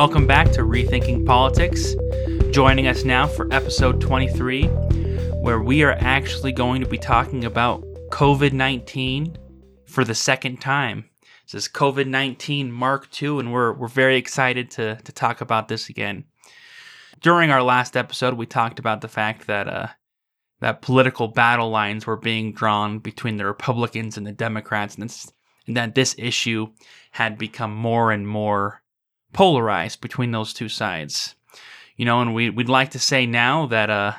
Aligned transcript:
Welcome 0.00 0.26
back 0.26 0.50
to 0.52 0.62
Rethinking 0.62 1.26
Politics. 1.26 1.94
Joining 2.52 2.86
us 2.86 3.04
now 3.04 3.26
for 3.26 3.46
episode 3.52 4.00
23, 4.00 4.64
where 5.42 5.60
we 5.60 5.82
are 5.82 5.92
actually 5.92 6.52
going 6.52 6.80
to 6.80 6.88
be 6.88 6.96
talking 6.96 7.44
about 7.44 7.84
COVID 8.08 8.54
19 8.54 9.36
for 9.84 10.02
the 10.02 10.14
second 10.14 10.62
time. 10.62 11.04
This 11.44 11.66
is 11.66 11.68
COVID 11.68 12.06
19 12.06 12.72
Mark 12.72 13.08
II, 13.22 13.40
and 13.40 13.52
we're, 13.52 13.74
we're 13.74 13.88
very 13.88 14.16
excited 14.16 14.70
to, 14.70 14.96
to 14.96 15.12
talk 15.12 15.42
about 15.42 15.68
this 15.68 15.90
again. 15.90 16.24
During 17.20 17.50
our 17.50 17.62
last 17.62 17.94
episode, 17.94 18.32
we 18.32 18.46
talked 18.46 18.78
about 18.78 19.02
the 19.02 19.08
fact 19.08 19.48
that 19.48 19.68
uh, 19.68 19.88
that 20.60 20.80
political 20.80 21.28
battle 21.28 21.68
lines 21.68 22.06
were 22.06 22.16
being 22.16 22.54
drawn 22.54 23.00
between 23.00 23.36
the 23.36 23.44
Republicans 23.44 24.16
and 24.16 24.26
the 24.26 24.32
Democrats, 24.32 24.94
and, 24.94 25.14
and 25.66 25.76
that 25.76 25.94
this 25.94 26.14
issue 26.16 26.68
had 27.10 27.36
become 27.36 27.74
more 27.74 28.10
and 28.10 28.26
more 28.26 28.80
polarized 29.32 30.00
between 30.00 30.30
those 30.30 30.52
two 30.52 30.68
sides. 30.68 31.34
You 31.96 32.04
know, 32.04 32.20
and 32.20 32.34
we 32.34 32.50
we'd 32.50 32.68
like 32.68 32.90
to 32.90 32.98
say 32.98 33.26
now 33.26 33.66
that 33.66 33.90
uh 33.90 34.12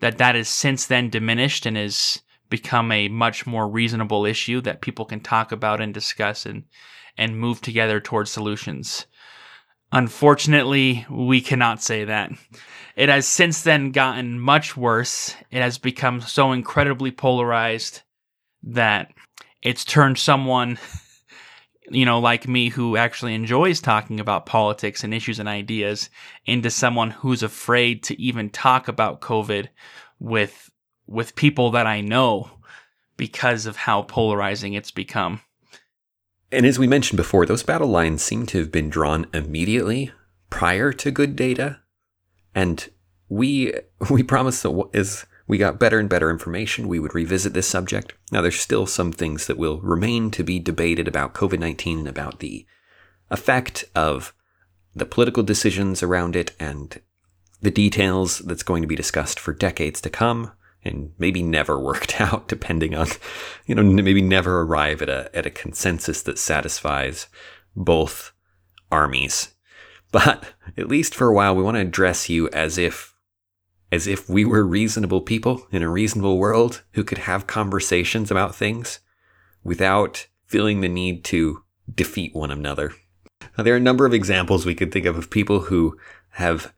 that 0.00 0.18
that 0.18 0.34
has 0.34 0.48
since 0.48 0.86
then 0.86 1.10
diminished 1.10 1.66
and 1.66 1.76
has 1.76 2.20
become 2.50 2.92
a 2.92 3.08
much 3.08 3.46
more 3.46 3.68
reasonable 3.68 4.26
issue 4.26 4.60
that 4.60 4.80
people 4.80 5.04
can 5.04 5.20
talk 5.20 5.52
about 5.52 5.80
and 5.80 5.94
discuss 5.94 6.46
and 6.46 6.64
and 7.16 7.38
move 7.38 7.60
together 7.60 8.00
towards 8.00 8.30
solutions. 8.30 9.06
Unfortunately, 9.92 11.06
we 11.08 11.40
cannot 11.40 11.82
say 11.82 12.04
that. 12.04 12.32
It 12.96 13.08
has 13.08 13.26
since 13.26 13.62
then 13.62 13.92
gotten 13.92 14.40
much 14.40 14.76
worse. 14.76 15.36
It 15.50 15.62
has 15.62 15.78
become 15.78 16.20
so 16.20 16.52
incredibly 16.52 17.12
polarized 17.12 18.02
that 18.64 19.12
it's 19.62 19.84
turned 19.84 20.18
someone, 20.18 20.78
you 21.90 22.04
know, 22.04 22.18
like 22.18 22.48
me 22.48 22.68
who 22.68 22.96
actually 22.96 23.34
enjoys 23.34 23.80
talking 23.80 24.20
about 24.20 24.46
politics 24.46 25.04
and 25.04 25.12
issues 25.12 25.38
and 25.38 25.48
ideas 25.48 26.08
into 26.46 26.70
someone 26.70 27.10
who's 27.10 27.42
afraid 27.42 28.02
to 28.04 28.20
even 28.20 28.50
talk 28.50 28.88
about 28.88 29.20
COVID 29.20 29.68
with 30.18 30.70
with 31.06 31.36
people 31.36 31.70
that 31.72 31.86
I 31.86 32.00
know 32.00 32.50
because 33.16 33.66
of 33.66 33.76
how 33.76 34.02
polarizing 34.02 34.74
it's 34.74 34.90
become. 34.90 35.40
And 36.50 36.64
as 36.64 36.78
we 36.78 36.86
mentioned 36.86 37.18
before, 37.18 37.46
those 37.46 37.62
battle 37.62 37.88
lines 37.88 38.22
seem 38.22 38.46
to 38.46 38.58
have 38.58 38.72
been 38.72 38.88
drawn 38.88 39.26
immediately 39.34 40.12
prior 40.50 40.92
to 40.92 41.10
good 41.10 41.36
data. 41.36 41.80
And 42.54 42.88
we 43.28 43.74
we 44.10 44.22
promise 44.22 44.62
that 44.62 44.88
as 44.94 45.26
we 45.46 45.58
got 45.58 45.78
better 45.78 45.98
and 45.98 46.08
better 46.08 46.30
information, 46.30 46.88
we 46.88 46.98
would 46.98 47.14
revisit 47.14 47.52
this 47.52 47.68
subject. 47.68 48.14
Now, 48.32 48.40
there's 48.40 48.58
still 48.58 48.86
some 48.86 49.12
things 49.12 49.46
that 49.46 49.58
will 49.58 49.80
remain 49.80 50.30
to 50.32 50.42
be 50.42 50.58
debated 50.58 51.06
about 51.06 51.34
COVID 51.34 51.58
19 51.58 52.00
and 52.00 52.08
about 52.08 52.40
the 52.40 52.66
effect 53.30 53.84
of 53.94 54.34
the 54.94 55.06
political 55.06 55.42
decisions 55.42 56.02
around 56.02 56.36
it 56.36 56.52
and 56.58 57.00
the 57.60 57.70
details 57.70 58.38
that's 58.40 58.62
going 58.62 58.82
to 58.82 58.88
be 58.88 58.96
discussed 58.96 59.40
for 59.40 59.52
decades 59.52 60.00
to 60.02 60.10
come 60.10 60.52
and 60.84 61.12
maybe 61.18 61.42
never 61.42 61.78
worked 61.80 62.20
out 62.20 62.46
depending 62.48 62.94
on 62.94 63.08
you 63.66 63.74
know 63.74 63.82
maybe 63.82 64.22
never 64.22 64.60
arrive 64.60 65.02
at 65.02 65.08
a 65.08 65.30
at 65.34 65.46
a 65.46 65.50
consensus 65.50 66.22
that 66.22 66.38
satisfies 66.38 67.26
both 67.74 68.32
armies 68.92 69.54
but 70.12 70.52
at 70.76 70.88
least 70.88 71.14
for 71.14 71.26
a 71.26 71.34
while 71.34 71.56
we 71.56 71.62
want 71.62 71.74
to 71.76 71.80
address 71.80 72.28
you 72.28 72.48
as 72.50 72.78
if 72.78 73.13
as 73.94 74.06
if 74.06 74.28
we 74.28 74.44
were 74.44 74.64
reasonable 74.64 75.20
people 75.20 75.66
in 75.70 75.82
a 75.82 75.88
reasonable 75.88 76.38
world 76.38 76.82
who 76.92 77.04
could 77.04 77.18
have 77.18 77.46
conversations 77.46 78.30
about 78.30 78.54
things 78.54 79.00
without 79.62 80.26
feeling 80.46 80.80
the 80.80 80.88
need 80.88 81.24
to 81.24 81.62
defeat 81.94 82.34
one 82.34 82.50
another 82.50 82.92
now, 83.56 83.64
there 83.64 83.74
are 83.74 83.78
a 83.78 83.80
number 83.80 84.06
of 84.06 84.14
examples 84.14 84.66
we 84.66 84.74
could 84.74 84.92
think 84.92 85.06
of 85.06 85.16
of 85.16 85.30
people 85.30 85.60
who 85.60 85.96
have 86.30 86.72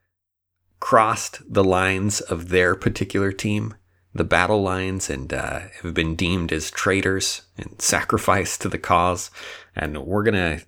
crossed 0.80 1.40
the 1.52 1.64
lines 1.64 2.20
of 2.20 2.48
their 2.48 2.74
particular 2.74 3.32
team 3.32 3.74
the 4.14 4.24
battle 4.24 4.62
lines 4.62 5.10
and 5.10 5.30
uh, 5.30 5.60
have 5.82 5.92
been 5.92 6.14
deemed 6.14 6.50
as 6.50 6.70
traitors 6.70 7.42
and 7.58 7.82
sacrificed 7.82 8.62
to 8.62 8.68
the 8.70 8.78
cause. 8.78 9.30
And 9.74 10.06
we're 10.06 10.22
gonna 10.22 10.60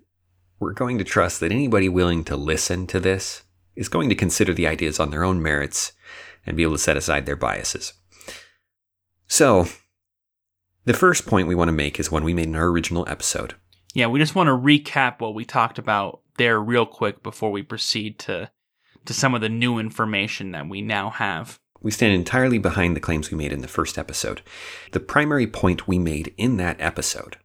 we're 0.60 0.74
going 0.74 0.98
to 0.98 1.04
trust 1.04 1.40
that 1.40 1.50
anybody 1.50 1.88
willing 1.88 2.24
to 2.24 2.36
listen 2.36 2.86
to 2.88 3.00
this 3.00 3.44
is 3.74 3.88
going 3.88 4.10
to 4.10 4.14
consider 4.14 4.52
the 4.52 4.66
ideas 4.66 5.00
on 5.00 5.10
their 5.10 5.24
own 5.24 5.42
merits 5.42 5.92
and 6.46 6.56
be 6.56 6.62
able 6.62 6.74
to 6.74 6.78
set 6.78 6.96
aside 6.96 7.26
their 7.26 7.36
biases. 7.36 7.94
So, 9.26 9.68
the 10.84 10.94
first 10.94 11.26
point 11.26 11.48
we 11.48 11.54
want 11.54 11.68
to 11.68 11.72
make 11.72 12.00
is 12.00 12.10
one 12.10 12.24
we 12.24 12.34
made 12.34 12.46
in 12.46 12.56
our 12.56 12.68
original 12.68 13.06
episode. 13.08 13.54
Yeah, 13.94 14.06
we 14.06 14.18
just 14.18 14.34
want 14.34 14.48
to 14.48 14.52
recap 14.52 15.20
what 15.20 15.34
we 15.34 15.44
talked 15.44 15.78
about 15.78 16.20
there 16.38 16.60
real 16.60 16.86
quick 16.86 17.22
before 17.22 17.50
we 17.50 17.62
proceed 17.62 18.18
to 18.20 18.50
to 19.04 19.14
some 19.14 19.34
of 19.34 19.40
the 19.40 19.48
new 19.48 19.78
information 19.78 20.52
that 20.52 20.68
we 20.68 20.82
now 20.82 21.10
have. 21.10 21.58
We 21.80 21.90
stand 21.90 22.12
entirely 22.12 22.58
behind 22.58 22.96
the 22.96 23.00
claims 23.00 23.30
we 23.30 23.38
made 23.38 23.52
in 23.52 23.60
the 23.60 23.68
first 23.68 23.96
episode. 23.96 24.42
The 24.92 25.00
primary 25.00 25.46
point 25.46 25.86
we 25.86 25.98
made 25.98 26.34
in 26.36 26.56
that 26.56 26.80
episode 26.80 27.36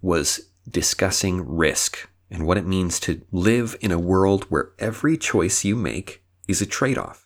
was 0.00 0.50
discussing 0.68 1.46
risk 1.46 2.08
and 2.30 2.46
what 2.46 2.58
it 2.58 2.66
means 2.66 2.98
to 3.00 3.22
live 3.32 3.76
in 3.80 3.90
a 3.90 3.98
world 3.98 4.44
where 4.44 4.72
every 4.78 5.16
choice 5.16 5.64
you 5.64 5.76
make 5.76 6.22
is 6.48 6.62
a 6.62 6.66
trade 6.66 6.98
off 6.98 7.23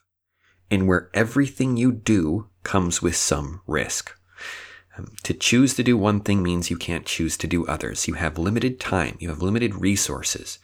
and 0.71 0.87
where 0.87 1.11
everything 1.15 1.77
you 1.77 1.93
do 1.93 2.49
comes 2.63 3.01
with 3.01 3.17
some 3.17 3.61
risk. 3.67 4.15
Um, 4.97 5.13
to 5.23 5.33
choose 5.33 5.75
to 5.75 5.83
do 5.83 5.97
one 5.97 6.21
thing 6.21 6.43
means 6.43 6.71
you 6.71 6.77
can't 6.77 7.07
choose 7.07 7.37
to 7.39 7.47
do 7.47 7.67
others. 7.67 8.09
You 8.09 8.15
have 8.15 8.39
limited 8.39 8.81
time, 8.81 9.17
you 9.21 9.29
have 9.29 9.43
limited 9.43 9.77
resources. 9.77 10.59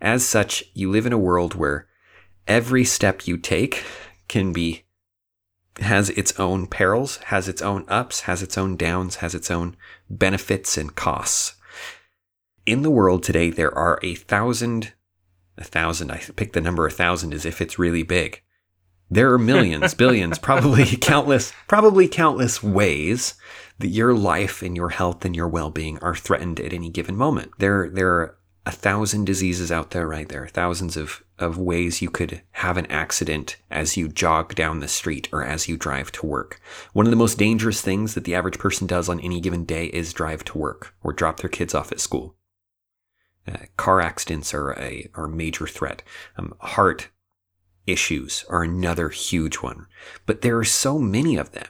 As 0.00 0.26
such, 0.26 0.64
you 0.74 0.90
live 0.90 1.06
in 1.06 1.12
a 1.12 1.18
world 1.18 1.54
where 1.54 1.88
every 2.46 2.84
step 2.84 3.26
you 3.26 3.36
take 3.36 3.84
can 4.28 4.52
be 4.52 4.84
has 5.80 6.10
its 6.10 6.38
own 6.38 6.66
perils, 6.66 7.16
has 7.26 7.48
its 7.48 7.62
own 7.62 7.84
ups, 7.88 8.22
has 8.22 8.42
its 8.42 8.58
own 8.58 8.76
downs, 8.76 9.16
has 9.16 9.34
its 9.34 9.50
own 9.50 9.76
benefits 10.10 10.76
and 10.76 10.94
costs. 10.94 11.54
In 12.66 12.82
the 12.82 12.90
world 12.90 13.22
today, 13.22 13.50
there 13.50 13.74
are 13.74 13.98
a 14.02 14.14
thousand, 14.14 14.92
a 15.56 15.64
thousand, 15.64 16.10
I 16.10 16.18
pick 16.36 16.52
the 16.52 16.60
number 16.60 16.86
a 16.86 16.90
thousand 16.90 17.32
as 17.32 17.46
if 17.46 17.60
it's 17.60 17.78
really 17.78 18.02
big. 18.02 18.42
There 19.10 19.32
are 19.32 19.38
millions, 19.38 19.94
billions, 19.94 20.38
probably 20.40 20.84
countless, 20.84 21.52
probably 21.66 22.08
countless 22.08 22.62
ways 22.62 23.34
that 23.78 23.88
your 23.88 24.14
life 24.14 24.62
and 24.62 24.76
your 24.76 24.90
health 24.90 25.24
and 25.24 25.34
your 25.34 25.48
well-being 25.48 25.98
are 26.00 26.16
threatened 26.16 26.60
at 26.60 26.72
any 26.72 26.90
given 26.90 27.16
moment. 27.16 27.52
There, 27.58 27.88
there 27.88 28.10
are 28.10 28.38
a 28.66 28.70
thousand 28.70 29.24
diseases 29.24 29.72
out 29.72 29.92
there, 29.92 30.06
right? 30.06 30.28
There 30.28 30.42
are 30.42 30.48
thousands 30.48 30.98
of, 30.98 31.24
of 31.38 31.56
ways 31.56 32.02
you 32.02 32.10
could 32.10 32.42
have 32.50 32.76
an 32.76 32.84
accident 32.86 33.56
as 33.70 33.96
you 33.96 34.08
jog 34.08 34.54
down 34.54 34.80
the 34.80 34.88
street 34.88 35.26
or 35.32 35.42
as 35.42 35.68
you 35.68 35.78
drive 35.78 36.12
to 36.12 36.26
work. 36.26 36.60
One 36.92 37.06
of 37.06 37.10
the 37.10 37.16
most 37.16 37.38
dangerous 37.38 37.80
things 37.80 38.14
that 38.14 38.24
the 38.24 38.34
average 38.34 38.58
person 38.58 38.86
does 38.86 39.08
on 39.08 39.20
any 39.20 39.40
given 39.40 39.64
day 39.64 39.86
is 39.86 40.12
drive 40.12 40.44
to 40.44 40.58
work 40.58 40.94
or 41.02 41.14
drop 41.14 41.40
their 41.40 41.48
kids 41.48 41.74
off 41.74 41.92
at 41.92 42.00
school. 42.00 42.36
Uh, 43.46 43.56
car 43.78 44.02
accidents 44.02 44.52
are 44.52 44.72
a, 44.72 45.08
are 45.14 45.24
a 45.24 45.30
major 45.30 45.66
threat. 45.66 46.02
Um, 46.36 46.52
heart 46.60 47.08
issues 47.88 48.44
are 48.48 48.62
another 48.62 49.08
huge 49.08 49.56
one. 49.56 49.86
But 50.26 50.42
there 50.42 50.58
are 50.58 50.64
so 50.64 50.98
many 50.98 51.36
of 51.36 51.52
them, 51.52 51.66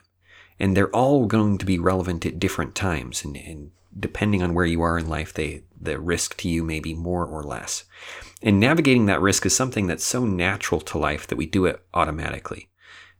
and 0.59 0.75
they're 0.75 0.95
all 0.95 1.25
going 1.25 1.57
to 1.57 1.65
be 1.65 1.79
relevant 1.79 2.25
at 2.25 2.39
different 2.39 2.75
times. 2.75 3.23
And, 3.23 3.37
and 3.37 3.71
depending 3.97 4.43
on 4.43 4.53
where 4.53 4.65
you 4.65 4.81
are 4.81 4.97
in 4.97 5.07
life, 5.07 5.33
they, 5.33 5.63
the 5.79 5.99
risk 5.99 6.37
to 6.37 6.49
you 6.49 6.63
may 6.63 6.79
be 6.79 6.93
more 6.93 7.25
or 7.25 7.43
less. 7.43 7.85
And 8.41 8.59
navigating 8.59 9.05
that 9.05 9.21
risk 9.21 9.45
is 9.45 9.55
something 9.55 9.87
that's 9.87 10.03
so 10.03 10.25
natural 10.25 10.81
to 10.81 10.97
life 10.97 11.27
that 11.27 11.35
we 11.35 11.45
do 11.45 11.65
it 11.65 11.83
automatically. 11.93 12.69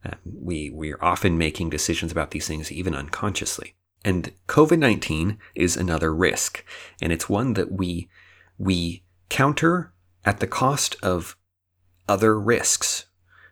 Uh, 0.05 0.11
we, 0.23 0.69
we 0.69 0.93
are 0.93 1.03
often 1.03 1.37
making 1.37 1.69
decisions 1.69 2.11
about 2.11 2.31
these 2.31 2.47
things 2.47 2.71
even 2.71 2.95
unconsciously. 2.95 3.75
And 4.05 4.31
COVID 4.47 4.79
19 4.79 5.37
is 5.55 5.75
another 5.75 6.13
risk, 6.16 6.63
and 7.01 7.11
it's 7.11 7.27
one 7.27 7.53
that 7.55 7.72
we, 7.72 8.07
we 8.57 9.03
counter 9.28 9.91
at 10.23 10.40
the 10.40 10.47
cost 10.47 10.95
of 11.03 11.35
other 12.09 12.40
risks, 12.40 13.06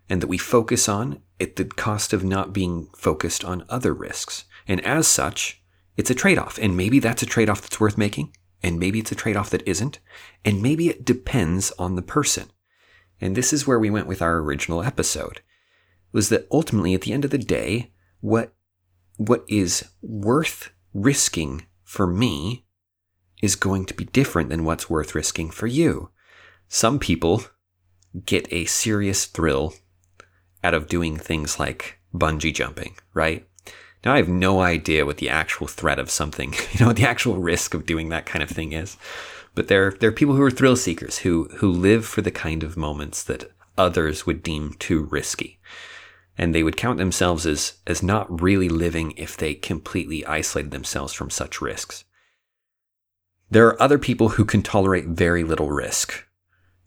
and 0.09 0.21
that 0.21 0.27
we 0.27 0.38
focus 0.38 0.89
on 0.89 1.21
at 1.39 1.56
the 1.56 1.65
cost 1.65 2.12
of 2.12 2.24
not 2.24 2.51
being 2.51 2.89
focused 2.95 3.45
on 3.45 3.63
other 3.69 3.94
risks. 3.94 4.45
And 4.68 4.83
as 4.83 5.07
such, 5.07 5.62
it's 5.95 6.09
a 6.09 6.15
trade 6.15 6.38
off. 6.38 6.57
And 6.57 6.75
maybe 6.75 7.00
that's 7.00 7.24
a 7.24 7.27
trade 7.27 7.50
off 7.50 7.62
that's 7.62 7.80
worth 7.80 7.98
making. 7.98 8.36
And 8.63 8.80
maybe 8.80 9.00
it's 9.00 9.12
a 9.12 9.15
trade 9.15 9.36
off 9.36 9.51
that 9.51 9.68
isn't. 9.68 10.00
And 10.44 10.62
maybe 10.62 10.89
it 10.89 11.06
depends 11.06 11.71
on 11.77 11.95
the 11.95 12.01
person. 12.01 12.51
And 13.21 13.36
this 13.36 13.54
is 13.54 13.68
where 13.68 13.80
we 13.80 13.89
went 13.89 14.07
with 14.07 14.21
our 14.21 14.38
original 14.38 14.83
episode 14.83 15.42
was 16.12 16.30
that 16.30 16.48
ultimately 16.51 16.94
at 16.94 17.01
the 17.01 17.13
end 17.13 17.25
of 17.25 17.31
the 17.31 17.38
day, 17.38 17.92
what, 18.21 18.53
what 19.18 19.44
is 19.48 19.86
worth 20.01 20.71
risking 20.94 21.65
for 21.83 22.07
me 22.07 22.65
is 23.42 23.56
going 23.56 23.86
to 23.86 23.94
be 23.94 24.06
different 24.06 24.50
than 24.50 24.63
what's 24.63 24.89
worth 24.89 25.13
risking 25.13 25.50
for 25.51 25.68
you. 25.68 26.10
Some 26.68 26.98
people 26.98 27.44
get 28.25 28.51
a 28.51 28.65
serious 28.65 29.25
thrill 29.25 29.73
out 30.63 30.73
of 30.73 30.87
doing 30.87 31.17
things 31.17 31.59
like 31.59 31.99
bungee 32.13 32.53
jumping, 32.53 32.97
right? 33.13 33.47
Now, 34.05 34.13
I 34.13 34.17
have 34.17 34.29
no 34.29 34.61
idea 34.61 35.05
what 35.05 35.17
the 35.17 35.29
actual 35.29 35.67
threat 35.67 35.99
of 35.99 36.09
something, 36.09 36.53
you 36.71 36.79
know, 36.79 36.87
what 36.87 36.95
the 36.95 37.07
actual 37.07 37.37
risk 37.37 37.73
of 37.73 37.85
doing 37.85 38.09
that 38.09 38.25
kind 38.25 38.43
of 38.43 38.49
thing 38.49 38.73
is. 38.73 38.97
But 39.55 39.67
there, 39.67 39.91
there 39.91 40.09
are 40.09 40.13
people 40.13 40.35
who 40.35 40.43
are 40.43 40.51
thrill 40.51 40.75
seekers 40.75 41.19
who, 41.19 41.49
who 41.57 41.71
live 41.71 42.05
for 42.05 42.21
the 42.21 42.31
kind 42.31 42.63
of 42.63 42.77
moments 42.77 43.23
that 43.23 43.51
others 43.77 44.25
would 44.25 44.43
deem 44.43 44.73
too 44.73 45.03
risky. 45.03 45.59
And 46.37 46.53
they 46.53 46.61
would 46.61 46.77
count 46.77 46.99
themselves 46.99 47.47
as, 47.47 47.73
as 47.87 48.03
not 48.03 48.41
really 48.41 48.69
living 48.69 49.13
if 49.17 49.35
they 49.35 49.55
completely 49.55 50.23
isolated 50.25 50.71
themselves 50.71 51.11
from 51.11 51.31
such 51.31 51.59
risks. 51.59 52.03
There 53.49 53.65
are 53.67 53.81
other 53.81 53.97
people 53.97 54.29
who 54.29 54.45
can 54.45 54.61
tolerate 54.61 55.05
very 55.05 55.43
little 55.43 55.71
risk. 55.71 56.26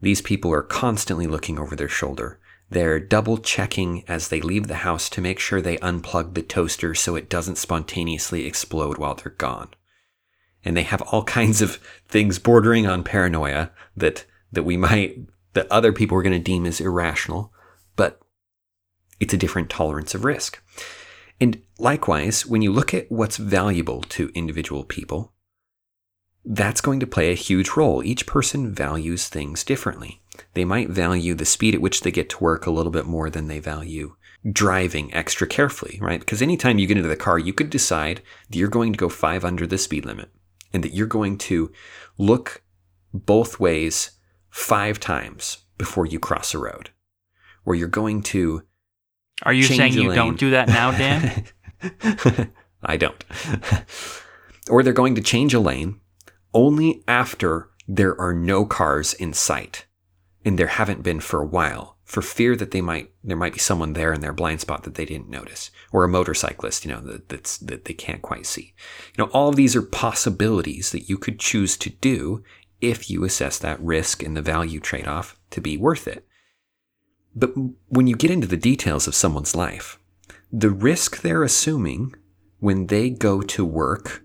These 0.01 0.23
people 0.23 0.53
are 0.53 0.63
constantly 0.63 1.27
looking 1.27 1.59
over 1.59 1.77
their 1.77 1.89
shoulder. 1.89 2.39
They're 2.71 3.01
double 3.01 3.39
checking 3.39 4.05
as 4.09 4.29
they 4.29 4.41
leave 4.41 4.69
the 4.69 4.77
house 4.77 5.09
to 5.11 5.21
make 5.21 5.39
sure 5.39 5.61
they 5.61 5.77
unplug 5.79 6.35
the 6.35 6.43
toaster 6.43 6.95
so 6.95 7.17
it 7.17 7.29
doesn't 7.29 7.59
spontaneously 7.59 8.47
explode 8.47 8.97
while 8.97 9.15
they're 9.15 9.33
gone. 9.33 9.71
And 10.65 10.77
they 10.77 10.85
have 10.85 11.03
all 11.03 11.25
kinds 11.39 11.61
of 11.61 11.77
things 12.09 12.39
bordering 12.39 12.87
on 12.87 13.05
paranoia 13.05 13.73
that, 13.97 14.25
that 14.53 14.63
we 14.63 14.77
might, 14.77 15.19
that 15.55 15.71
other 15.71 15.93
people 15.93 16.17
are 16.17 16.23
going 16.23 16.33
to 16.33 16.39
deem 16.39 16.65
as 16.65 16.81
irrational, 16.81 17.53
but 17.97 18.21
it's 19.19 19.35
a 19.35 19.39
different 19.39 19.69
tolerance 19.69 20.15
of 20.15 20.25
risk. 20.25 20.63
And 21.41 21.63
likewise, 21.79 22.47
when 22.47 22.63
you 22.63 22.73
look 22.73 22.95
at 22.95 23.11
what's 23.11 23.37
valuable 23.37 24.03
to 24.03 24.31
individual 24.35 24.85
people, 24.85 25.33
that's 26.45 26.81
going 26.81 27.01
to 27.01 27.07
play 27.07 27.31
a 27.31 27.35
huge 27.35 27.71
role. 27.71 28.03
Each 28.03 28.27
person 28.27 28.73
values 28.73 29.29
things 29.29 29.65
differently. 29.65 30.23
They 30.55 30.65
might 30.65 30.89
value 30.89 31.35
the 31.35 31.45
speed 31.45 31.75
at 31.75 31.81
which 31.81 32.01
they 32.01 32.11
get 32.11 32.31
to 32.31 32.43
work 32.43 32.67
a 32.67 32.71
little 32.71 32.93
bit 32.93 33.07
more 33.07 33.31
than 33.31 33.49
they 33.49 33.59
value 33.59 34.17
driving 34.51 35.13
extra 35.13 35.47
carefully, 35.47 35.99
right? 36.01 36.21
Because 36.21 36.41
anytime 36.41 36.79
you 36.79 36.87
get 36.87 36.97
into 36.97 37.09
the 37.09 37.17
car, 37.17 37.39
you 37.39 37.53
could 37.53 37.71
decide 37.71 38.23
that 38.49 38.57
you're 38.57 38.69
going 38.69 38.93
to 38.93 38.99
go 38.99 39.09
five 39.09 39.45
under 39.45 39.67
the 39.67 39.79
speed 39.79 40.07
limit 40.07 40.31
and 40.73 40.83
that 40.83 40.95
you're 40.95 41.07
going 41.07 41.37
to 41.37 41.71
look 42.17 42.63
both 43.13 43.61
ways 43.61 44.13
five 44.49 44.99
times 44.99 45.59
before 45.77 46.07
you 46.07 46.19
cross 46.19 46.55
a 46.55 46.59
road. 46.59 46.91
Or 47.65 47.75
you're 47.75 47.89
going 47.89 48.23
to. 48.25 48.63
Are 49.43 49.53
you 49.53 49.65
saying 49.65 49.93
you 49.93 50.09
lane. 50.09 50.17
don't 50.17 50.39
do 50.39 50.51
that 50.51 50.69
now, 50.69 50.91
Dan? 50.91 51.45
I 52.83 52.97
don't. 52.97 53.23
or 54.71 54.83
they're 54.83 54.93
going 54.93 55.15
to 55.17 55.23
change 55.23 55.53
a 55.53 55.61
lane 55.61 56.01
only 56.55 57.03
after 57.07 57.71
there 57.87 58.19
are 58.21 58.35
no 58.35 58.65
cars 58.65 59.15
in 59.15 59.33
sight 59.33 59.87
and 60.45 60.59
there 60.59 60.69
haven't 60.69 61.03
been 61.03 61.21
for 61.21 61.41
a 61.41 61.47
while 61.47 61.97
for 62.05 62.23
fear 62.23 62.57
that 62.57 62.73
they 62.73 62.81
might 62.81 63.11
there 63.23 63.37
might 63.37 63.53
be 63.53 63.59
someone 63.59 63.93
there 63.93 64.13
in 64.13 64.21
their 64.21 64.33
blind 64.33 64.61
spot 64.61 64.83
that 64.83 64.95
they 64.95 65.05
didn't 65.05 65.29
notice 65.29 65.71
or 65.93 66.03
a 66.03 66.09
motorcyclist 66.09 66.85
you 66.85 66.91
know 66.91 67.01
that 67.01 67.29
that's 67.29 67.59
that 67.59 67.85
they 67.85 67.95
can't 67.95 68.23
quite 68.23 68.47
see. 68.47 68.75
You 69.17 69.25
know 69.25 69.31
all 69.33 69.49
of 69.49 69.57
these 69.57 69.77
are 69.77 69.83
possibilities 69.83 70.91
that 70.93 71.09
you 71.09 71.19
could 71.19 71.39
choose 71.39 71.77
to 71.79 71.91
do 71.91 72.43
if 72.81 73.11
you 73.11 73.25
assess 73.25 73.59
that 73.59 73.81
risk 73.81 74.23
and 74.23 74.37
the 74.37 74.43
value 74.43 74.81
trade-off 74.81 75.39
to 75.51 75.61
be 75.61 75.77
worth 75.77 76.09
it. 76.09 76.27
But 77.35 77.53
when 77.89 78.07
you 78.07 78.17
get 78.17 78.31
into 78.31 78.47
the 78.47 78.57
details 78.57 79.07
of 79.07 79.15
someone's 79.15 79.55
life 79.55 79.99
the 80.53 80.71
risk 80.71 81.21
they're 81.21 81.45
assuming 81.45 82.15
when 82.59 82.89
they 82.89 83.09
go 83.09 83.41
to 83.41 83.65
work 83.65 84.25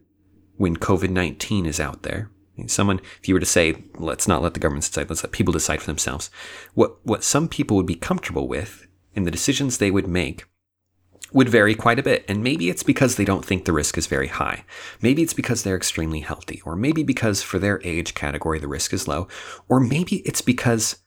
when 0.57 0.77
COVID 0.77 1.09
19 1.09 1.65
is 1.65 1.79
out 1.79 2.03
there. 2.03 2.29
Someone, 2.67 3.01
if 3.21 3.27
you 3.27 3.33
were 3.33 3.41
to 3.41 3.45
say, 3.45 3.83
let's 3.95 4.29
not 4.29 4.41
let 4.41 4.53
the 4.53 4.61
government 4.61 4.85
decide, 4.85 5.09
let's 5.09 5.23
let 5.23 5.33
people 5.33 5.51
decide 5.51 5.81
for 5.81 5.87
themselves, 5.87 6.29
what, 6.73 7.05
what 7.05 7.23
some 7.23 7.49
people 7.49 7.75
would 7.75 7.85
be 7.85 7.95
comfortable 7.95 8.47
with 8.47 8.87
and 9.13 9.27
the 9.27 9.31
decisions 9.31 9.77
they 9.77 9.91
would 9.91 10.07
make 10.07 10.45
would 11.33 11.49
vary 11.49 11.75
quite 11.75 11.99
a 11.99 12.03
bit. 12.03 12.23
And 12.29 12.41
maybe 12.41 12.69
it's 12.69 12.83
because 12.83 13.15
they 13.15 13.25
don't 13.25 13.43
think 13.43 13.65
the 13.65 13.73
risk 13.73 13.97
is 13.97 14.07
very 14.07 14.27
high. 14.27 14.63
Maybe 15.01 15.21
it's 15.21 15.33
because 15.33 15.63
they're 15.63 15.75
extremely 15.75 16.21
healthy, 16.21 16.61
or 16.65 16.77
maybe 16.77 17.03
because 17.03 17.41
for 17.41 17.59
their 17.59 17.81
age 17.83 18.13
category 18.13 18.59
the 18.59 18.69
risk 18.69 18.93
is 18.93 19.07
low, 19.07 19.27
or 19.67 19.81
maybe 19.81 20.17
it's 20.17 20.41
because 20.41 20.97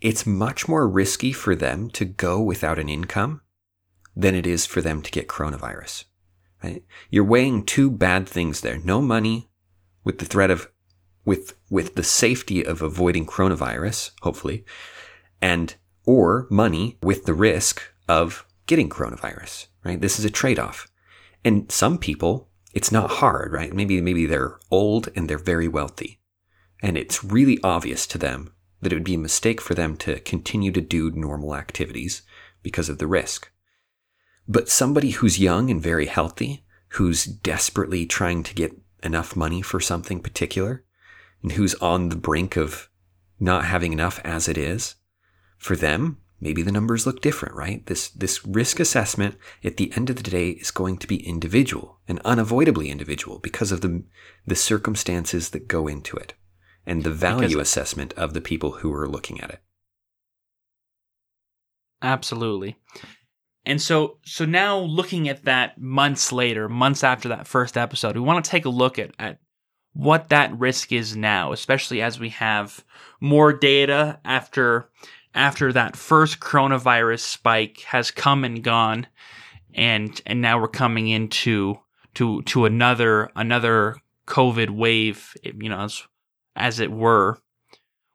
it's 0.00 0.26
much 0.26 0.68
more 0.68 0.88
risky 0.88 1.32
for 1.32 1.54
them 1.54 1.90
to 1.90 2.04
go 2.04 2.40
without 2.40 2.78
an 2.78 2.88
income 2.88 3.40
than 4.14 4.34
it 4.34 4.46
is 4.46 4.66
for 4.66 4.80
them 4.80 5.02
to 5.02 5.10
get 5.10 5.28
coronavirus. 5.28 6.04
Right? 6.62 6.84
You're 7.10 7.24
weighing 7.24 7.64
two 7.64 7.90
bad 7.90 8.28
things 8.28 8.60
there. 8.60 8.78
No 8.78 9.00
money 9.00 9.50
with 10.04 10.18
the 10.18 10.24
threat 10.24 10.50
of 10.50 10.70
with 11.24 11.54
with 11.70 11.94
the 11.94 12.04
safety 12.04 12.64
of 12.64 12.82
avoiding 12.82 13.26
coronavirus, 13.26 14.12
hopefully, 14.22 14.64
and 15.40 15.74
or 16.04 16.46
money 16.50 16.98
with 17.02 17.24
the 17.24 17.34
risk 17.34 17.82
of 18.08 18.44
getting 18.66 18.88
coronavirus, 18.88 19.66
right? 19.84 20.00
This 20.00 20.18
is 20.18 20.24
a 20.24 20.30
trade-off. 20.30 20.88
And 21.44 21.70
some 21.70 21.98
people, 21.98 22.48
it's 22.74 22.92
not 22.92 23.10
hard, 23.10 23.52
right? 23.52 23.72
Maybe 23.72 24.00
maybe 24.00 24.26
they're 24.26 24.58
old 24.70 25.08
and 25.14 25.28
they're 25.28 25.38
very 25.38 25.68
wealthy. 25.68 26.20
And 26.80 26.96
it's 26.96 27.22
really 27.22 27.58
obvious 27.62 28.06
to 28.08 28.18
them 28.18 28.52
that 28.80 28.92
it 28.92 28.96
would 28.96 29.04
be 29.04 29.14
a 29.14 29.18
mistake 29.18 29.60
for 29.60 29.74
them 29.74 29.96
to 29.98 30.18
continue 30.20 30.72
to 30.72 30.80
do 30.80 31.12
normal 31.12 31.54
activities 31.54 32.22
because 32.62 32.88
of 32.88 32.98
the 32.98 33.06
risk. 33.06 33.51
But 34.48 34.68
somebody 34.68 35.10
who's 35.10 35.38
young 35.38 35.70
and 35.70 35.80
very 35.80 36.06
healthy, 36.06 36.64
who's 36.88 37.24
desperately 37.24 38.06
trying 38.06 38.42
to 38.44 38.54
get 38.54 38.76
enough 39.02 39.36
money 39.36 39.62
for 39.62 39.80
something 39.80 40.20
particular, 40.20 40.84
and 41.42 41.52
who's 41.52 41.74
on 41.76 42.08
the 42.08 42.16
brink 42.16 42.56
of 42.56 42.88
not 43.40 43.64
having 43.64 43.92
enough 43.92 44.20
as 44.24 44.48
it 44.48 44.56
is, 44.58 44.96
for 45.58 45.76
them, 45.76 46.18
maybe 46.40 46.62
the 46.62 46.72
numbers 46.72 47.06
look 47.06 47.20
different, 47.20 47.54
right? 47.54 47.86
This, 47.86 48.08
this 48.08 48.44
risk 48.44 48.80
assessment 48.80 49.36
at 49.62 49.76
the 49.76 49.92
end 49.94 50.10
of 50.10 50.16
the 50.16 50.22
day 50.22 50.50
is 50.50 50.70
going 50.70 50.98
to 50.98 51.06
be 51.06 51.26
individual 51.26 52.00
and 52.08 52.20
unavoidably 52.24 52.90
individual 52.90 53.38
because 53.38 53.72
of 53.72 53.80
the, 53.80 54.02
the 54.46 54.56
circumstances 54.56 55.50
that 55.50 55.68
go 55.68 55.86
into 55.86 56.16
it 56.16 56.34
and 56.84 57.04
the 57.04 57.10
value 57.10 57.48
because 57.48 57.62
assessment 57.62 58.12
of 58.14 58.34
the 58.34 58.40
people 58.40 58.72
who 58.72 58.92
are 58.92 59.08
looking 59.08 59.40
at 59.40 59.50
it. 59.50 59.60
Absolutely. 62.02 62.76
And 63.64 63.80
so 63.80 64.18
so 64.24 64.44
now 64.44 64.78
looking 64.78 65.28
at 65.28 65.44
that 65.44 65.80
months 65.80 66.32
later, 66.32 66.68
months 66.68 67.04
after 67.04 67.28
that 67.28 67.46
first 67.46 67.76
episode, 67.76 68.16
we 68.16 68.20
want 68.20 68.44
to 68.44 68.50
take 68.50 68.64
a 68.64 68.70
look 68.70 68.98
at, 68.98 69.12
at 69.18 69.38
what 69.92 70.30
that 70.30 70.58
risk 70.58 70.90
is 70.90 71.16
now, 71.16 71.52
especially 71.52 72.02
as 72.02 72.18
we 72.18 72.30
have 72.30 72.84
more 73.20 73.52
data 73.52 74.18
after 74.24 74.88
after 75.34 75.72
that 75.72 75.96
first 75.96 76.40
coronavirus 76.40 77.20
spike 77.20 77.80
has 77.80 78.10
come 78.10 78.44
and 78.44 78.62
gone 78.62 79.06
and 79.74 80.20
and 80.26 80.40
now 80.40 80.60
we're 80.60 80.68
coming 80.68 81.08
into 81.08 81.78
to 82.14 82.42
to 82.42 82.64
another 82.64 83.30
another 83.36 83.96
covid 84.26 84.70
wave 84.70 85.34
you 85.42 85.68
know 85.68 85.80
as 85.80 86.02
as 86.54 86.80
it 86.80 86.90
were 86.90 87.38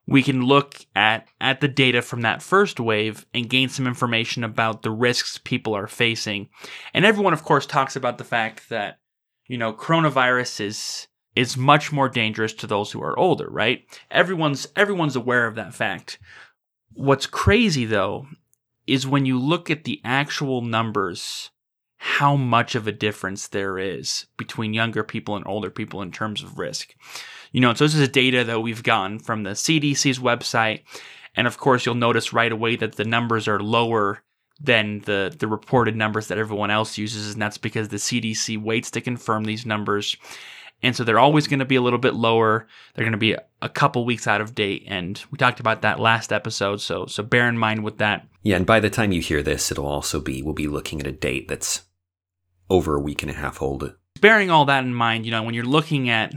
we 0.08 0.24
can 0.24 0.42
look 0.42 0.86
at 0.96 1.28
at 1.40 1.60
the 1.62 1.68
data 1.68 2.02
from 2.02 2.22
that 2.22 2.42
first 2.42 2.80
wave 2.80 3.26
and 3.34 3.50
gain 3.50 3.70
some 3.70 3.86
information 3.86 4.44
about 4.44 4.82
the 4.82 4.90
risks 4.90 5.38
people 5.38 5.76
are 5.76 5.88
facing. 5.88 6.50
And 6.94 7.06
everyone 7.06 7.34
of 7.34 7.44
course 7.44 7.66
talks 7.66 7.96
about 7.96 8.18
the 8.18 8.24
fact 8.24 8.70
that 8.70 9.00
you 9.48 9.58
know 9.58 9.74
coronavirus 9.74 10.62
is 10.62 11.08
is 11.36 11.56
much 11.56 11.92
more 11.92 12.10
dangerous 12.10 12.54
to 12.54 12.66
those 12.66 12.92
who 12.92 13.04
are 13.04 13.18
older, 13.20 13.48
right? 13.50 13.84
Everyone's 14.10 14.68
everyone's 14.76 15.16
aware 15.16 15.46
of 15.46 15.56
that 15.56 15.76
fact. 15.76 16.18
What's 16.94 17.28
crazy 17.28 17.86
though 17.86 18.28
is 18.88 19.06
when 19.06 19.26
you 19.26 19.38
look 19.38 19.70
at 19.70 19.84
the 19.84 20.02
actual 20.06 20.62
numbers 20.62 21.52
how 21.98 22.36
much 22.36 22.76
of 22.76 22.88
a 22.88 22.92
difference 22.92 23.48
there 23.48 23.78
is 23.78 24.28
between 24.38 24.74
younger 24.74 25.04
people 25.04 25.36
and 25.36 25.46
older 25.48 25.70
people 25.70 26.02
in 26.02 26.12
terms 26.12 26.44
of 26.44 26.60
risk. 26.60 26.96
You 27.51 27.62
know, 27.62 27.74
so 27.74 27.86
this 27.86 27.96
is 27.96 28.10
data 28.10 28.44
that 28.44 28.62
we've 28.62 28.84
gotten 28.84 29.20
from 29.20 29.44
the 29.44 29.51
CDC's 29.51 30.20
website. 30.20 30.82
And 31.36 31.48
of 31.48 31.58
course, 31.58 31.86
you'll 31.86 31.96
notice 31.96 32.34
right 32.34 32.51
away 32.51 32.75
that 32.77 32.96
the 32.96 33.06
numbers 33.06 33.48
are 33.48 33.60
lower 33.60 34.24
than 34.60 35.01
the, 35.01 35.34
the 35.38 35.48
reported 35.48 35.96
numbers 35.96 36.27
that 36.27 36.38
everyone 36.38 36.72
else 36.72 36.98
uses. 36.98 37.34
And 37.34 37.42
that's 37.42 37.58
because 37.58 37.89
the 37.89 37.98
CDC 37.98 38.62
waits 38.62 38.92
to 38.92 39.01
confirm 39.01 39.44
these 39.44 39.66
numbers. 39.66 40.18
And 40.84 40.96
so 40.96 41.04
they're 41.04 41.20
always 41.20 41.48
going 41.48 41.60
to 41.60 41.66
be 41.66 41.75
a 41.75 41.82
little 41.82 42.00
bit 42.00 42.13
lower. 42.13 42.68
They're 42.94 43.06
going 43.06 43.12
to 43.12 43.18
be 43.18 43.36
a 43.62 43.70
couple 43.70 44.06
weeks 44.06 44.27
out 44.27 44.42
of 44.42 44.54
date. 44.54 44.84
And 44.88 45.22
we 45.32 45.38
talked 45.38 45.60
about 45.60 45.82
that 45.82 46.00
last 46.00 46.32
episode. 46.32 46.82
So, 46.82 47.06
so 47.08 47.24
bear 47.24 47.48
in 47.50 47.58
mind 47.58 47.84
with 47.84 47.98
that. 47.98 48.27
Yeah. 48.44 48.58
And 48.58 48.66
by 48.66 48.80
the 48.80 48.89
time 48.89 49.12
you 49.12 49.22
hear 49.22 49.42
this, 49.42 49.72
it'll 49.72 49.88
also 49.88 50.20
be, 50.20 50.42
we'll 50.42 50.54
be 50.54 50.68
looking 50.68 51.00
at 51.00 51.08
a 51.08 51.12
date 51.12 51.48
that's 51.48 51.84
over 52.70 52.96
a 52.96 53.01
week 53.01 53.24
and 53.24 53.32
a 53.32 53.36
half 53.36 53.62
old. 53.62 53.96
Bearing 54.22 54.50
all 54.50 54.66
that 54.66 54.84
in 54.84 54.94
mind, 54.94 55.25
you 55.25 55.32
know, 55.32 55.44
when 55.44 55.54
you're 55.54 55.63
looking 55.63 56.10
at 56.10 56.34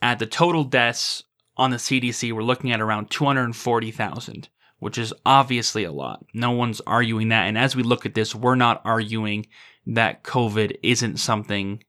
at 0.00 0.18
the 0.18 0.26
total 0.26 0.64
deaths 0.64 1.24
on 1.56 1.70
the 1.70 1.76
CDC, 1.76 2.32
we're 2.32 2.42
looking 2.42 2.70
at 2.72 2.80
around 2.80 3.10
240,000, 3.10 4.48
which 4.78 4.98
is 4.98 5.12
obviously 5.26 5.84
a 5.84 5.92
lot. 5.92 6.24
No 6.32 6.52
one's 6.52 6.80
arguing 6.82 7.28
that. 7.30 7.48
And 7.48 7.58
as 7.58 7.74
we 7.74 7.82
look 7.82 8.06
at 8.06 8.14
this, 8.14 8.34
we're 8.34 8.54
not 8.54 8.80
arguing 8.84 9.46
that 9.86 10.22
COVID 10.22 10.76
isn't 10.82 11.16
something 11.18 11.82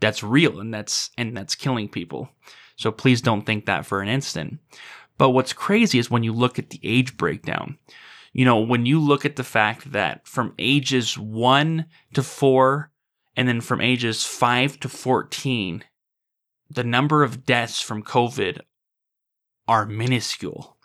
that's 0.00 0.22
real 0.22 0.60
and 0.60 0.72
that's 0.72 1.10
and 1.18 1.36
that's 1.36 1.54
killing 1.54 1.88
people. 1.88 2.28
So 2.76 2.92
please 2.92 3.20
don't 3.20 3.44
think 3.44 3.66
that 3.66 3.84
for 3.84 4.00
an 4.00 4.08
instant. 4.08 4.60
But 5.16 5.30
what's 5.30 5.52
crazy 5.52 5.98
is 5.98 6.10
when 6.10 6.22
you 6.22 6.32
look 6.32 6.58
at 6.58 6.70
the 6.70 6.80
age 6.84 7.16
breakdown. 7.16 7.78
You 8.32 8.44
know, 8.44 8.60
when 8.60 8.86
you 8.86 9.00
look 9.00 9.24
at 9.24 9.34
the 9.34 9.42
fact 9.42 9.90
that 9.90 10.26
from 10.28 10.54
ages 10.58 11.18
1 11.18 11.86
to 12.14 12.22
4 12.22 12.92
And 13.34 13.48
then 13.48 13.60
from 13.60 13.80
ages 13.80 14.24
5 14.24 14.80
to 14.80 14.88
14, 14.88 15.84
the 16.70 16.84
number 16.84 17.22
of 17.22 17.44
deaths 17.44 17.80
from 17.80 18.02
COVID 18.02 18.60
are 19.66 19.86
minuscule. 19.86 20.76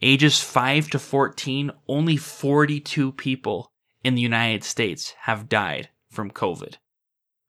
Ages 0.00 0.40
5 0.40 0.90
to 0.90 0.98
14, 0.98 1.72
only 1.88 2.16
42 2.16 3.12
people 3.12 3.72
in 4.04 4.14
the 4.14 4.22
United 4.22 4.64
States 4.64 5.14
have 5.22 5.48
died 5.48 5.88
from 6.10 6.30
COVID. 6.30 6.76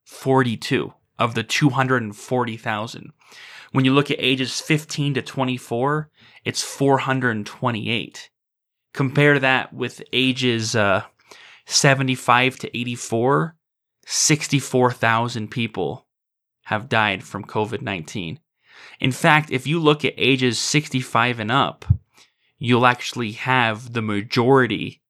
42 0.04 0.92
of 1.18 1.34
the 1.34 1.42
240,000. 1.42 3.12
When 3.72 3.84
you 3.84 3.92
look 3.92 4.10
at 4.10 4.16
ages 4.18 4.60
15 4.60 5.14
to 5.14 5.22
24, 5.22 6.10
it's 6.44 6.62
428. 6.62 8.30
Compare 8.92 9.38
that 9.38 9.72
with 9.72 10.02
ages 10.12 10.74
uh, 10.74 11.04
75 11.66 12.58
to 12.58 12.76
84, 12.76 13.54
64,000 14.06 15.48
people 15.48 16.06
have 16.70 16.88
died 16.88 17.24
from 17.24 17.44
COVID 17.44 17.82
19. 17.82 18.38
In 19.00 19.10
fact, 19.10 19.50
if 19.50 19.66
you 19.66 19.80
look 19.80 20.04
at 20.04 20.14
ages 20.16 20.56
65 20.56 21.40
and 21.40 21.50
up, 21.50 21.84
you'll 22.58 22.86
actually 22.86 23.32
have 23.32 23.92
the 23.92 24.00
majority 24.00 25.02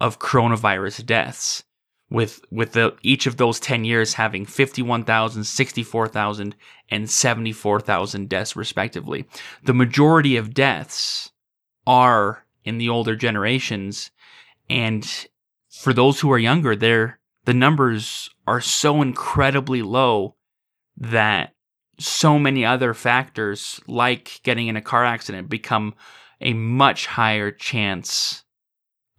of 0.00 0.20
coronavirus 0.20 1.04
deaths 1.04 1.64
with 2.08 2.40
with 2.52 2.72
the, 2.72 2.94
each 3.02 3.26
of 3.26 3.36
those 3.36 3.58
10 3.58 3.84
years 3.84 4.14
having 4.14 4.46
51,000, 4.46 5.42
64,000 5.42 6.54
and 6.88 7.10
74,000 7.10 8.28
deaths 8.28 8.54
respectively. 8.54 9.26
The 9.64 9.74
majority 9.74 10.36
of 10.36 10.54
deaths 10.54 11.32
are 11.84 12.46
in 12.64 12.78
the 12.78 12.88
older 12.88 13.16
generations 13.16 14.12
and 14.70 15.26
for 15.68 15.92
those 15.92 16.20
who 16.20 16.30
are 16.30 16.38
younger, 16.38 16.76
they 16.76 17.14
the 17.44 17.54
numbers 17.54 18.30
are 18.46 18.60
so 18.60 19.02
incredibly 19.02 19.82
low 19.82 20.36
that 20.96 21.54
so 21.98 22.38
many 22.38 22.64
other 22.64 22.94
factors 22.94 23.80
like 23.86 24.40
getting 24.42 24.68
in 24.68 24.76
a 24.76 24.82
car 24.82 25.04
accident 25.04 25.48
become 25.48 25.94
a 26.40 26.52
much 26.52 27.06
higher 27.06 27.50
chance 27.50 28.44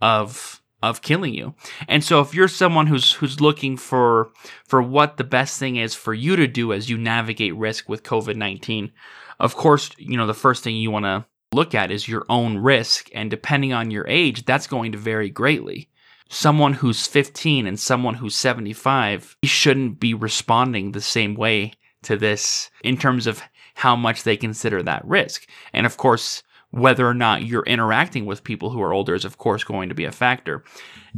of 0.01 0.61
of 0.81 1.01
killing 1.01 1.33
you. 1.33 1.55
And 1.87 2.03
so 2.03 2.19
if 2.19 2.33
you're 2.33 2.49
someone 2.49 2.87
who's 2.87 3.13
who's 3.13 3.39
looking 3.39 3.77
for 3.77 4.31
for 4.65 4.81
what 4.81 5.15
the 5.15 5.23
best 5.23 5.57
thing 5.57 5.77
is 5.77 5.95
for 5.95 6.13
you 6.13 6.35
to 6.35 6.45
do 6.45 6.73
as 6.73 6.89
you 6.89 6.97
navigate 6.97 7.55
risk 7.55 7.87
with 7.87 8.03
COVID-19, 8.03 8.91
of 9.39 9.55
course, 9.55 9.91
you 9.97 10.17
know, 10.17 10.27
the 10.27 10.33
first 10.33 10.61
thing 10.63 10.75
you 10.75 10.91
want 10.91 11.05
to 11.05 11.25
look 11.53 11.73
at 11.73 11.89
is 11.89 12.07
your 12.07 12.25
own 12.29 12.57
risk 12.57 13.09
and 13.13 13.29
depending 13.29 13.71
on 13.71 13.91
your 13.91 14.05
age, 14.07 14.43
that's 14.43 14.67
going 14.67 14.91
to 14.91 14.97
vary 14.97 15.29
greatly. 15.29 15.89
Someone 16.33 16.73
who's 16.73 17.05
15 17.05 17.67
and 17.67 17.79
someone 17.79 18.15
who's 18.15 18.35
75 18.35 19.37
shouldn't 19.43 19.99
be 19.99 20.15
responding 20.15 20.91
the 20.91 20.99
same 20.99 21.35
way 21.35 21.73
to 22.01 22.17
this 22.17 22.71
in 22.83 22.97
terms 22.97 23.27
of 23.27 23.43
how 23.75 23.95
much 23.95 24.23
they 24.23 24.35
consider 24.35 24.81
that 24.81 25.05
risk. 25.05 25.47
And 25.73 25.85
of 25.85 25.97
course, 25.97 26.41
whether 26.71 27.07
or 27.07 27.13
not 27.13 27.43
you're 27.43 27.63
interacting 27.63 28.25
with 28.25 28.43
people 28.43 28.71
who 28.71 28.81
are 28.81 28.93
older 28.93 29.13
is 29.13 29.25
of 29.25 29.37
course 29.37 29.63
going 29.63 29.89
to 29.89 29.95
be 29.95 30.05
a 30.05 30.11
factor. 30.11 30.63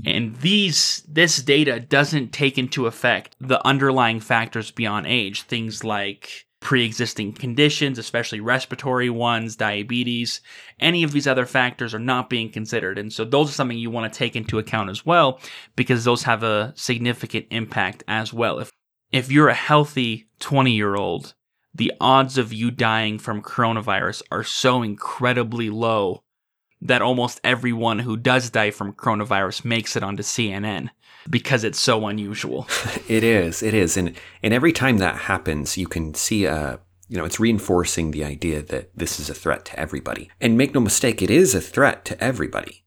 And 0.05 0.35
these 0.35 1.01
this 1.07 1.37
data 1.41 1.79
doesn't 1.79 2.33
take 2.33 2.57
into 2.57 2.85
effect 2.85 3.37
the 3.39 3.65
underlying 3.65 4.19
factors 4.19 4.69
beyond 4.69 5.07
age, 5.07 5.43
things 5.43 5.85
like 5.85 6.44
pre-existing 6.65 7.31
conditions, 7.31 7.99
especially 7.99 8.39
respiratory 8.39 9.07
ones, 9.07 9.55
diabetes, 9.55 10.41
any 10.79 11.03
of 11.03 11.11
these 11.11 11.27
other 11.27 11.45
factors 11.45 11.93
are 11.93 11.99
not 11.99 12.27
being 12.27 12.49
considered. 12.49 12.97
And 12.97 13.13
so 13.13 13.23
those 13.23 13.51
are 13.51 13.53
something 13.53 13.77
you 13.77 13.91
want 13.91 14.11
to 14.11 14.17
take 14.17 14.35
into 14.35 14.57
account 14.57 14.89
as 14.89 15.05
well 15.05 15.39
because 15.75 16.03
those 16.03 16.23
have 16.23 16.41
a 16.41 16.73
significant 16.75 17.45
impact 17.51 18.03
as 18.07 18.33
well. 18.33 18.57
If 18.57 18.71
if 19.11 19.31
you're 19.31 19.49
a 19.49 19.53
healthy 19.53 20.27
20-year-old 20.39 21.35
the 21.71 21.93
odds 22.01 22.35
of 22.35 22.51
you 22.51 22.71
dying 22.71 23.19
from 23.19 23.43
coronavirus 23.43 24.23
are 24.31 24.43
so 24.43 24.81
incredibly 24.81 25.69
low 25.69 26.23
that 26.81 27.03
almost 27.03 27.39
everyone 27.43 27.99
who 27.99 28.17
does 28.17 28.49
die 28.49 28.71
from 28.71 28.91
coronavirus 28.91 29.65
makes 29.65 29.95
it 29.95 30.01
onto 30.01 30.23
CNN 30.23 30.89
because 31.29 31.63
it's 31.63 31.79
so 31.79 32.07
unusual. 32.07 32.67
it 33.07 33.23
is. 33.23 33.63
It 33.63 33.73
is. 33.73 33.97
And 33.97 34.15
and 34.43 34.53
every 34.53 34.73
time 34.73 34.97
that 34.97 35.15
happens, 35.15 35.77
you 35.77 35.87
can 35.87 36.13
see 36.13 36.45
a 36.45 36.79
you 37.07 37.17
know, 37.17 37.25
it's 37.25 37.39
reinforcing 37.39 38.11
the 38.11 38.23
idea 38.23 38.61
that 38.63 38.89
this 38.97 39.19
is 39.19 39.29
a 39.29 39.35
threat 39.35 39.63
to 39.65 39.79
everybody. 39.79 40.31
And 40.41 40.57
make 40.57 40.73
no 40.73 40.79
mistake, 40.79 41.21
it 41.21 41.29
is 41.29 41.53
a 41.53 41.61
threat 41.61 42.03
to 42.05 42.23
everybody. 42.23 42.83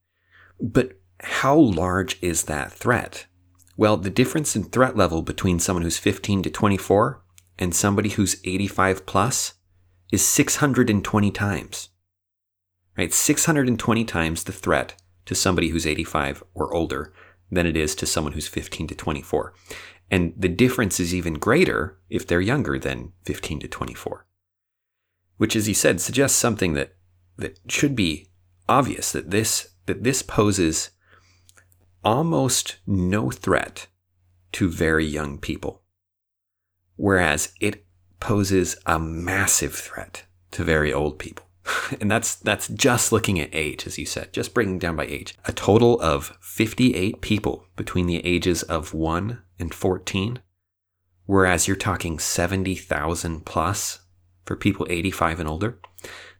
But 0.61 0.99
how 1.21 1.57
large 1.57 2.21
is 2.21 2.45
that 2.45 2.73
threat? 2.73 3.27
Well, 3.77 3.97
the 3.97 4.11
difference 4.11 4.57
in 4.57 4.65
threat 4.65 4.97
level 4.97 5.23
between 5.23 5.61
someone 5.61 5.85
who's 5.85 5.99
15 5.99 6.43
to 6.43 6.51
24 6.51 7.23
and 7.59 7.75
somebody 7.75 8.11
who's 8.11 8.41
85 8.45 9.07
plus 9.07 9.55
is 10.11 10.25
620 10.25 11.31
times. 11.31 11.91
Right? 12.97 13.13
620 13.13 14.05
times 14.05 14.45
the 14.45 14.53
threat 14.53 15.01
to 15.27 15.37
somebody 15.37 15.69
who's 15.69 15.87
85 15.87 16.43
or 16.55 16.75
older 16.75 17.13
than 17.51 17.67
it 17.67 17.77
is 17.77 17.95
to 17.97 18.07
someone 18.07 18.33
who's 18.33 18.49
15 18.49 18.89
to 18.89 18.95
24. 18.95 19.55
And 20.11 20.33
the 20.37 20.49
difference 20.49 20.99
is 21.01 21.15
even 21.15 21.35
greater 21.35 21.99
if 22.09 22.27
they're 22.27 22.41
younger 22.41 22.79
than 22.79 23.13
15 23.25 23.61
to 23.61 23.69
24. 23.69 24.27
Which, 25.37 25.55
as 25.55 25.67
he 25.67 25.75
said, 25.75 26.01
suggests 26.01 26.39
something 26.39 26.75
that, 26.75 26.95
that 27.37 27.59
should 27.69 27.95
be 27.95 28.29
obvious 28.69 29.13
that 29.13 29.31
this, 29.31 29.71
that 29.87 30.03
this 30.05 30.23
poses 30.23 30.91
almost 32.05 32.79
no 32.87 33.31
threat 33.31 33.87
to 34.53 34.71
very 34.71 35.05
young 35.05 35.39
people 35.39 35.83
whereas 36.99 37.53
it 37.61 37.87
poses 38.21 38.77
a 38.85 38.99
massive 38.99 39.75
threat 39.75 40.25
to 40.51 40.65
very 40.65 40.93
old 40.93 41.19
people. 41.19 41.47
and 42.01 42.11
that's 42.11 42.35
that's 42.37 42.69
just 42.69 43.13
looking 43.13 43.39
at 43.41 43.51
age, 43.53 43.87
as 43.87 43.99
you 43.99 44.07
said, 44.07 44.33
just 44.33 44.55
breaking 44.55 44.79
down 44.79 44.97
by 44.97 45.07
age. 45.07 45.37
A 45.45 45.53
total 45.53 46.01
of 46.01 46.37
58 46.41 47.21
people 47.21 47.67
between 47.77 48.07
the 48.07 48.25
ages 48.25 48.63
of 48.65 48.95
1 48.95 49.41
and 49.59 49.75
14, 49.75 50.41
whereas 51.27 51.67
you're 51.67 51.77
talking 51.77 52.19
70,000 52.19 53.45
plus 53.45 54.01
for 54.45 54.57
people 54.57 54.87
85 54.89 55.41
and 55.41 55.49
older. 55.49 55.79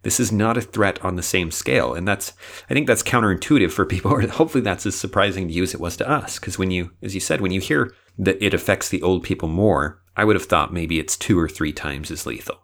This 0.03 0.21
is 0.21 0.31
not 0.31 0.57
a 0.57 0.63
threat 0.63 1.05
on 1.05 1.17
the 1.17 1.23
same 1.23 1.51
scale, 1.51 1.93
and 1.93 2.07
that's 2.07 2.33
I 2.71 2.75
think 2.75 2.87
that's 2.87 3.03
counterintuitive 3.03 3.73
for 3.73 3.85
people, 3.85 4.13
or 4.15 4.27
hopefully 4.27 4.63
that's 4.63 4.87
as 4.87 4.95
surprising 4.95 5.49
to 5.49 5.55
you 5.55 5.63
as 5.63 5.75
it 5.75 5.81
was 5.81 5.97
to 5.99 6.09
us. 6.09 6.39
Because 6.39 6.59
when 6.59 6.71
you, 6.71 6.93
as 7.03 7.15
you 7.15 7.21
said, 7.21 7.41
when 7.41 7.53
you 7.53 7.61
hear 7.61 7.93
that 8.19 8.43
it 8.45 8.55
affects 8.55 8.89
the 8.89 9.03
old 9.03 9.23
people 9.23 9.49
more, 9.49 10.01
I 10.17 10.25
would 10.25 10.37
have 10.37 10.47
thought 10.47 10.73
maybe 10.73 10.99
it's 10.99 11.17
two 11.17 11.39
or 11.39 11.49
three 11.49 11.73
times 11.73 12.11
as 12.11 12.27
lethal. 12.27 12.61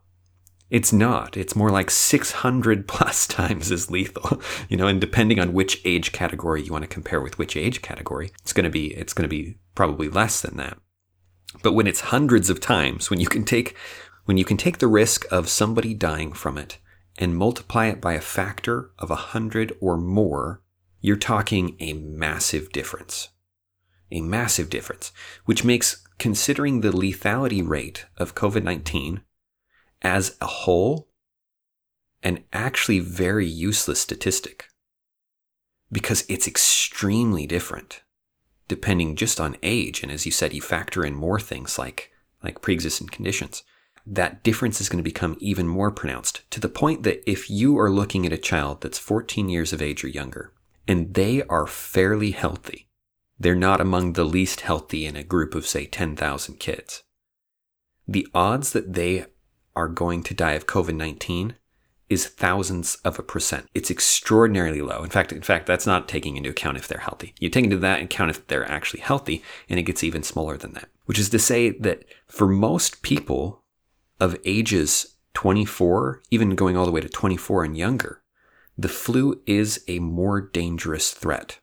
It's 0.71 0.93
not. 0.93 1.37
It's 1.37 1.57
more 1.57 1.71
like 1.71 1.91
600 1.91 2.89
plus 2.89 3.27
times 3.27 3.71
as 3.71 3.91
lethal, 3.91 4.41
you 4.69 4.77
know, 4.77 4.87
and 4.87 5.01
depending 5.01 5.39
on 5.39 5.53
which 5.53 5.81
age 5.85 6.13
category 6.13 6.63
you 6.63 6.73
want 6.73 6.83
to 6.83 6.89
compare 6.89 7.21
with 7.21 7.39
which 7.39 7.57
age 7.57 7.83
category, 7.83 8.33
it's 8.43 8.53
going 8.53 8.65
to 8.65 8.71
be, 8.71 8.95
it's 8.95 9.13
going 9.13 9.29
to 9.29 9.29
be 9.29 9.59
probably 9.75 10.09
less 10.09 10.41
than 10.41 10.57
that. 10.57 10.79
But 11.63 11.73
when 11.73 11.87
it's 11.87 12.01
hundreds 12.01 12.51
of 12.51 12.61
times, 12.61 13.11
when 13.11 13.21
you 13.21 13.29
can 13.29 13.45
take, 13.45 13.77
when 14.25 14.37
you 14.37 14.45
can 14.45 14.57
take 14.57 14.79
the 14.79 14.89
risk 14.89 15.25
of 15.31 15.49
somebody 15.49 15.95
dying 15.95 16.33
from 16.33 16.59
it 16.59 16.79
and 17.19 17.37
multiply 17.37 17.87
it 17.87 18.01
by 18.01 18.15
a 18.15 18.21
factor 18.21 18.91
of 18.99 19.11
a 19.11 19.17
hundred 19.17 19.77
or 19.81 19.97
more, 19.97 20.63
you're 21.01 21.17
talking 21.17 21.77
a 21.79 21.93
massive 21.93 22.73
difference. 22.73 23.29
A 24.11 24.21
massive 24.21 24.71
difference, 24.71 25.13
which 25.45 25.65
makes 25.65 26.05
considering 26.19 26.81
the 26.81 26.91
lethality 26.91 27.67
rate 27.67 28.07
of 28.17 28.35
COVID 28.35 28.63
19 28.63 29.21
as 30.05 30.37
a 30.41 30.47
whole 30.47 31.09
an 32.23 32.45
actually 32.53 33.01
very 33.01 33.47
useless 33.47 34.01
statistic 34.01 34.69
because 35.91 36.25
it's 36.29 36.47
extremely 36.47 37.47
different 37.47 38.03
depending 38.69 39.17
just 39.17 39.41
on 39.41 39.57
age 39.63 40.03
and 40.03 40.13
as 40.13 40.25
you 40.25 40.33
said 40.33 40.53
you 40.53 40.63
factor 40.63 41.05
in 41.05 41.15
more 41.15 41.41
things 41.41 41.79
like 41.79 42.11
like 42.43 42.61
pre-existing 42.61 43.09
conditions 43.09 43.63
that 44.07 44.43
difference 44.43 44.81
is 44.81 44.91
going 44.91 45.03
to 45.03 45.11
become 45.11 45.37
even 45.41 45.67
more 45.67 45.91
pronounced 45.91 46.43
to 46.51 46.61
the 46.61 46.69
point 46.69 47.03
that 47.03 47.29
if 47.29 47.49
you 47.49 47.79
are 47.79 47.91
looking 47.91 48.27
at 48.27 48.33
a 48.33 48.39
child 48.39 48.81
that's 48.81 48.99
14 48.99 49.49
years 49.49 49.73
of 49.73 49.83
age 49.83 50.05
or 50.05 50.09
younger 50.09 50.53
and 50.87 51.15
they 51.15 51.43
are 51.45 51.67
fairly 51.67 52.33
healthy 52.33 52.89
they're 53.39 53.55
not 53.55 53.81
among 53.81 54.13
the 54.13 54.25
least 54.25 54.61
healthy 54.61 55.07
in 55.07 55.17
a 55.17 55.25
group 55.25 55.55
of, 55.55 55.67
say, 55.67 55.87
10,000 55.87 56.59
kids. 56.61 57.03
The 58.07 58.27
odds 58.35 58.73
that 58.73 58.93
they 58.93 59.27
are 59.77 59.89
going 59.89 60.23
to 60.25 60.35
die 60.35 60.53
of 60.53 60.67
COVID 60.67 60.95
19 60.95 61.57
is 62.09 62.27
thousands 62.27 62.97
of 63.05 63.19
a 63.19 63.23
percent. 63.23 63.67
It's 63.75 63.91
extraordinarily 63.91 64.83
low. 64.83 65.03
In 65.03 65.11
fact, 65.11 65.33
in 65.33 65.43
fact, 65.43 65.67
that's 65.67 65.87
not 65.87 66.09
taking 66.09 66.37
into 66.37 66.51
account 66.51 66.77
if 66.77 66.87
they're 66.87 66.99
healthy. 66.99 67.35
You 67.41 67.49
take 67.49 67.65
into 67.65 67.79
that 67.79 68.03
account 68.03 68.31
if 68.31 68.47
they're 68.47 68.71
actually 68.71 69.01
healthy, 69.01 69.43
and 69.69 69.79
it 69.79 69.85
gets 69.85 70.05
even 70.05 70.23
smaller 70.23 70.57
than 70.57 70.75
that. 70.75 70.89
Which 71.07 71.19
is 71.19 71.31
to 71.31 71.39
say 71.39 71.71
that 71.71 72.05
for 72.27 72.47
most 72.47 73.03
people 73.03 73.63
of 74.21 74.37
ages 74.45 75.17
24, 75.35 76.23
even 76.31 76.55
going 76.55 76.77
all 76.77 76.87
the 76.87 76.93
way 76.93 77.01
to 77.01 77.09
24 77.09 77.65
and 77.65 77.77
younger, 77.77 78.23
the 78.77 78.89
flu 78.89 79.41
is 79.47 79.83
a 79.89 79.99
more 79.99 80.41
dangerous 80.41 81.13
threat. 81.13 81.59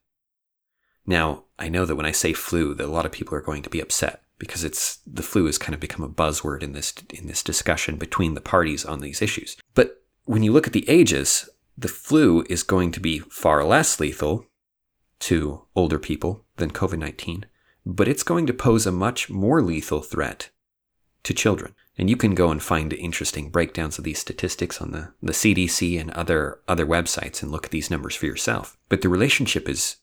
Now, 1.06 1.44
I 1.60 1.70
know 1.70 1.86
that 1.86 1.96
when 1.96 2.06
I 2.06 2.12
say 2.12 2.34
flu, 2.34 2.74
that 2.75 2.86
a 2.86 2.91
lot 2.91 3.06
of 3.06 3.12
people 3.12 3.36
are 3.36 3.41
going 3.41 3.63
to 3.63 3.70
be 3.70 3.82
upset 3.82 4.24
because 4.41 4.63
it's 4.63 4.98
the 5.05 5.21
flu 5.21 5.45
has 5.45 5.60
kind 5.60 5.75
of 5.75 5.79
become 5.79 6.03
a 6.03 6.10
buzzword 6.10 6.63
in 6.63 6.74
this 6.74 6.91
in 7.13 7.27
this 7.27 7.43
discussion 7.43 7.95
between 7.95 8.33
the 8.33 8.41
parties 8.41 8.83
on 8.83 9.00
these 9.00 9.21
issues. 9.21 9.55
But 9.75 10.01
when 10.25 10.41
you 10.41 10.51
look 10.51 10.65
at 10.65 10.74
the 10.74 10.89
ages, 10.89 11.48
the 11.77 11.88
flu 11.88 12.43
is 12.50 12.63
going 12.63 12.91
to 12.93 13.00
be 13.00 13.19
far 13.19 13.63
less 13.63 14.00
lethal 14.00 14.48
to 15.19 15.67
older 15.75 16.00
people 16.00 16.43
than 16.57 16.71
COVID-19, 16.71 17.43
but 17.86 18.07
it's 18.07 18.24
going 18.24 18.48
to 18.48 18.53
pose 18.53 18.88
a 18.88 18.91
much 18.91 19.29
more 19.29 19.62
lethal 19.62 20.01
threat 20.01 20.50
to 21.21 21.36
children. 21.36 21.75
And 21.95 22.10
you 22.10 22.17
can 22.17 22.33
go 22.33 22.50
and 22.50 22.63
find 22.63 22.91
interesting 22.93 23.51
breakdowns 23.51 24.00
of 24.00 24.03
these 24.03 24.17
statistics 24.17 24.81
on 24.81 24.89
the, 24.89 25.13
the 25.21 25.33
CDC 25.33 26.01
and 26.01 26.10
other 26.12 26.62
other 26.67 26.88
websites 26.88 27.43
and 27.43 27.51
look 27.51 27.65
at 27.65 27.71
these 27.71 27.91
numbers 27.91 28.15
for 28.15 28.25
yourself. 28.25 28.75
But 28.89 29.03
the 29.03 29.10
relationship 29.10 29.69
is 29.69 29.98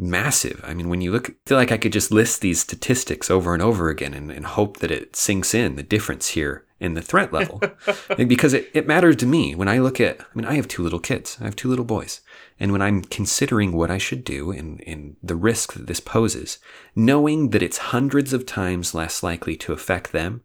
massive. 0.00 0.60
I 0.64 0.74
mean, 0.74 0.88
when 0.88 1.00
you 1.00 1.12
look, 1.12 1.30
I 1.30 1.34
feel 1.46 1.58
like 1.58 1.72
I 1.72 1.76
could 1.76 1.92
just 1.92 2.10
list 2.10 2.40
these 2.40 2.60
statistics 2.60 3.30
over 3.30 3.52
and 3.52 3.62
over 3.62 3.90
again 3.90 4.14
and, 4.14 4.30
and 4.30 4.46
hope 4.46 4.78
that 4.78 4.90
it 4.90 5.14
sinks 5.14 5.54
in 5.54 5.76
the 5.76 5.82
difference 5.82 6.28
here 6.28 6.64
in 6.80 6.94
the 6.94 7.02
threat 7.02 7.32
level. 7.32 7.60
because 8.16 8.54
it, 8.54 8.70
it 8.72 8.86
matters 8.86 9.16
to 9.16 9.26
me 9.26 9.54
when 9.54 9.68
I 9.68 9.78
look 9.78 10.00
at, 10.00 10.20
I 10.20 10.24
mean, 10.34 10.46
I 10.46 10.54
have 10.54 10.66
two 10.66 10.82
little 10.82 10.98
kids, 10.98 11.36
I 11.40 11.44
have 11.44 11.56
two 11.56 11.68
little 11.68 11.84
boys. 11.84 12.22
And 12.58 12.72
when 12.72 12.82
I'm 12.82 13.02
considering 13.02 13.72
what 13.72 13.90
I 13.90 13.98
should 13.98 14.24
do 14.24 14.50
and, 14.50 14.82
and 14.86 15.16
the 15.22 15.36
risk 15.36 15.74
that 15.74 15.86
this 15.86 16.00
poses, 16.00 16.58
knowing 16.96 17.50
that 17.50 17.62
it's 17.62 17.78
hundreds 17.78 18.32
of 18.32 18.46
times 18.46 18.94
less 18.94 19.22
likely 19.22 19.56
to 19.56 19.72
affect 19.72 20.12
them 20.12 20.42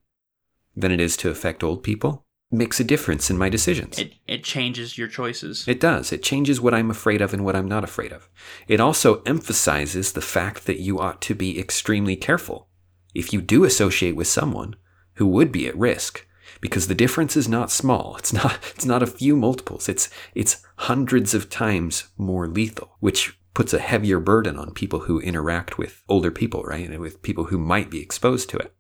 than 0.76 0.92
it 0.92 1.00
is 1.00 1.16
to 1.18 1.30
affect 1.30 1.64
old 1.64 1.82
people, 1.84 2.25
makes 2.52 2.80
a 2.80 2.84
difference 2.84 3.30
in 3.30 3.38
my 3.38 3.50
decisions. 3.50 3.98
It, 4.00 4.14
it 4.28 4.44
changes 4.44 4.98
your 4.98 5.08
choices. 5.08 5.68
It 5.68 5.80
does. 5.80 6.12
It 6.12 6.24
changes 6.24 6.62
what 6.62 6.74
I'm 6.74 6.92
afraid 6.92 7.22
of 7.22 7.34
and 7.34 7.44
what 7.44 7.56
I'm 7.56 7.68
not 7.68 7.84
afraid 7.84 8.12
of. 8.12 8.30
It 8.68 8.80
also 8.80 9.22
emphasizes 9.24 10.14
the 10.14 10.22
fact 10.22 10.66
that 10.66 10.80
you 10.80 11.00
ought 11.00 11.22
to 11.24 11.36
be 11.36 11.60
extremely 11.60 12.16
careful 12.16 12.68
if 13.14 13.34
you 13.34 13.42
do 13.42 13.64
associate 13.64 14.16
with 14.16 14.28
someone 14.28 14.76
who 15.16 15.26
would 15.28 15.52
be 15.52 15.68
at 15.68 15.78
risk 15.78 16.28
because 16.62 16.88
the 16.88 16.96
difference 16.96 17.36
is 17.36 17.48
not 17.48 17.72
small. 17.72 18.16
It's 18.18 18.34
not 18.34 18.60
it's 18.76 18.86
not 18.86 19.04
a 19.04 19.08
few 19.08 19.36
multiples. 19.36 19.90
It's 19.90 20.10
it's 20.34 20.64
hundreds 20.78 21.34
of 21.34 21.50
times 21.50 22.06
more 22.18 22.48
lethal, 22.48 22.98
which 23.00 23.40
puts 23.54 23.74
a 23.74 23.80
heavier 23.80 24.20
burden 24.20 24.58
on 24.58 24.72
people 24.72 25.02
who 25.02 25.20
interact 25.20 25.78
with 25.78 26.04
older 26.10 26.30
people, 26.32 26.64
right? 26.64 26.90
And 26.90 27.00
with 27.00 27.22
people 27.22 27.46
who 27.46 27.58
might 27.58 27.90
be 27.90 28.02
exposed 28.02 28.50
to 28.50 28.58
it. 28.58 28.74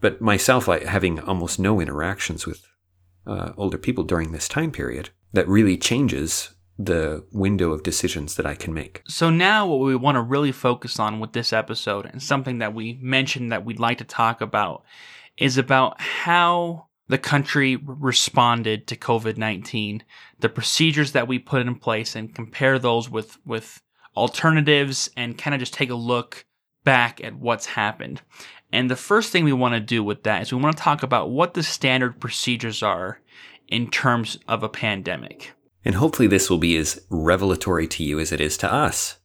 But 0.00 0.20
myself, 0.20 0.68
like 0.68 0.84
having 0.84 1.18
almost 1.20 1.58
no 1.58 1.80
interactions 1.80 2.46
with 2.46 2.66
uh, 3.30 3.52
older 3.56 3.78
people 3.78 4.04
during 4.04 4.32
this 4.32 4.48
time 4.48 4.72
period 4.72 5.10
that 5.32 5.48
really 5.48 5.76
changes 5.76 6.50
the 6.78 7.24
window 7.30 7.72
of 7.72 7.82
decisions 7.82 8.36
that 8.36 8.46
I 8.46 8.54
can 8.54 8.72
make. 8.72 9.02
So 9.06 9.30
now 9.30 9.66
what 9.66 9.80
we 9.80 9.94
want 9.94 10.16
to 10.16 10.22
really 10.22 10.52
focus 10.52 10.98
on 10.98 11.20
with 11.20 11.32
this 11.32 11.52
episode 11.52 12.06
and 12.06 12.22
something 12.22 12.58
that 12.58 12.74
we 12.74 12.98
mentioned 13.00 13.52
that 13.52 13.64
we'd 13.64 13.78
like 13.78 13.98
to 13.98 14.04
talk 14.04 14.40
about 14.40 14.84
is 15.36 15.58
about 15.58 16.00
how 16.00 16.86
the 17.08 17.18
country 17.18 17.76
responded 17.76 18.86
to 18.86 18.96
COVID-19, 18.96 20.00
the 20.38 20.48
procedures 20.48 21.12
that 21.12 21.28
we 21.28 21.38
put 21.38 21.62
in 21.62 21.74
place 21.74 22.16
and 22.16 22.34
compare 22.34 22.78
those 22.78 23.10
with 23.10 23.38
with 23.44 23.82
alternatives 24.16 25.10
and 25.16 25.38
kind 25.38 25.54
of 25.54 25.60
just 25.60 25.74
take 25.74 25.90
a 25.90 25.94
look 25.94 26.44
back 26.84 27.22
at 27.22 27.36
what's 27.36 27.66
happened. 27.66 28.22
And 28.72 28.90
the 28.90 28.96
first 28.96 29.32
thing 29.32 29.44
we 29.44 29.52
want 29.52 29.74
to 29.74 29.80
do 29.80 30.02
with 30.02 30.22
that 30.24 30.42
is 30.42 30.52
we 30.52 30.60
want 30.60 30.76
to 30.76 30.82
talk 30.82 31.02
about 31.02 31.30
what 31.30 31.54
the 31.54 31.62
standard 31.62 32.20
procedures 32.20 32.82
are 32.82 33.20
in 33.68 33.90
terms 33.90 34.38
of 34.48 34.62
a 34.62 34.68
pandemic. 34.68 35.52
And 35.84 35.94
hopefully, 35.94 36.28
this 36.28 36.50
will 36.50 36.58
be 36.58 36.76
as 36.76 37.00
revelatory 37.08 37.88
to 37.88 38.04
you 38.04 38.20
as 38.20 38.32
it 38.32 38.40
is 38.40 38.56
to 38.58 38.72
us. 38.72 39.18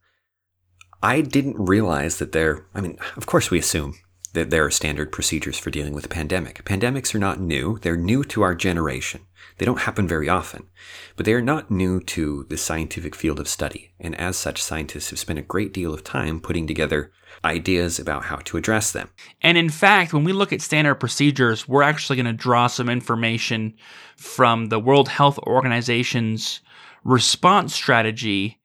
I 1.03 1.21
didn't 1.21 1.57
realize 1.59 2.17
that 2.19 2.31
there, 2.31 2.65
I 2.73 2.81
mean, 2.81 2.97
of 3.17 3.25
course, 3.25 3.51
we 3.51 3.59
assume 3.59 3.95
that 4.33 4.49
there 4.49 4.65
are 4.65 4.71
standard 4.71 5.11
procedures 5.11 5.57
for 5.57 5.69
dealing 5.69 5.93
with 5.93 6.05
a 6.05 6.09
pandemic. 6.09 6.63
Pandemics 6.65 7.15
are 7.15 7.19
not 7.19 7.39
new, 7.39 7.79
they're 7.79 7.97
new 7.97 8.23
to 8.25 8.41
our 8.41 8.55
generation. 8.55 9.21
They 9.57 9.65
don't 9.65 9.81
happen 9.81 10.07
very 10.07 10.27
often, 10.27 10.67
but 11.15 11.25
they 11.25 11.33
are 11.33 11.41
not 11.41 11.71
new 11.71 12.01
to 12.01 12.45
the 12.49 12.57
scientific 12.57 13.15
field 13.15 13.39
of 13.39 13.47
study. 13.47 13.93
And 13.99 14.15
as 14.15 14.35
such, 14.35 14.61
scientists 14.61 15.09
have 15.11 15.19
spent 15.19 15.39
a 15.39 15.43
great 15.43 15.73
deal 15.73 15.93
of 15.93 16.03
time 16.03 16.41
putting 16.41 16.67
together 16.67 17.11
ideas 17.45 17.99
about 17.99 18.25
how 18.25 18.37
to 18.37 18.57
address 18.57 18.91
them. 18.91 19.09
And 19.41 19.57
in 19.57 19.69
fact, 19.69 20.13
when 20.13 20.23
we 20.23 20.33
look 20.33 20.51
at 20.51 20.61
standard 20.61 20.95
procedures, 20.95 21.67
we're 21.67 21.83
actually 21.83 22.17
going 22.17 22.25
to 22.25 22.33
draw 22.33 22.67
some 22.67 22.89
information 22.89 23.75
from 24.17 24.67
the 24.67 24.79
World 24.79 25.07
Health 25.07 25.37
Organization's 25.39 26.59
response 27.03 27.73
strategy 27.73 28.59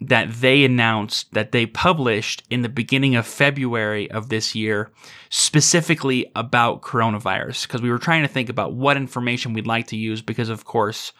that 0.00 0.32
they 0.34 0.64
announced 0.64 1.32
that 1.32 1.50
they 1.50 1.66
published 1.66 2.44
in 2.50 2.62
the 2.62 2.68
beginning 2.68 3.16
of 3.16 3.26
February 3.26 4.08
of 4.12 4.28
this 4.28 4.54
year, 4.54 4.92
specifically 5.28 6.30
about 6.36 6.82
coronavirus. 6.82 7.66
Because 7.66 7.82
we 7.82 7.90
were 7.90 7.98
trying 7.98 8.22
to 8.22 8.28
think 8.28 8.48
about 8.48 8.74
what 8.74 8.96
information 8.96 9.54
we'd 9.54 9.66
like 9.66 9.88
to 9.88 9.96
use, 9.96 10.22
because 10.22 10.50
of 10.50 10.64
course, 10.64 11.12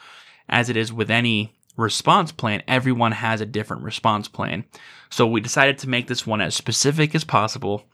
as 0.49 0.69
it 0.69 0.77
is 0.77 0.93
with 0.93 1.11
any 1.11 1.58
response 1.79 2.33
plan, 2.33 2.63
everyone 2.69 3.13
has 3.13 3.41
a 3.41 3.47
different 3.47 3.83
response 3.85 4.29
plan. 4.29 4.65
So 5.09 5.27
we 5.27 5.41
decided 5.41 5.79
to 5.79 5.89
make 5.89 6.09
this 6.09 6.27
one 6.27 6.43
as 6.43 6.55
specific 6.55 7.15
as 7.15 7.25
possible 7.25 7.85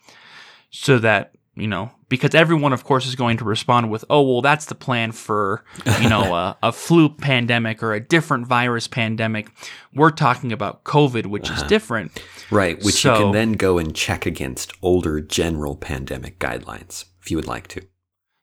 so 0.71 0.99
that, 0.99 1.33
you 1.55 1.69
know, 1.69 1.93
because 2.09 2.35
everyone, 2.35 2.73
of 2.73 2.83
course, 2.83 3.07
is 3.07 3.15
going 3.15 3.37
to 3.37 3.45
respond 3.45 3.91
with, 3.91 4.05
oh, 4.11 4.23
well, 4.23 4.43
that's 4.43 4.67
the 4.67 4.75
plan 4.75 5.13
for, 5.13 5.63
you 6.01 6.09
know, 6.09 6.35
a, 6.35 6.57
a, 6.65 6.73
flu 6.73 7.09
pandemic 7.09 7.83
or 7.83 7.93
a 7.93 8.01
different 8.01 8.47
virus 8.47 8.89
pandemic. 8.89 9.49
We're 9.95 10.11
talking 10.11 10.51
about 10.51 10.83
COVID, 10.83 11.27
which 11.27 11.51
uh-huh. 11.51 11.63
is 11.63 11.69
different. 11.69 12.21
Right, 12.51 12.83
which 12.83 13.03
so, 13.03 13.13
you 13.13 13.23
can 13.23 13.33
then 13.33 13.53
go 13.53 13.79
and 13.79 13.95
check 13.95 14.27
against 14.27 14.73
older 14.83 15.21
general 15.21 15.77
pandemic 15.77 16.41
guidelines 16.41 17.05
if 17.23 17.31
you 17.31 17.37
would 17.37 17.47
like 17.47 17.69
to. 17.69 17.87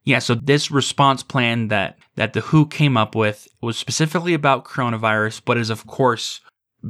Yeah, 0.03 0.19
so 0.19 0.35
this 0.35 0.71
response 0.71 1.21
plan 1.23 1.67
that 1.67 1.97
that 2.15 2.33
the 2.33 2.41
WHO 2.41 2.65
came 2.67 2.97
up 2.97 3.15
with 3.15 3.47
was 3.61 3.77
specifically 3.77 4.33
about 4.33 4.65
coronavirus, 4.65 5.41
but 5.45 5.57
is 5.57 5.69
of 5.69 5.85
course 5.85 6.41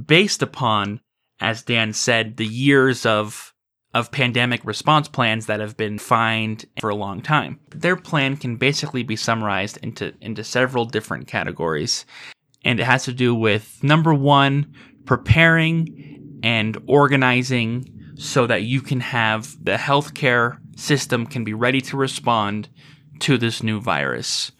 based 0.05 0.41
upon, 0.41 1.01
as 1.39 1.63
Dan 1.63 1.93
said, 1.93 2.37
the 2.37 2.45
years 2.47 3.05
of 3.05 3.53
of 3.93 4.11
pandemic 4.11 4.63
response 4.63 5.09
plans 5.09 5.47
that 5.47 5.59
have 5.59 5.75
been 5.75 5.97
fined 5.97 6.65
for 6.79 6.89
a 6.89 6.95
long 6.95 7.21
time. 7.21 7.59
Their 7.75 7.97
plan 7.97 8.37
can 8.37 8.55
basically 8.55 9.03
be 9.03 9.17
summarized 9.17 9.77
into 9.83 10.13
into 10.21 10.43
several 10.43 10.85
different 10.85 11.27
categories. 11.27 12.05
And 12.63 12.79
it 12.79 12.85
has 12.85 13.05
to 13.05 13.13
do 13.13 13.33
with 13.33 13.83
number 13.83 14.13
1, 14.13 14.73
preparing 15.05 16.39
and 16.43 16.77
organizing 16.87 18.13
so 18.15 18.45
that 18.47 18.63
you 18.63 18.81
can 18.81 18.99
have 18.99 19.57
the 19.63 19.73
healthcare 19.73 20.59
system 20.77 21.25
can 21.25 21.43
be 21.43 21.53
ready 21.53 21.81
to 21.81 21.97
respond 21.97 22.69
to 23.21 23.37
this 23.37 23.63
new 23.63 23.79
virus. 23.79 24.51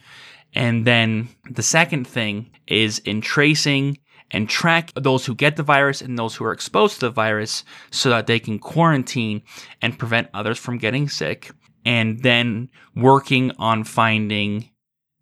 And 0.54 0.86
then 0.86 1.30
the 1.50 1.64
second 1.64 2.08
thing 2.08 2.52
is 2.68 3.00
in 3.00 3.22
tracing 3.22 3.98
and 4.32 4.50
track 4.50 4.92
those 4.96 5.26
who 5.26 5.36
get 5.36 5.56
the 5.58 5.64
virus 5.64 6.02
and 6.02 6.18
those 6.18 6.36
who 6.36 6.46
are 6.46 6.54
exposed 6.54 6.96
to 6.96 7.08
the 7.08 7.12
virus 7.12 7.64
so 7.92 8.10
that 8.10 8.28
they 8.28 8.40
can 8.40 8.60
quarantine 8.60 9.44
and 9.82 10.00
prevent 10.00 10.30
others 10.34 10.58
from 10.58 10.78
getting 10.78 11.10
sick. 11.10 11.52
And 11.86 12.22
then 12.22 12.70
working 12.96 13.52
on 13.58 13.84
finding 13.84 14.70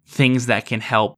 things 0.05 0.47
that 0.47 0.65
can 0.65 0.81
help 0.81 1.15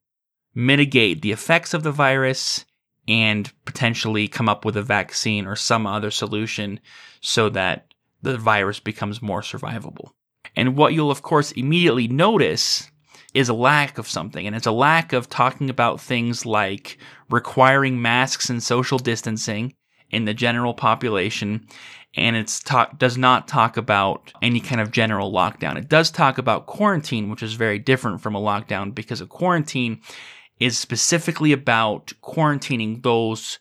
mitigate 0.54 1.22
the 1.22 1.32
effects 1.32 1.74
of 1.74 1.84
the 1.84 1.92
virus 1.92 2.66
and 3.08 3.52
potentially 3.66 4.28
come 4.28 4.48
up 4.48 4.64
with 4.64 4.78
a 4.78 4.84
vaccine 4.84 5.48
or 5.48 5.56
some 5.56 5.88
other 5.88 6.12
solution 6.12 6.80
so 7.22 7.50
that 7.50 7.94
the 8.22 8.38
virus 8.38 8.80
becomes 8.80 9.22
more 9.22 9.42
survivable. 9.42 10.12
And 10.56 10.76
what 10.76 10.94
you'll, 10.94 11.12
of 11.12 11.22
course, 11.22 11.52
immediately 11.54 12.08
notice 12.08 12.90
is 13.34 13.50
a 13.50 13.54
lack 13.54 13.98
of 13.98 14.10
something. 14.10 14.46
And 14.46 14.56
it's 14.56 14.68
a 14.68 14.72
lack 14.72 15.14
of 15.14 15.30
talking 15.30 15.70
about 15.70 16.02
things 16.02 16.46
like 16.46 16.98
requiring 17.30 18.02
masks 18.02 18.50
and 18.50 18.62
social 18.62 19.00
distancing 19.00 19.74
in 20.10 20.26
the 20.26 20.34
general 20.34 20.74
population. 20.74 21.68
And 22.16 22.36
it's 22.36 22.60
talk, 22.60 23.00
does 23.00 23.18
not 23.18 23.48
talk 23.48 23.78
about 23.78 24.34
any 24.42 24.60
kind 24.60 24.82
of 24.82 24.92
general 24.92 25.32
lockdown. 25.32 25.78
It 25.78 25.88
does 25.88 26.12
talk 26.12 26.38
about 26.38 26.68
quarantine, 26.68 27.30
which 27.30 27.42
is 27.42 27.54
very 27.54 27.80
different 27.80 28.22
from 28.22 28.36
a 28.36 28.42
lockdown 28.42 28.94
because 28.94 29.22
a 29.22 29.26
quarantine 29.26 30.02
is 30.60 30.78
specifically 30.78 31.54
about 31.54 32.12
quarantining 32.22 33.02
those 33.02 33.60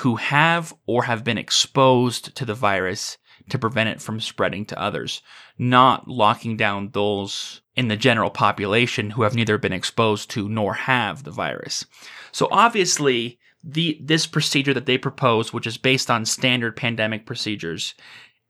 who 0.00 0.16
have 0.16 0.74
or 0.86 1.04
have 1.04 1.24
been 1.24 1.38
exposed 1.38 2.36
to 2.36 2.44
the 2.44 2.54
virus 2.54 3.16
to 3.50 3.58
prevent 3.58 3.88
it 3.88 4.00
from 4.00 4.20
spreading 4.20 4.64
to 4.66 4.80
others, 4.80 5.22
not 5.58 6.08
locking 6.08 6.56
down 6.56 6.90
those 6.92 7.60
in 7.74 7.88
the 7.88 7.96
general 7.96 8.30
population 8.30 9.10
who 9.10 9.22
have 9.22 9.34
neither 9.34 9.58
been 9.58 9.72
exposed 9.72 10.30
to 10.30 10.48
nor 10.48 10.74
have 10.74 11.24
the 11.24 11.30
virus. 11.30 11.84
So 12.32 12.48
obviously, 12.50 13.38
the 13.62 13.98
this 14.02 14.26
procedure 14.26 14.74
that 14.74 14.86
they 14.86 14.98
propose, 14.98 15.52
which 15.52 15.66
is 15.66 15.76
based 15.76 16.10
on 16.10 16.24
standard 16.24 16.76
pandemic 16.76 17.26
procedures, 17.26 17.94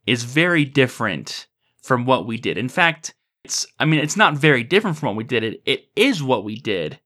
is 0.06 0.24
very 0.24 0.64
different 0.64 1.46
from 1.82 2.04
what 2.04 2.26
we 2.26 2.36
did. 2.36 2.58
In 2.58 2.68
fact, 2.68 3.14
it's 3.44 3.66
I 3.78 3.84
mean, 3.84 4.00
it's 4.00 4.16
not 4.16 4.34
very 4.34 4.64
different 4.64 4.96
from 4.96 5.08
what 5.08 5.16
we 5.16 5.24
did. 5.24 5.44
It 5.44 5.62
it 5.66 5.88
is 5.96 6.22
what 6.22 6.44
we 6.44 6.56
did 6.56 7.00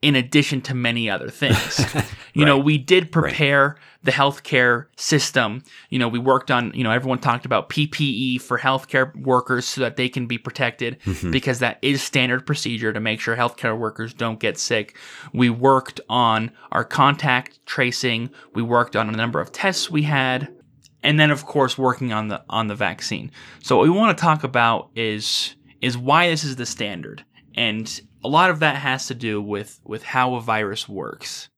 in 0.00 0.14
addition 0.14 0.60
to 0.60 0.74
many 0.74 1.10
other 1.10 1.28
things. 1.28 1.84
you 2.32 2.44
know, 2.44 2.56
we 2.56 2.78
did 2.78 3.10
prepare 3.10 3.68
right. 3.68 3.76
the 4.04 4.12
healthcare 4.12 4.86
system. 4.96 5.62
You 5.90 5.98
know, 5.98 6.06
we 6.06 6.20
worked 6.20 6.52
on, 6.52 6.72
you 6.72 6.84
know, 6.84 6.92
everyone 6.92 7.18
talked 7.18 7.44
about 7.44 7.68
PPE 7.68 8.40
for 8.40 8.58
healthcare 8.58 9.14
workers 9.16 9.64
so 9.66 9.80
that 9.80 9.96
they 9.96 10.08
can 10.08 10.26
be 10.26 10.38
protected 10.38 11.00
mm-hmm. 11.00 11.32
because 11.32 11.58
that 11.58 11.78
is 11.82 12.00
standard 12.00 12.46
procedure 12.46 12.92
to 12.92 13.00
make 13.00 13.20
sure 13.20 13.34
healthcare 13.34 13.76
workers 13.76 14.14
don't 14.14 14.38
get 14.38 14.56
sick. 14.56 14.96
We 15.32 15.50
worked 15.50 16.00
on 16.08 16.52
our 16.70 16.84
contact 16.84 17.58
tracing. 17.66 18.30
We 18.54 18.62
worked 18.62 18.94
on 18.94 19.08
a 19.08 19.16
number 19.16 19.40
of 19.40 19.50
tests 19.50 19.90
we 19.90 20.02
had. 20.02 20.54
And 21.02 21.18
then 21.18 21.30
of 21.32 21.44
course 21.44 21.76
working 21.76 22.12
on 22.12 22.28
the 22.28 22.42
on 22.48 22.66
the 22.66 22.74
vaccine. 22.74 23.30
So 23.62 23.76
what 23.76 23.84
we 23.84 23.90
want 23.90 24.16
to 24.16 24.20
talk 24.20 24.44
about 24.44 24.90
is 24.94 25.54
is 25.80 25.96
why 25.96 26.28
this 26.28 26.44
is 26.44 26.56
the 26.56 26.66
standard. 26.66 27.24
And 27.54 28.00
a 28.24 28.28
lot 28.28 28.50
of 28.50 28.60
that 28.60 28.76
has 28.76 29.06
to 29.06 29.14
do 29.14 29.40
with 29.40 29.80
with 29.84 30.02
how 30.02 30.34
a 30.34 30.40
virus 30.40 30.88
works. 30.88 31.48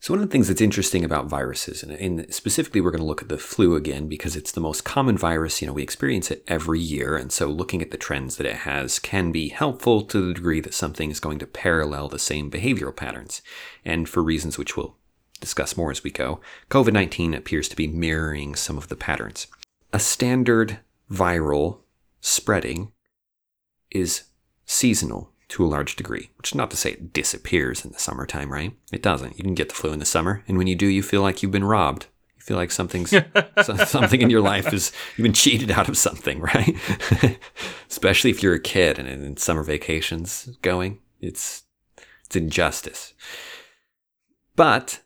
So 0.00 0.12
one 0.12 0.20
of 0.20 0.28
the 0.28 0.32
things 0.32 0.48
that's 0.48 0.60
interesting 0.60 1.04
about 1.04 1.26
viruses, 1.26 1.84
and, 1.84 1.92
and, 1.92 2.34
specifically 2.34 2.80
we're 2.80 2.90
going 2.90 3.02
to 3.02 3.06
look 3.06 3.22
at 3.22 3.28
the 3.28 3.38
flu 3.38 3.76
again 3.76 4.08
because 4.08 4.34
it's 4.34 4.50
the 4.50 4.60
most 4.60 4.84
common 4.84 5.16
virus. 5.16 5.62
You 5.62 5.68
know, 5.68 5.72
we 5.72 5.84
experience 5.84 6.28
it 6.28 6.42
every 6.48 6.80
year, 6.80 7.16
and 7.16 7.30
so 7.30 7.46
looking 7.46 7.80
at 7.80 7.92
the 7.92 7.96
trends 7.96 8.36
that 8.36 8.46
it 8.46 8.56
has 8.56 8.98
can 8.98 9.30
be 9.30 9.50
helpful 9.50 10.02
to 10.02 10.26
the 10.26 10.34
degree 10.34 10.60
that 10.60 10.74
something 10.74 11.12
is 11.12 11.20
going 11.20 11.38
to 11.38 11.46
parallel 11.46 12.08
the 12.08 12.18
same 12.18 12.50
behavioral 12.50 12.96
patterns. 12.96 13.42
And 13.84 14.08
for 14.08 14.24
reasons 14.24 14.58
which 14.58 14.76
we'll 14.76 14.96
discuss 15.40 15.76
more 15.76 15.92
as 15.92 16.02
we 16.02 16.10
go, 16.10 16.40
COVID 16.68 16.92
19 16.92 17.32
appears 17.32 17.68
to 17.68 17.76
be 17.76 17.86
mirroring 17.86 18.56
some 18.56 18.76
of 18.76 18.88
the 18.88 18.96
patterns. 18.96 19.46
A 19.92 20.00
standard 20.00 20.80
viral 21.12 21.78
spreading 22.20 22.90
is 23.92 24.24
seasonal 24.66 25.31
to 25.52 25.64
a 25.64 25.68
large 25.68 25.96
degree, 25.96 26.30
which 26.38 26.52
is 26.52 26.54
not 26.54 26.70
to 26.70 26.76
say 26.78 26.92
it 26.92 27.12
disappears 27.12 27.84
in 27.84 27.92
the 27.92 27.98
summertime, 27.98 28.50
right? 28.50 28.74
It 28.90 29.02
doesn't. 29.02 29.36
You 29.36 29.44
can 29.44 29.54
get 29.54 29.68
the 29.68 29.74
flu 29.74 29.92
in 29.92 29.98
the 29.98 30.06
summer, 30.06 30.42
and 30.48 30.56
when 30.56 30.66
you 30.66 30.74
do, 30.74 30.86
you 30.86 31.02
feel 31.02 31.20
like 31.20 31.42
you've 31.42 31.52
been 31.52 31.64
robbed. 31.64 32.06
You 32.36 32.42
feel 32.42 32.56
like 32.56 32.70
something's 32.70 33.10
something 33.62 34.22
in 34.22 34.30
your 34.30 34.40
life 34.40 34.72
is 34.72 34.92
you've 35.16 35.24
been 35.24 35.34
cheated 35.34 35.70
out 35.70 35.90
of 35.90 35.98
something, 35.98 36.40
right? 36.40 36.74
Especially 37.90 38.30
if 38.30 38.42
you're 38.42 38.54
a 38.54 38.60
kid 38.60 38.98
and 38.98 39.06
in 39.06 39.36
summer 39.36 39.62
vacations 39.62 40.56
going, 40.62 41.00
it's 41.20 41.64
it's 42.24 42.36
injustice. 42.36 43.12
But 44.56 45.00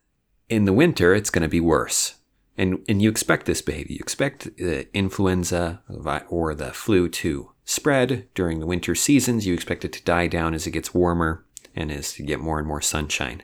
in 0.49 0.65
the 0.65 0.73
winter, 0.73 1.13
it's 1.13 1.31
going 1.31 1.43
to 1.43 1.49
be 1.49 1.61
worse. 1.61 2.15
And, 2.57 2.85
and 2.89 3.03
you 3.03 3.11
expect 3.11 3.47
this 3.47 3.61
behavior. 3.61 3.95
You 3.95 4.01
expect 4.01 4.57
the 4.57 4.87
influenza 4.97 5.83
or 6.29 6.55
the 6.55 6.73
flu 6.73 7.09
to 7.09 7.51
spread 7.67 8.29
during 8.35 8.61
the 8.61 8.67
winter 8.67 8.95
seasons. 8.95 9.47
You 9.47 9.53
expect 9.53 9.85
it 9.85 9.93
to 9.93 10.05
die 10.05 10.29
down 10.29 10.55
as 10.55 10.67
it 10.67 10.71
gets 10.71 10.95
warmer 10.95 11.45
and 11.75 11.93
as 11.93 12.19
you 12.19 12.25
get 12.25 12.41
more 12.41 12.59
and 12.59 12.67
more 12.67 12.81
sunshine. 12.81 13.43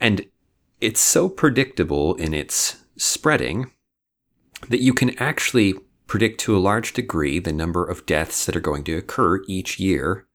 And 0.00 0.24
it's 0.80 1.00
so 1.00 1.28
predictable 1.28 2.14
in 2.14 2.32
its 2.32 2.82
spreading 2.96 3.70
that 4.70 4.80
you 4.80 4.94
can 4.94 5.18
actually 5.18 5.74
predict 6.06 6.40
to 6.40 6.56
a 6.56 6.60
large 6.60 6.92
degree 6.92 7.38
the 7.38 7.52
number 7.52 7.84
of 7.84 8.06
deaths 8.06 8.46
that 8.46 8.56
are 8.56 8.60
going 8.60 8.84
to 8.84 8.96
occur 8.96 9.42
each 9.46 9.78
year. 9.78 10.26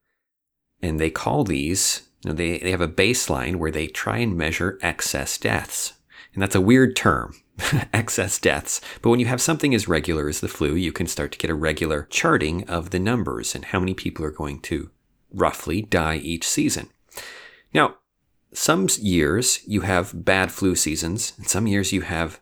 And 0.81 0.99
they 0.99 1.09
call 1.09 1.43
these, 1.43 2.09
you 2.23 2.29
know, 2.29 2.35
they, 2.35 2.59
they 2.59 2.71
have 2.71 2.81
a 2.81 2.87
baseline 2.87 3.55
where 3.55 3.71
they 3.71 3.87
try 3.87 4.17
and 4.17 4.37
measure 4.37 4.77
excess 4.81 5.37
deaths. 5.37 5.93
And 6.37 6.43
that's 6.43 6.53
a 6.53 6.61
weird 6.61 6.95
term 6.95 7.33
excess 7.93 8.37
deaths. 8.37 8.79
But 9.01 9.09
when 9.09 9.19
you 9.19 9.25
have 9.25 9.41
something 9.41 9.73
as 9.73 9.87
regular 9.87 10.29
as 10.29 10.39
the 10.39 10.47
flu, 10.47 10.75
you 10.75 10.91
can 10.91 11.07
start 11.07 11.31
to 11.31 11.37
get 11.39 11.49
a 11.49 11.55
regular 11.55 12.03
charting 12.11 12.63
of 12.69 12.91
the 12.91 12.99
numbers 12.99 13.55
and 13.55 13.65
how 13.65 13.79
many 13.79 13.95
people 13.95 14.23
are 14.23 14.29
going 14.29 14.59
to 14.61 14.91
roughly 15.33 15.81
die 15.81 16.17
each 16.17 16.47
season. 16.47 16.89
Now, 17.73 17.95
some 18.53 18.87
years 18.99 19.61
you 19.65 19.81
have 19.81 20.25
bad 20.25 20.51
flu 20.51 20.75
seasons, 20.75 21.33
and 21.37 21.47
some 21.47 21.65
years 21.65 21.91
you 21.91 22.01
have 22.01 22.39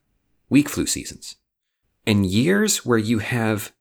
weak 0.49 0.67
flu 0.67 0.85
seasons. 0.85 1.37
And 2.05 2.25
years 2.25 2.85
where 2.85 2.97
you 2.97 3.19
have 3.19 3.71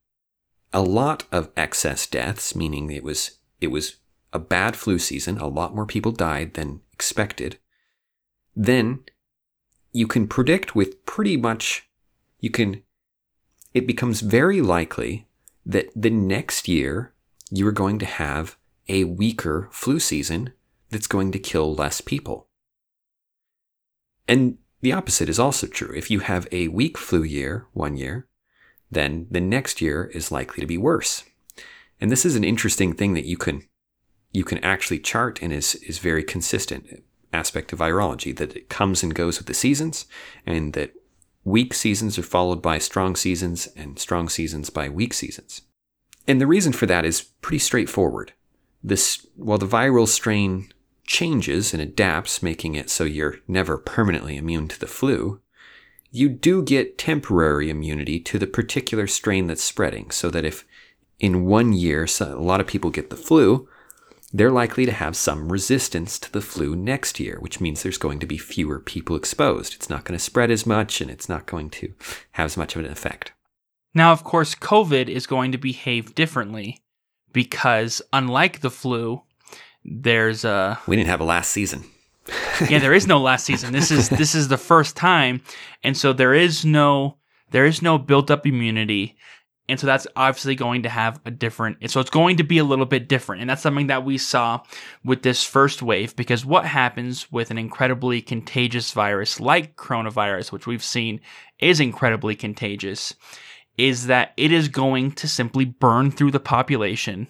a 0.72 0.80
lot 0.80 1.24
of 1.32 1.50
excess 1.56 2.06
deaths, 2.06 2.54
meaning 2.54 2.88
it 2.88 3.02
was 3.02 3.40
it 3.60 3.72
was 3.72 3.96
a 4.32 4.38
bad 4.38 4.76
flu 4.76 5.00
season, 5.00 5.38
a 5.38 5.48
lot 5.48 5.74
more 5.74 5.86
people 5.86 6.12
died 6.12 6.54
than 6.54 6.82
expected, 6.92 7.58
then 8.54 9.00
you 9.94 10.08
can 10.08 10.26
predict 10.26 10.74
with 10.74 11.06
pretty 11.06 11.36
much, 11.36 11.88
you 12.40 12.50
can, 12.50 12.82
it 13.72 13.86
becomes 13.86 14.20
very 14.20 14.60
likely 14.60 15.28
that 15.64 15.88
the 15.94 16.10
next 16.10 16.68
year 16.68 17.14
you 17.50 17.66
are 17.66 17.72
going 17.72 17.98
to 18.00 18.06
have 18.06 18.58
a 18.88 19.04
weaker 19.04 19.68
flu 19.70 19.98
season 20.00 20.52
that's 20.90 21.06
going 21.06 21.30
to 21.32 21.38
kill 21.38 21.74
less 21.74 22.00
people. 22.00 22.48
And 24.26 24.58
the 24.80 24.92
opposite 24.92 25.28
is 25.28 25.38
also 25.38 25.66
true. 25.66 25.94
If 25.94 26.10
you 26.10 26.20
have 26.20 26.48
a 26.50 26.68
weak 26.68 26.98
flu 26.98 27.22
year 27.22 27.66
one 27.72 27.96
year, 27.96 28.26
then 28.90 29.28
the 29.30 29.40
next 29.40 29.80
year 29.80 30.10
is 30.12 30.32
likely 30.32 30.60
to 30.60 30.66
be 30.66 30.76
worse. 30.76 31.24
And 32.00 32.10
this 32.10 32.26
is 32.26 32.36
an 32.36 32.44
interesting 32.44 32.94
thing 32.94 33.14
that 33.14 33.26
you 33.26 33.36
can 33.36 33.62
you 34.32 34.44
can 34.44 34.58
actually 34.58 34.98
chart 34.98 35.40
and 35.40 35.52
is 35.52 35.76
is 35.76 35.98
very 35.98 36.24
consistent 36.24 37.04
aspect 37.34 37.72
of 37.72 37.80
virology 37.80 38.34
that 38.36 38.56
it 38.56 38.68
comes 38.68 39.02
and 39.02 39.14
goes 39.14 39.38
with 39.38 39.46
the 39.46 39.54
seasons, 39.54 40.06
and 40.46 40.72
that 40.72 40.94
weak 41.44 41.74
seasons 41.74 42.18
are 42.18 42.22
followed 42.22 42.62
by 42.62 42.78
strong 42.78 43.16
seasons, 43.16 43.68
and 43.76 43.98
strong 43.98 44.28
seasons 44.28 44.70
by 44.70 44.88
weak 44.88 45.12
seasons. 45.12 45.62
And 46.26 46.40
the 46.40 46.46
reason 46.46 46.72
for 46.72 46.86
that 46.86 47.04
is 47.04 47.22
pretty 47.42 47.58
straightforward. 47.58 48.32
This, 48.82 49.26
while 49.36 49.58
the 49.58 49.66
viral 49.66 50.08
strain 50.08 50.72
changes 51.06 51.74
and 51.74 51.82
adapts, 51.82 52.42
making 52.42 52.74
it 52.74 52.88
so 52.88 53.04
you're 53.04 53.40
never 53.46 53.76
permanently 53.76 54.36
immune 54.36 54.68
to 54.68 54.80
the 54.80 54.86
flu, 54.86 55.40
you 56.10 56.28
do 56.28 56.62
get 56.62 56.96
temporary 56.96 57.68
immunity 57.68 58.20
to 58.20 58.38
the 58.38 58.46
particular 58.46 59.06
strain 59.06 59.46
that's 59.46 59.62
spreading. 59.62 60.10
So 60.10 60.30
that 60.30 60.44
if 60.44 60.64
in 61.18 61.44
one 61.44 61.72
year 61.72 62.06
a 62.20 62.24
lot 62.36 62.60
of 62.60 62.66
people 62.66 62.90
get 62.90 63.10
the 63.10 63.16
flu, 63.16 63.68
they're 64.34 64.50
likely 64.50 64.84
to 64.84 64.90
have 64.90 65.14
some 65.14 65.50
resistance 65.50 66.18
to 66.18 66.32
the 66.32 66.40
flu 66.40 66.74
next 66.74 67.20
year, 67.20 67.38
which 67.38 67.60
means 67.60 67.82
there's 67.82 67.98
going 67.98 68.18
to 68.18 68.26
be 68.26 68.36
fewer 68.36 68.80
people 68.80 69.14
exposed. 69.14 69.74
It's 69.74 69.88
not 69.88 70.02
going 70.02 70.18
to 70.18 70.22
spread 70.22 70.50
as 70.50 70.66
much 70.66 71.00
and 71.00 71.08
it's 71.08 71.28
not 71.28 71.46
going 71.46 71.70
to 71.70 71.94
have 72.32 72.46
as 72.46 72.56
much 72.56 72.74
of 72.74 72.84
an 72.84 72.90
effect. 72.90 73.32
Now, 73.94 74.10
of 74.10 74.24
course, 74.24 74.56
COVID 74.56 75.08
is 75.08 75.28
going 75.28 75.52
to 75.52 75.58
behave 75.58 76.16
differently 76.16 76.82
because, 77.32 78.02
unlike 78.12 78.60
the 78.60 78.72
flu, 78.72 79.22
there's 79.84 80.44
a. 80.44 80.80
We 80.88 80.96
didn't 80.96 81.10
have 81.10 81.20
a 81.20 81.24
last 81.24 81.52
season. 81.52 81.84
yeah, 82.68 82.80
there 82.80 82.94
is 82.94 83.06
no 83.06 83.20
last 83.20 83.44
season. 83.44 83.72
This 83.72 83.92
is 83.92 84.08
this 84.08 84.34
is 84.34 84.48
the 84.48 84.58
first 84.58 84.96
time, 84.96 85.42
and 85.84 85.96
so 85.96 86.12
there 86.12 86.34
is 86.34 86.64
no 86.64 87.18
there 87.50 87.66
is 87.66 87.82
no 87.82 87.98
built 87.98 88.32
up 88.32 88.46
immunity. 88.46 89.16
And 89.68 89.80
so 89.80 89.86
that's 89.86 90.06
obviously 90.14 90.54
going 90.54 90.82
to 90.82 90.90
have 90.90 91.20
a 91.24 91.30
different, 91.30 91.90
so 91.90 91.98
it's 91.98 92.10
going 92.10 92.36
to 92.36 92.44
be 92.44 92.58
a 92.58 92.64
little 92.64 92.84
bit 92.84 93.08
different. 93.08 93.40
And 93.40 93.48
that's 93.48 93.62
something 93.62 93.86
that 93.86 94.04
we 94.04 94.18
saw 94.18 94.60
with 95.04 95.22
this 95.22 95.42
first 95.42 95.80
wave 95.82 96.14
because 96.16 96.44
what 96.44 96.66
happens 96.66 97.32
with 97.32 97.50
an 97.50 97.56
incredibly 97.56 98.20
contagious 98.20 98.92
virus 98.92 99.40
like 99.40 99.76
coronavirus, 99.76 100.52
which 100.52 100.66
we've 100.66 100.84
seen 100.84 101.20
is 101.58 101.80
incredibly 101.80 102.36
contagious, 102.36 103.14
is 103.78 104.06
that 104.06 104.32
it 104.36 104.52
is 104.52 104.68
going 104.68 105.12
to 105.12 105.26
simply 105.26 105.64
burn 105.64 106.10
through 106.10 106.30
the 106.30 106.40
population 106.40 107.28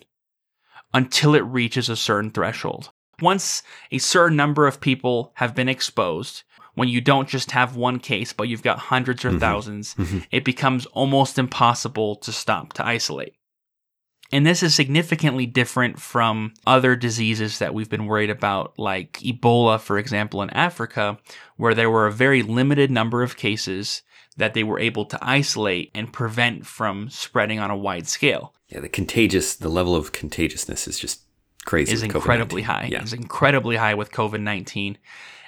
until 0.93 1.35
it 1.35 1.41
reaches 1.41 1.89
a 1.89 1.97
certain 1.97 2.31
threshold. 2.31 2.91
Once 3.21 3.63
a 3.93 3.99
certain 3.99 4.37
number 4.37 4.67
of 4.67 4.81
people 4.81 5.33
have 5.37 5.55
been 5.55 5.69
exposed, 5.69 6.43
when 6.75 6.89
you 6.89 7.01
don't 7.01 7.29
just 7.29 7.53
have 7.53 7.77
one 7.77 7.99
case, 7.99 8.33
but 8.33 8.49
you've 8.49 8.63
got 8.63 8.79
hundreds 8.79 9.25
or 9.25 9.31
mm-hmm. 9.31 9.45
1000s 9.45 9.95
mm-hmm. 9.97 10.19
it 10.31 10.45
becomes 10.45 10.87
almost 10.87 11.39
impossible 11.39 12.17
to 12.17 12.33
stop, 12.33 12.73
to 12.75 12.87
isolate. 12.87 13.35
And 14.33 14.45
this 14.45 14.63
is 14.63 14.75
significantly 14.75 15.47
different 15.47 16.01
from 16.01 16.55
other 16.67 16.97
diseases 16.97 17.59
that 17.59 17.75
we've 17.75 17.91
been 17.91 18.07
worried 18.07 18.31
about, 18.31 18.77
like 18.79 19.13
Ebola, 19.19 19.79
for 19.79 19.99
example, 19.99 20.43
in 20.43 20.51
Africa, 20.51 21.19
where 21.57 21.75
there 21.75 21.91
were 21.91 22.07
a 22.07 22.13
very 22.13 22.43
limited 22.43 22.91
number 22.91 23.23
of 23.23 23.37
cases 23.37 24.03
that 24.37 24.55
they 24.55 24.65
were 24.65 24.81
able 24.81 25.05
to 25.05 25.19
isolate 25.23 25.91
and 25.95 26.13
prevent 26.13 26.67
from 26.67 27.09
spreading 27.11 27.61
on 27.61 27.71
a 27.71 27.77
wide 27.77 28.09
scale. 28.09 28.55
Yeah, 28.69 28.81
the 28.81 28.89
contagious, 28.89 29.55
the 29.55 29.69
level 29.69 29.95
of 29.95 30.11
contagiousness 30.11 30.89
is 30.89 30.99
just 30.99 31.21
crazy. 31.65 31.93
Is 31.93 32.03
incredibly 32.03 32.63
high. 32.63 32.89
Yeah. 32.91 33.03
Is 33.03 33.13
incredibly 33.13 33.77
high 33.77 33.95
with 33.95 34.11
COVID 34.11 34.41
nineteen, 34.41 34.99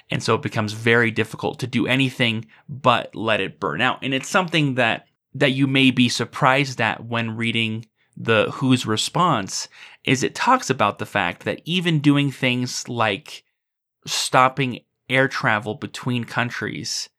and 0.09 0.23
so 0.23 0.35
it 0.35 0.41
becomes 0.41 0.73
very 0.73 1.11
difficult 1.11 1.59
to 1.59 1.67
do 1.67 1.87
anything 1.87 2.45
but 2.69 3.13
let 3.15 3.41
it 3.41 3.59
burn 3.59 3.81
out. 3.81 3.99
And 4.01 4.13
it's 4.13 4.29
something 4.29 4.75
that 4.75 5.07
that 5.33 5.51
you 5.51 5.67
may 5.67 5.91
be 5.91 6.09
surprised 6.09 6.81
at 6.81 7.05
when 7.05 7.35
reading 7.35 7.85
the 8.15 8.51
WHO's 8.59 8.85
response 8.85 9.67
is 10.03 10.23
it 10.23 10.33
talks 10.33 10.69
about 10.69 10.97
the 10.97 11.05
fact 11.05 11.43
that 11.43 11.61
even 11.65 11.99
doing 11.99 12.31
things 12.31 12.89
like 12.89 13.43
stopping 14.05 14.79
air 15.09 15.27
travel 15.27 15.75
between 15.75 16.23
countries 16.23 17.09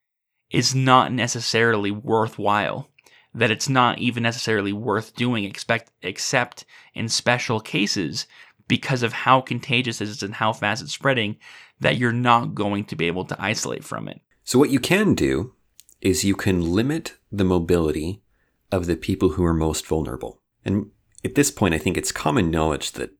is 0.51 0.75
not 0.75 1.13
necessarily 1.13 1.91
worthwhile 1.91 2.89
that 3.35 3.51
it's 3.51 3.69
not 3.69 3.99
even 3.99 4.23
necessarily 4.23 4.73
worth 4.73 5.15
doing 5.15 5.45
expect, 5.45 5.91
except 6.03 6.65
in 6.95 7.09
special 7.09 7.61
cases 7.61 8.27
because 8.69 9.03
of 9.03 9.13
how 9.13 9.41
contagious 9.41 10.01
it 10.01 10.09
is 10.09 10.23
and 10.23 10.35
how 10.35 10.53
fast 10.53 10.83
it's 10.83 10.93
spreading 10.93 11.37
that 11.81 11.97
you're 11.97 12.13
not 12.13 12.55
going 12.55 12.85
to 12.85 12.97
be 12.97 13.07
able 13.07 13.25
to 13.25 13.43
isolate 13.43 13.85
from 13.85 14.09
it. 14.09 14.21
So, 14.45 14.59
what 14.59 14.71
you 14.71 14.81
can 14.81 15.15
do 15.15 15.55
is 16.01 16.25
you 16.25 16.37
can 16.37 16.73
limit 16.73 17.15
the 17.33 17.45
mobility 17.45 18.23
of 18.71 18.87
the 18.87 18.97
people 18.97 19.31
who 19.31 19.45
are 19.45 19.55
most 19.55 19.87
vulnerable. 19.87 20.41
And 20.65 20.91
at 21.25 21.35
this 21.35 21.51
point, 21.51 21.75
I 21.75 21.79
think 21.79 21.97
it's 21.97 22.13
common 22.13 22.51
knowledge 22.51 22.93
that 22.93 23.11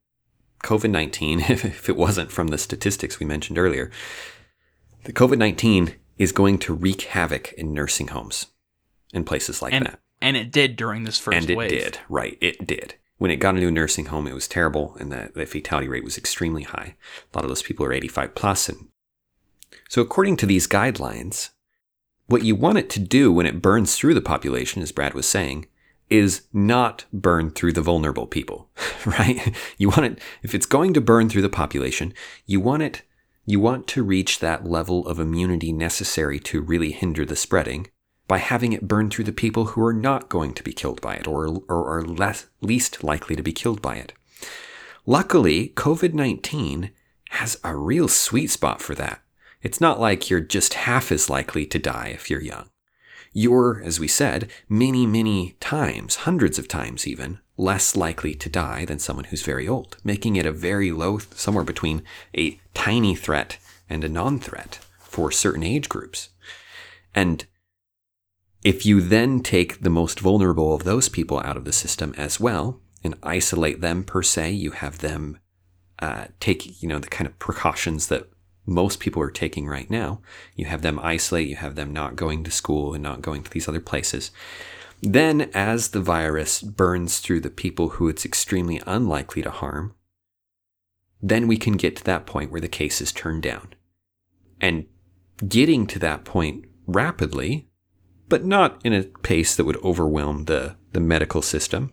COVID 0.65 0.91
19, 0.91 1.41
if 1.49 1.89
it 1.89 1.97
wasn't 1.97 2.31
from 2.31 2.49
the 2.49 2.59
statistics 2.59 3.19
we 3.19 3.27
mentioned 3.27 3.59
earlier, 3.59 3.91
the 5.05 5.13
COVID 5.13 5.39
19 5.39 5.95
is 6.19 6.33
going 6.33 6.59
to 6.59 6.75
wreak 6.75 7.03
havoc 7.03 7.53
in 7.55 7.73
nursing 7.73 8.09
homes 8.09 8.47
and 9.15 9.27
places 9.27 9.63
like 9.63 9.73
and, 9.73 9.87
that. 9.87 10.01
And 10.21 10.37
it 10.37 10.51
did 10.51 10.77
during 10.77 11.05
this 11.05 11.19
first 11.19 11.37
and 11.37 11.51
it 11.51 11.57
wave. 11.57 11.71
did, 11.71 11.99
right? 12.09 12.37
It 12.41 12.67
did. 12.67 12.97
When 13.19 13.31
it 13.31 13.37
got 13.37 13.57
into 13.57 13.69
a 13.69 13.71
nursing 13.71 14.07
home, 14.07 14.27
it 14.27 14.35
was 14.35 14.49
terrible, 14.49 14.97
and 14.99 15.13
the, 15.13 15.31
the 15.35 15.45
fatality 15.45 15.89
rate 15.89 16.05
was 16.05 16.17
extremely 16.17 16.63
high. 16.63 16.95
A 17.33 17.37
lot 17.37 17.45
of 17.45 17.49
those 17.51 17.63
people 17.63 17.85
are 17.85 17.93
85 17.93 18.35
plus, 18.35 18.69
and 18.69 18.89
so 19.89 20.03
according 20.03 20.37
to 20.39 20.47
these 20.47 20.67
guidelines, 20.67 21.51
what 22.27 22.45
you 22.45 22.55
want 22.55 22.79
it 22.79 22.91
to 22.91 23.01
do 23.01 23.33
when 23.33 23.47
it 23.47 23.63
burns 23.63 23.97
through 23.97 24.15
the 24.15 24.21
population, 24.21 24.83
as 24.83 24.93
Brad 24.93 25.15
was 25.15 25.27
saying, 25.27 25.67
is 26.11 26.43
not 26.53 27.05
burn 27.13 27.51
through 27.51 27.73
the 27.73 27.83
vulnerable 27.83 28.27
people, 28.27 28.71
right? 29.07 29.55
You 29.77 29.89
want 29.89 30.05
it, 30.05 30.21
if 30.43 30.55
it's 30.55 30.67
going 30.67 30.95
to 30.95 31.01
burn 31.01 31.29
through 31.29 31.43
the 31.43 31.49
population, 31.49 32.15
you 32.47 32.61
want 32.61 32.83
it, 32.83 33.03
you 33.47 33.61
want 33.61 33.87
to 33.89 34.03
reach 34.03 34.39
that 34.39 34.67
level 34.67 35.07
of 35.07 35.19
immunity 35.19 35.73
necessary 35.73 36.39
to 36.41 36.61
really 36.61 36.93
hinder 36.93 37.25
the 37.25 37.37
spreading 37.37 37.89
by 38.29 38.39
having 38.39 38.73
it 38.73 38.87
burn 38.87 39.11
through 39.11 39.25
the 39.25 39.33
people 39.33 39.67
who 39.67 39.85
are 39.85 39.95
not 39.95 40.29
going 40.29 40.53
to 40.53 40.63
be 40.63 40.73
killed 40.73 41.01
by 41.01 41.15
it 41.15 41.27
or, 41.27 41.63
or 41.69 41.99
are 41.99 42.05
less, 42.05 42.47
least 42.61 43.03
likely 43.03 43.35
to 43.35 43.43
be 43.43 43.53
killed 43.53 43.83
by 43.83 43.97
it. 43.97 44.13
Luckily, 45.07 45.73
COVID 45.75 46.13
19 46.13 46.91
has 47.31 47.59
a 47.65 47.75
real 47.75 48.07
sweet 48.07 48.51
spot 48.51 48.81
for 48.83 48.95
that. 48.95 49.23
It's 49.63 49.81
not 49.81 49.99
like 49.99 50.31
you're 50.31 50.41
just 50.41 50.75
half 50.75 51.11
as 51.11 51.31
likely 51.31 51.67
to 51.67 51.79
die 51.79 52.13
if 52.15 52.31
you're 52.31 52.43
young. 52.43 52.69
You're, 53.33 53.83
as 53.83 53.99
we 53.99 54.09
said, 54.09 54.51
many, 54.69 55.07
many 55.07 55.57
times, 55.61 56.17
hundreds 56.17 56.59
of 56.59 56.69
times 56.69 57.07
even, 57.07 57.41
less 57.57 57.97
likely 57.97 58.35
to 58.35 58.49
die 58.49 58.85
than 58.85 58.99
someone 58.99 59.25
who's 59.25 59.43
very 59.43 59.67
old, 59.67 59.97
making 60.05 60.37
it 60.37 60.47
a 60.47 60.53
very 60.53 60.93
low, 60.93 61.19
somewhere 61.19 61.65
between 61.65 62.03
a 62.37 62.61
tiny 62.75 63.15
threat 63.15 63.59
and 63.89 64.05
a 64.05 64.09
non 64.09 64.39
threat 64.39 64.79
for 64.99 65.31
certain 65.31 65.63
age 65.63 65.89
groups. 65.89 66.29
And 67.15 67.47
if 68.65 68.85
you 68.85 69.01
then 69.01 69.41
take 69.41 69.81
the 69.81 69.91
most 69.91 70.21
vulnerable 70.21 70.75
of 70.75 70.85
those 70.85 71.09
people 71.09 71.41
out 71.41 71.57
of 71.57 71.65
the 71.65 71.73
system 71.73 72.15
as 72.17 72.41
well 72.41 72.81
and 73.05 73.15
isolate 73.23 73.81
them 73.81 74.03
per 74.03 74.23
se, 74.23 74.51
you 74.51 74.73
have 74.73 74.99
them 74.99 75.39
uh, 76.01 76.27
take, 76.41 76.83
you 76.83 76.89
know, 76.89 76.99
the 76.99 77.09
kind 77.09 77.27
of 77.27 77.39
precautions 77.39 78.09
that 78.09 78.29
most 78.67 79.01
people 79.01 79.23
are 79.23 79.31
taking 79.31 79.67
right 79.67 79.89
now. 79.89 80.21
You 80.55 80.67
have 80.67 80.83
them 80.83 80.99
isolate, 81.01 81.49
you 81.49 81.57
have 81.57 81.75
them 81.75 81.93
not 81.93 82.17
going 82.17 82.45
to 82.45 82.51
school 82.51 82.95
and 82.95 83.03
not 83.03 83.23
going 83.23 83.43
to 83.43 83.51
these 83.51 83.69
other 83.69 83.81
places. 83.81 84.31
Then, 85.01 85.51
as 85.55 85.91
the 85.91 86.01
virus 86.01 86.61
burns 86.61 87.21
through 87.21 87.41
the 87.41 87.51
people 87.51 87.91
who 87.91 88.09
it's 88.09 88.25
extremely 88.25 88.83
unlikely 88.87 89.43
to 89.43 89.51
harm, 89.51 89.95
then 91.23 91.47
we 91.47 91.57
can 91.57 91.75
get 91.75 91.97
to 91.97 92.05
that 92.05 92.27
point 92.27 92.51
where 92.51 92.61
the 92.61 92.69
cases 92.69 93.13
turn 93.13 93.41
down. 93.41 93.75
And 94.61 94.87
getting 95.47 95.87
to 95.89 95.99
that 96.01 96.25
point 96.25 96.65
rapidly, 96.87 97.68
but 98.29 98.45
not 98.45 98.81
in 98.85 98.93
a 98.93 99.05
pace 99.05 99.57
that 99.57 99.65
would 99.65 99.83
overwhelm 99.83 100.45
the, 100.45 100.77
the 100.93 101.01
medical 101.01 101.43
system, 101.43 101.93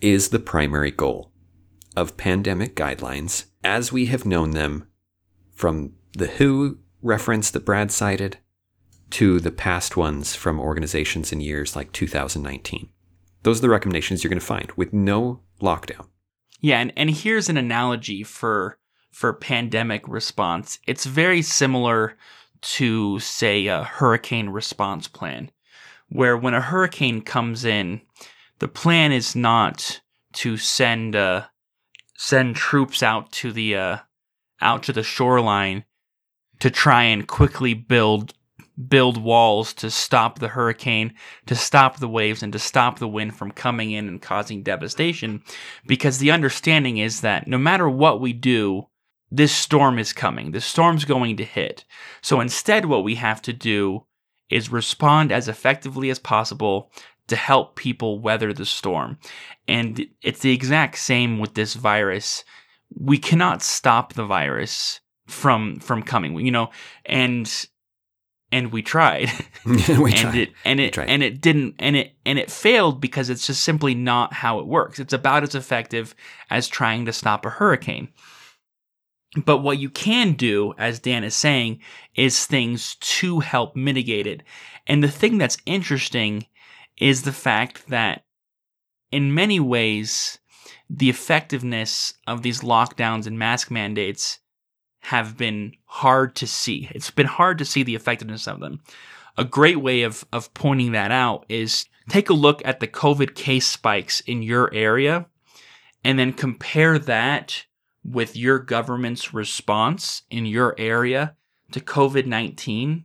is 0.00 0.28
the 0.28 0.38
primary 0.38 0.90
goal 0.90 1.32
of 1.96 2.16
pandemic 2.16 2.74
guidelines 2.76 3.46
as 3.62 3.92
we 3.92 4.06
have 4.06 4.26
known 4.26 4.50
them 4.50 4.86
from 5.54 5.92
the 6.12 6.26
WHO 6.26 6.78
reference 7.02 7.50
that 7.50 7.64
Brad 7.64 7.90
cited 7.90 8.38
to 9.10 9.38
the 9.38 9.50
past 9.50 9.96
ones 9.96 10.34
from 10.34 10.58
organizations 10.58 11.32
in 11.32 11.40
years 11.40 11.76
like 11.76 11.92
2019. 11.92 12.88
Those 13.42 13.58
are 13.58 13.62
the 13.62 13.68
recommendations 13.68 14.24
you're 14.24 14.30
going 14.30 14.40
to 14.40 14.44
find 14.44 14.72
with 14.72 14.92
no 14.92 15.40
lockdown. 15.60 16.08
Yeah, 16.60 16.80
and, 16.80 16.92
and 16.96 17.10
here's 17.10 17.48
an 17.48 17.56
analogy 17.56 18.22
for 18.22 18.78
for 19.12 19.32
pandemic 19.32 20.08
response. 20.08 20.80
It's 20.88 21.04
very 21.04 21.40
similar 21.40 22.16
to 22.64 23.18
say 23.20 23.66
a 23.66 23.84
hurricane 23.84 24.48
response 24.48 25.06
plan, 25.06 25.50
where 26.08 26.36
when 26.36 26.54
a 26.54 26.60
hurricane 26.60 27.20
comes 27.20 27.64
in, 27.64 28.00
the 28.58 28.68
plan 28.68 29.12
is 29.12 29.36
not 29.36 30.00
to 30.34 30.56
send 30.56 31.14
uh, 31.14 31.44
send 32.16 32.56
troops 32.56 33.02
out 33.02 33.30
to 33.32 33.52
the 33.52 33.76
uh, 33.76 33.98
out 34.60 34.82
to 34.84 34.92
the 34.92 35.02
shoreline 35.02 35.84
to 36.60 36.70
try 36.70 37.02
and 37.04 37.28
quickly 37.28 37.74
build 37.74 38.32
build 38.88 39.22
walls 39.22 39.72
to 39.74 39.90
stop 39.90 40.38
the 40.38 40.48
hurricane, 40.48 41.14
to 41.46 41.54
stop 41.54 41.98
the 41.98 42.08
waves, 42.08 42.42
and 42.42 42.52
to 42.52 42.58
stop 42.58 42.98
the 42.98 43.08
wind 43.08 43.36
from 43.36 43.50
coming 43.50 43.92
in 43.92 44.08
and 44.08 44.20
causing 44.20 44.62
devastation. 44.62 45.42
Because 45.86 46.18
the 46.18 46.30
understanding 46.30 46.98
is 46.98 47.20
that 47.20 47.46
no 47.46 47.58
matter 47.58 47.88
what 47.88 48.20
we 48.20 48.32
do, 48.32 48.88
this 49.36 49.52
storm 49.52 49.98
is 49.98 50.12
coming. 50.12 50.52
This 50.52 50.64
storm's 50.64 51.04
going 51.04 51.36
to 51.38 51.44
hit. 51.44 51.84
So 52.22 52.40
instead, 52.40 52.84
what 52.84 53.04
we 53.04 53.16
have 53.16 53.42
to 53.42 53.52
do 53.52 54.04
is 54.50 54.70
respond 54.70 55.32
as 55.32 55.48
effectively 55.48 56.10
as 56.10 56.18
possible 56.18 56.90
to 57.26 57.36
help 57.36 57.74
people 57.74 58.18
weather 58.18 58.52
the 58.52 58.66
storm. 58.66 59.18
And 59.66 60.06
it's 60.22 60.40
the 60.40 60.52
exact 60.52 60.98
same 60.98 61.38
with 61.38 61.54
this 61.54 61.74
virus 61.74 62.44
we 62.94 63.18
cannot 63.18 63.62
stop 63.62 64.12
the 64.12 64.24
virus 64.24 65.00
from 65.26 65.76
from 65.80 66.02
coming 66.02 66.38
you 66.38 66.50
know 66.50 66.70
and 67.06 67.66
and 68.52 68.72
we 68.72 68.82
tried 68.82 69.30
we 69.66 69.72
and 69.82 70.14
tried. 70.14 70.34
it 70.36 70.52
and 70.64 70.80
it 70.80 70.98
and 70.98 71.22
it 71.22 71.40
didn't 71.40 71.74
and 71.78 71.96
it 71.96 72.12
and 72.26 72.38
it 72.38 72.50
failed 72.50 73.00
because 73.00 73.30
it's 73.30 73.46
just 73.46 73.64
simply 73.64 73.94
not 73.94 74.32
how 74.32 74.58
it 74.58 74.66
works 74.66 74.98
it's 74.98 75.12
about 75.12 75.42
as 75.42 75.54
effective 75.54 76.14
as 76.50 76.68
trying 76.68 77.04
to 77.06 77.12
stop 77.12 77.46
a 77.46 77.50
hurricane 77.50 78.08
but 79.44 79.58
what 79.58 79.78
you 79.78 79.90
can 79.90 80.32
do 80.32 80.74
as 80.78 81.00
dan 81.00 81.24
is 81.24 81.34
saying 81.34 81.80
is 82.14 82.46
things 82.46 82.96
to 82.96 83.40
help 83.40 83.74
mitigate 83.74 84.26
it 84.26 84.42
and 84.86 85.02
the 85.02 85.08
thing 85.08 85.38
that's 85.38 85.58
interesting 85.66 86.46
is 86.96 87.22
the 87.22 87.32
fact 87.32 87.88
that 87.88 88.24
in 89.10 89.34
many 89.34 89.60
ways 89.60 90.38
the 90.88 91.10
effectiveness 91.10 92.14
of 92.26 92.42
these 92.42 92.60
lockdowns 92.60 93.26
and 93.26 93.38
mask 93.38 93.70
mandates 93.70 94.40
have 95.00 95.36
been 95.36 95.72
hard 95.84 96.34
to 96.34 96.46
see. 96.46 96.88
It's 96.94 97.10
been 97.10 97.26
hard 97.26 97.58
to 97.58 97.64
see 97.64 97.82
the 97.82 97.94
effectiveness 97.94 98.48
of 98.48 98.60
them. 98.60 98.80
A 99.36 99.44
great 99.44 99.80
way 99.80 100.02
of, 100.02 100.24
of 100.32 100.52
pointing 100.54 100.92
that 100.92 101.10
out 101.10 101.44
is 101.48 101.86
take 102.08 102.30
a 102.30 102.34
look 102.34 102.62
at 102.64 102.80
the 102.80 102.88
COVID 102.88 103.34
case 103.34 103.66
spikes 103.66 104.20
in 104.20 104.42
your 104.42 104.72
area 104.72 105.26
and 106.02 106.18
then 106.18 106.32
compare 106.32 106.98
that 106.98 107.66
with 108.04 108.36
your 108.36 108.58
government's 108.58 109.32
response 109.32 110.22
in 110.30 110.46
your 110.46 110.74
area 110.78 111.34
to 111.72 111.80
COVID 111.80 112.26
19 112.26 113.04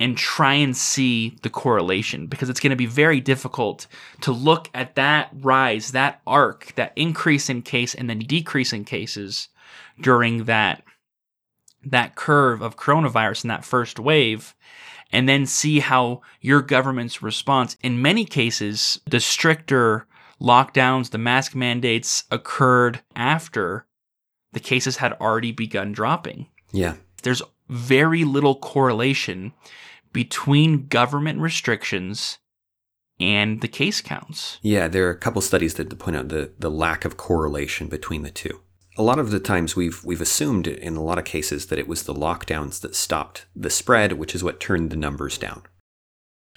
and 0.00 0.18
try 0.18 0.54
and 0.54 0.76
see 0.76 1.36
the 1.42 1.50
correlation 1.50 2.26
because 2.26 2.50
it's 2.50 2.60
going 2.60 2.70
to 2.70 2.76
be 2.76 2.86
very 2.86 3.20
difficult 3.20 3.86
to 4.20 4.32
look 4.32 4.68
at 4.74 4.96
that 4.96 5.30
rise, 5.32 5.92
that 5.92 6.20
arc, 6.26 6.74
that 6.74 6.92
increase 6.96 7.48
in 7.48 7.62
case 7.62 7.94
and 7.94 8.10
then 8.10 8.18
decrease 8.18 8.72
in 8.72 8.84
cases 8.84 9.48
during 10.00 10.44
that 10.44 10.82
that 11.86 12.16
curve 12.16 12.62
of 12.62 12.76
coronavirus 12.76 13.44
in 13.44 13.48
that 13.48 13.64
first 13.64 14.00
wave 14.00 14.54
and 15.12 15.28
then 15.28 15.44
see 15.44 15.80
how 15.80 16.22
your 16.40 16.62
government's 16.62 17.22
response 17.22 17.76
in 17.82 18.00
many 18.00 18.24
cases 18.24 18.98
the 19.06 19.20
stricter 19.20 20.06
lockdowns, 20.40 21.10
the 21.10 21.18
mask 21.18 21.54
mandates 21.54 22.24
occurred 22.30 23.00
after 23.16 23.86
the 24.52 24.60
cases 24.60 24.98
had 24.98 25.12
already 25.14 25.52
begun 25.52 25.92
dropping. 25.92 26.46
Yeah. 26.72 26.94
There's 27.22 27.42
very 27.68 28.24
little 28.24 28.56
correlation 28.56 29.52
between 30.12 30.86
government 30.86 31.40
restrictions 31.40 32.38
and 33.20 33.60
the 33.60 33.68
case 33.68 34.00
counts. 34.00 34.58
Yeah, 34.62 34.88
there 34.88 35.06
are 35.06 35.12
a 35.12 35.18
couple 35.18 35.40
studies 35.42 35.74
that 35.74 35.98
point 35.98 36.16
out 36.16 36.28
the, 36.28 36.52
the 36.58 36.70
lack 36.70 37.04
of 37.04 37.16
correlation 37.16 37.88
between 37.88 38.22
the 38.22 38.30
two. 38.30 38.60
A 38.96 39.02
lot 39.02 39.18
of 39.18 39.30
the 39.30 39.40
times 39.40 39.74
we've 39.74 40.04
we've 40.04 40.20
assumed 40.20 40.68
in 40.68 40.94
a 40.94 41.02
lot 41.02 41.18
of 41.18 41.24
cases 41.24 41.66
that 41.66 41.80
it 41.80 41.88
was 41.88 42.04
the 42.04 42.14
lockdowns 42.14 42.80
that 42.80 42.94
stopped 42.94 43.46
the 43.54 43.70
spread, 43.70 44.12
which 44.12 44.36
is 44.36 44.44
what 44.44 44.60
turned 44.60 44.90
the 44.90 44.96
numbers 44.96 45.36
down. 45.36 45.62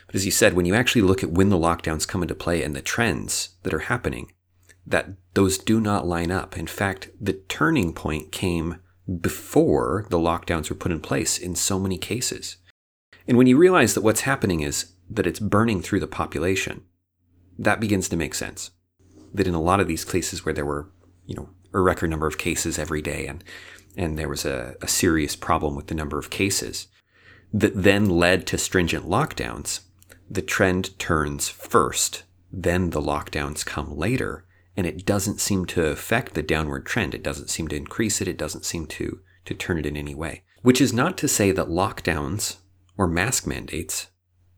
But 0.08 0.16
as 0.16 0.26
you 0.26 0.32
said, 0.32 0.54
when 0.54 0.66
you 0.66 0.74
actually 0.74 1.02
look 1.02 1.24
at 1.24 1.32
when 1.32 1.50
the 1.50 1.58
lockdowns 1.58 2.08
come 2.08 2.22
into 2.22 2.36
play 2.36 2.64
and 2.64 2.76
the 2.76 2.82
trends 2.82 3.50
that 3.64 3.74
are 3.74 3.80
happening, 3.80 4.32
that 4.86 5.10
those 5.34 5.58
do 5.58 5.80
not 5.80 6.08
line 6.08 6.32
up. 6.32 6.58
In 6.58 6.68
fact, 6.68 7.10
the 7.20 7.34
turning 7.34 7.94
point 7.94 8.32
came 8.32 8.80
before 9.22 10.06
the 10.10 10.18
lockdowns 10.18 10.70
were 10.70 10.76
put 10.76 10.92
in 10.92 11.02
place 11.02 11.38
in 11.38 11.56
so 11.56 11.80
many 11.80 11.98
cases. 11.98 12.58
And 13.28 13.38
when 13.38 13.48
you 13.48 13.58
realize 13.58 13.94
that 13.94 14.04
what's 14.04 14.22
happening 14.22 14.62
is 14.62 14.94
that 15.10 15.28
it's 15.28 15.40
burning 15.40 15.82
through 15.82 16.00
the 16.00 16.08
population, 16.08 16.84
that 17.60 17.80
begins 17.80 18.08
to 18.10 18.18
make 18.18 18.34
sense. 18.34 18.72
That 19.34 19.48
in 19.48 19.54
a 19.54 19.62
lot 19.62 19.80
of 19.80 19.88
these 19.88 20.06
cases 20.06 20.46
where 20.46 20.54
there 20.54 20.66
were 20.66 20.90
you 21.28 21.36
know, 21.36 21.50
a 21.74 21.80
record 21.80 22.10
number 22.10 22.26
of 22.26 22.38
cases 22.38 22.80
every 22.80 23.02
day 23.02 23.28
and 23.28 23.44
and 23.96 24.18
there 24.18 24.30
was 24.30 24.46
a, 24.46 24.76
a 24.82 24.88
serious 24.88 25.36
problem 25.36 25.76
with 25.76 25.88
the 25.88 25.96
number 25.96 26.20
of 26.20 26.30
cases 26.30 26.88
that 27.52 27.74
then 27.74 28.08
led 28.08 28.46
to 28.46 28.58
stringent 28.58 29.06
lockdowns, 29.06 29.80
the 30.30 30.42
trend 30.42 30.98
turns 31.00 31.50
first, 31.50 32.24
then 32.52 32.92
the 32.92 33.02
lockdowns 33.02 33.66
come 33.66 33.96
later, 33.96 34.46
and 34.76 34.86
it 34.86 35.06
doesn't 35.06 35.40
seem 35.40 35.66
to 35.66 35.88
affect 35.88 36.34
the 36.34 36.44
downward 36.44 36.86
trend. 36.86 37.14
It 37.14 37.24
doesn't 37.24 37.50
seem 37.50 37.68
to 37.70 37.76
increase 37.76 38.22
it. 38.22 38.28
It 38.28 38.38
doesn't 38.38 38.66
seem 38.66 38.86
to, 38.88 39.20
to 39.46 39.54
turn 39.54 39.78
it 39.78 39.86
in 39.86 39.98
any 39.98 40.14
way. 40.14 40.44
Which 40.62 40.82
is 40.82 40.94
not 40.94 41.18
to 41.20 41.28
say 41.28 41.52
that 41.52 41.68
lockdowns 41.68 42.58
or 42.98 43.08
mask 43.08 43.48
mandates 43.48 44.08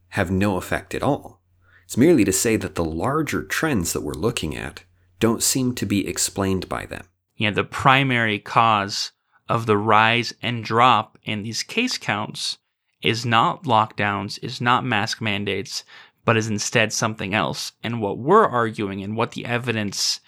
have 0.09 0.31
no 0.31 0.57
effect 0.57 0.95
at 0.95 1.03
all. 1.03 1.41
It's 1.85 1.97
merely 1.97 2.23
to 2.25 2.33
say 2.33 2.55
that 2.57 2.75
the 2.75 2.85
larger 2.85 3.43
trends 3.43 3.93
that 3.93 4.01
we're 4.01 4.13
looking 4.13 4.55
at 4.55 4.83
don't 5.19 5.43
seem 5.43 5.75
to 5.75 5.85
be 5.85 6.07
explained 6.07 6.69
by 6.69 6.85
them. 6.85 7.05
Yeah, 7.35 7.51
the 7.51 7.63
primary 7.63 8.39
cause 8.39 9.11
of 9.47 9.65
the 9.65 9.77
rise 9.77 10.33
and 10.41 10.63
drop 10.63 11.17
in 11.23 11.43
these 11.43 11.63
case 11.63 11.97
counts 11.97 12.57
is 13.01 13.25
not 13.25 13.63
lockdowns, 13.63 14.39
is 14.43 14.59
not 14.59 14.85
mask 14.85 15.21
mandates, 15.21 15.83
but 16.25 16.37
is 16.37 16.47
instead 16.47 16.93
something 16.93 17.33
else. 17.33 17.71
And 17.83 18.01
what 18.01 18.17
we're 18.17 18.47
arguing 18.47 19.01
and 19.01 19.15
what 19.15 19.31
the 19.31 19.45
evidence 19.45 20.19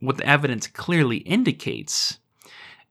what 0.00 0.18
the 0.18 0.26
evidence 0.26 0.66
clearly 0.66 1.18
indicates 1.18 2.18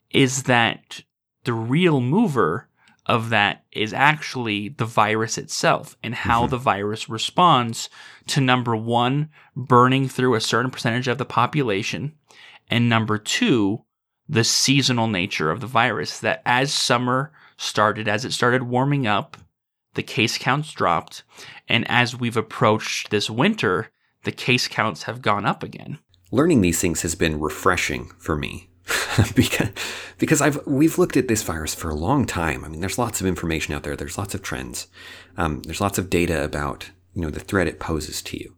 is 0.10 0.44
that 0.44 1.02
the 1.44 1.54
real 1.54 2.02
mover 2.02 2.68
of 3.06 3.30
that 3.30 3.64
is 3.72 3.94
actually 3.94 4.70
the 4.70 4.86
virus 4.86 5.38
itself 5.38 5.96
and 6.02 6.16
how 6.16 6.42
mm-hmm. 6.42 6.52
the 6.52 6.58
virus 6.58 7.08
responds 7.08 7.90
to 8.28 8.42
number 8.42 8.76
one, 8.76 9.30
burning 9.56 10.10
through 10.10 10.34
a 10.34 10.42
certain 10.42 10.72
percentage 10.72 11.08
of 11.08 11.20
the 11.20 11.26
population, 11.26 12.14
and 12.70 12.90
number 12.90 13.20
two, 13.20 13.84
the 14.28 14.44
seasonal 14.44 15.08
nature 15.08 15.52
of 15.52 15.62
the 15.62 15.68
virus. 15.68 16.20
That 16.20 16.42
as 16.46 16.74
summer 16.74 17.32
started, 17.58 18.08
as 18.08 18.26
it 18.26 18.34
started 18.34 18.64
warming 18.64 19.08
up, 19.08 19.38
the 19.96 20.04
case 20.04 20.38
counts 20.38 20.72
dropped. 20.72 21.24
And 21.68 21.90
as 21.90 22.16
we've 22.16 22.38
approached 22.38 23.10
this 23.10 23.30
winter, 23.30 23.90
the 24.24 24.32
case 24.32 24.68
counts 24.68 25.04
have 25.04 25.22
gone 25.22 25.46
up 25.46 25.64
again. 25.64 26.00
Learning 26.32 26.62
these 26.62 26.82
things 26.82 27.02
has 27.02 27.16
been 27.16 27.40
refreshing 27.40 28.12
for 28.18 28.36
me 28.36 28.70
because 29.36 29.70
because 30.18 30.42
I've 30.42 30.66
we've 30.68 30.98
looked 30.98 31.18
at 31.18 31.28
this 31.28 31.44
virus 31.44 31.74
for 31.74 31.90
a 31.90 31.96
long 31.96 32.26
time. 32.26 32.64
I 32.64 32.68
mean, 32.68 32.82
there's 32.82 32.98
lots 32.98 33.22
of 33.22 33.28
information 33.28 33.74
out 33.74 33.84
there. 33.84 33.96
There's 33.96 34.18
lots 34.18 34.36
of 34.36 34.42
trends. 34.42 34.88
Um, 35.38 35.62
there's 35.64 35.82
lots 35.82 35.98
of 35.98 36.10
data 36.10 36.44
about 36.44 36.92
you 37.14 37.22
know 37.22 37.30
the 37.30 37.40
threat 37.40 37.68
it 37.68 37.80
poses 37.80 38.22
to 38.24 38.38
you. 38.38 38.56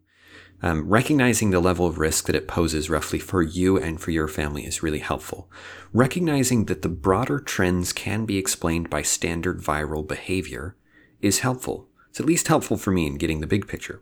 Um, 0.62 0.90
recognizing 0.90 1.52
the 1.52 1.60
level 1.60 1.86
of 1.86 2.00
risk 2.00 2.26
that 2.26 2.36
it 2.36 2.48
poses 2.48 2.90
roughly 2.90 3.20
for 3.20 3.44
you 3.44 3.78
and 3.78 4.02
for 4.02 4.10
your 4.10 4.28
family 4.28 4.66
is 4.66 4.82
really 4.82 5.00
helpful. 5.00 5.52
Recognizing 5.94 6.66
that 6.66 6.82
the 6.82 6.90
broader 6.90 7.40
trends 7.40 7.94
can 7.94 8.26
be 8.26 8.38
explained 8.38 8.90
by 8.90 9.04
standard 9.04 9.62
viral 9.62 10.08
behavior 10.08 10.76
is 11.22 11.40
helpful. 11.40 11.88
It's 12.10 12.20
at 12.20 12.26
least 12.26 12.48
helpful 12.48 12.78
for 12.78 12.90
me 12.90 13.06
in 13.06 13.20
getting 13.20 13.42
the 13.42 13.46
big 13.46 13.68
picture. 13.68 14.02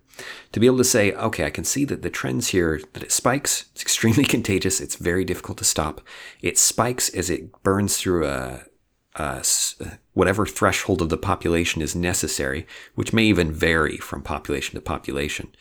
To 0.53 0.59
be 0.61 0.67
able 0.67 0.77
to 0.77 0.85
say, 0.85 1.11
okay, 1.11 1.45
I 1.45 1.49
can 1.49 1.65
see 1.65 1.83
that 1.83 2.01
the 2.01 2.09
trends 2.09 2.47
here, 2.47 2.79
that 2.93 3.03
it 3.03 3.11
spikes, 3.11 3.65
it's 3.73 3.81
extremely 3.81 4.23
contagious, 4.23 4.79
it's 4.79 4.95
very 4.95 5.25
difficult 5.25 5.57
to 5.57 5.65
stop. 5.65 5.99
It 6.41 6.57
spikes 6.57 7.09
as 7.09 7.29
it 7.29 7.51
burns 7.63 7.97
through 7.97 8.25
a, 8.25 8.63
a, 9.15 9.43
whatever 10.13 10.45
threshold 10.45 11.01
of 11.01 11.09
the 11.09 11.17
population 11.17 11.81
is 11.81 11.93
necessary, 11.93 12.65
which 12.93 13.11
may 13.11 13.25
even 13.25 13.51
vary 13.51 13.97
from 13.97 14.21
population 14.21 14.75
to 14.75 14.81
population. 14.81 15.53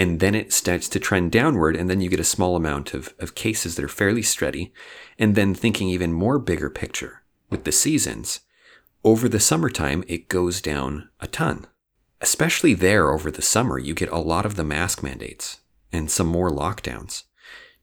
And 0.00 0.18
then 0.18 0.34
it 0.34 0.50
starts 0.50 0.88
to 0.88 0.98
trend 0.98 1.30
downward, 1.30 1.76
and 1.76 1.90
then 1.90 2.00
you 2.00 2.08
get 2.08 2.20
a 2.20 2.24
small 2.24 2.56
amount 2.56 2.94
of, 2.94 3.12
of 3.18 3.34
cases 3.34 3.74
that 3.74 3.84
are 3.84 3.88
fairly 3.88 4.22
steady. 4.22 4.72
And 5.18 5.34
then 5.34 5.52
thinking 5.52 5.90
even 5.90 6.14
more 6.14 6.38
bigger 6.38 6.70
picture 6.70 7.20
with 7.50 7.64
the 7.64 7.70
seasons, 7.70 8.40
over 9.04 9.28
the 9.28 9.38
summertime, 9.38 10.02
it 10.08 10.30
goes 10.30 10.62
down 10.62 11.10
a 11.20 11.26
ton. 11.26 11.66
Especially 12.22 12.72
there 12.72 13.10
over 13.10 13.30
the 13.30 13.42
summer, 13.42 13.78
you 13.78 13.92
get 13.92 14.08
a 14.10 14.16
lot 14.16 14.46
of 14.46 14.56
the 14.56 14.64
mask 14.64 15.02
mandates 15.02 15.60
and 15.92 16.10
some 16.10 16.28
more 16.28 16.48
lockdowns 16.48 17.24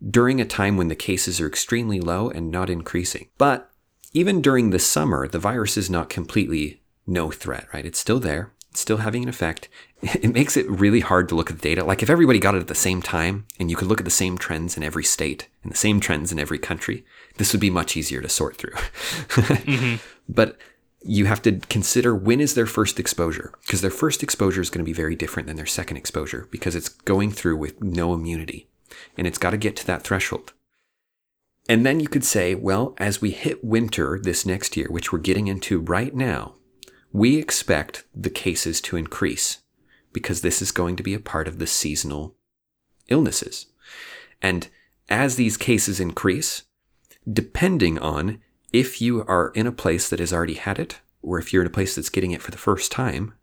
during 0.09 0.41
a 0.41 0.45
time 0.45 0.75
when 0.75 0.87
the 0.87 0.95
cases 0.95 1.39
are 1.39 1.45
extremely 1.47 1.99
low 1.99 2.31
and 2.31 2.49
not 2.49 2.67
increasing. 2.67 3.29
But 3.37 3.69
even 4.13 4.41
during 4.41 4.71
the 4.71 4.79
summer, 4.79 5.27
the 5.27 5.37
virus 5.37 5.77
is 5.77 5.87
not 5.87 6.09
completely 6.09 6.81
no 7.05 7.29
threat, 7.29 7.67
right? 7.75 7.85
It's 7.85 7.99
still 7.99 8.19
there. 8.19 8.53
It's 8.71 8.79
still 8.79 8.97
having 8.97 9.21
an 9.21 9.29
effect. 9.29 9.69
It 10.21 10.33
makes 10.33 10.55
it 10.55 10.69
really 10.69 10.99
hard 10.99 11.27
to 11.29 11.35
look 11.35 11.49
at 11.49 11.57
the 11.57 11.69
data. 11.69 11.83
Like 11.83 12.03
if 12.03 12.09
everybody 12.09 12.39
got 12.39 12.55
it 12.55 12.61
at 12.61 12.67
the 12.67 12.75
same 12.75 13.01
time 13.01 13.47
and 13.59 13.71
you 13.71 13.75
could 13.75 13.87
look 13.87 13.99
at 13.99 14.05
the 14.05 14.11
same 14.11 14.37
trends 14.37 14.77
in 14.77 14.83
every 14.83 15.03
state 15.03 15.47
and 15.63 15.71
the 15.71 15.77
same 15.77 15.99
trends 15.99 16.31
in 16.31 16.39
every 16.39 16.59
country, 16.59 17.03
this 17.37 17.51
would 17.51 17.59
be 17.59 17.71
much 17.71 17.97
easier 17.97 18.21
to 18.21 18.29
sort 18.29 18.57
through. 18.57 18.71
mm-hmm. 18.73 19.95
But 20.29 20.57
you 21.01 21.25
have 21.25 21.41
to 21.43 21.53
consider 21.69 22.15
when 22.15 22.39
is 22.39 22.53
their 22.53 22.65
first 22.65 22.99
exposure 22.99 23.53
because 23.61 23.81
their 23.81 23.89
first 23.89 24.23
exposure 24.23 24.61
is 24.61 24.69
going 24.69 24.83
to 24.83 24.89
be 24.89 24.93
very 24.93 25.15
different 25.15 25.47
than 25.47 25.55
their 25.55 25.65
second 25.65 25.97
exposure 25.97 26.47
because 26.51 26.75
it's 26.75 26.89
going 26.89 27.31
through 27.31 27.57
with 27.57 27.81
no 27.81 28.13
immunity 28.13 28.67
and 29.17 29.25
it's 29.25 29.37
got 29.37 29.51
to 29.51 29.57
get 29.57 29.75
to 29.77 29.87
that 29.87 30.03
threshold. 30.03 30.53
And 31.69 31.85
then 31.85 31.99
you 31.99 32.07
could 32.07 32.23
say, 32.23 32.55
well, 32.55 32.93
as 32.97 33.21
we 33.21 33.31
hit 33.31 33.63
winter 33.63 34.19
this 34.21 34.45
next 34.45 34.77
year, 34.77 34.87
which 34.89 35.11
we're 35.11 35.19
getting 35.19 35.47
into 35.47 35.79
right 35.79 36.15
now, 36.15 36.55
we 37.11 37.37
expect 37.37 38.05
the 38.15 38.29
cases 38.29 38.79
to 38.81 38.95
increase 38.95 39.59
because 40.17 40.41
this 40.41 40.63
is 40.63 40.71
going 40.71 40.95
to 40.95 41.03
be 41.03 41.13
a 41.13 41.19
part 41.19 41.47
of 41.47 41.59
the 41.59 41.67
seasonal 41.67 42.35
illnesses. 43.07 43.67
And 44.41 44.67
as 45.09 45.35
these 45.35 45.57
cases 45.57 45.99
increase, 45.99 46.63
depending 47.31 47.99
on 47.99 48.39
if 48.73 48.99
you 48.99 49.23
are 49.25 49.51
in 49.53 49.67
a 49.67 49.71
place 49.71 50.09
that 50.09 50.19
has 50.19 50.33
already 50.33 50.55
had 50.55 50.79
it, 50.79 51.01
or 51.21 51.37
if 51.37 51.53
you're 51.53 51.61
in 51.61 51.67
a 51.67 51.69
place 51.71 51.95
that's 51.95 52.09
getting 52.09 52.31
it 52.31 52.41
for 52.41 52.49
the 52.49 52.57
first 52.57 52.91
time, 52.91 53.35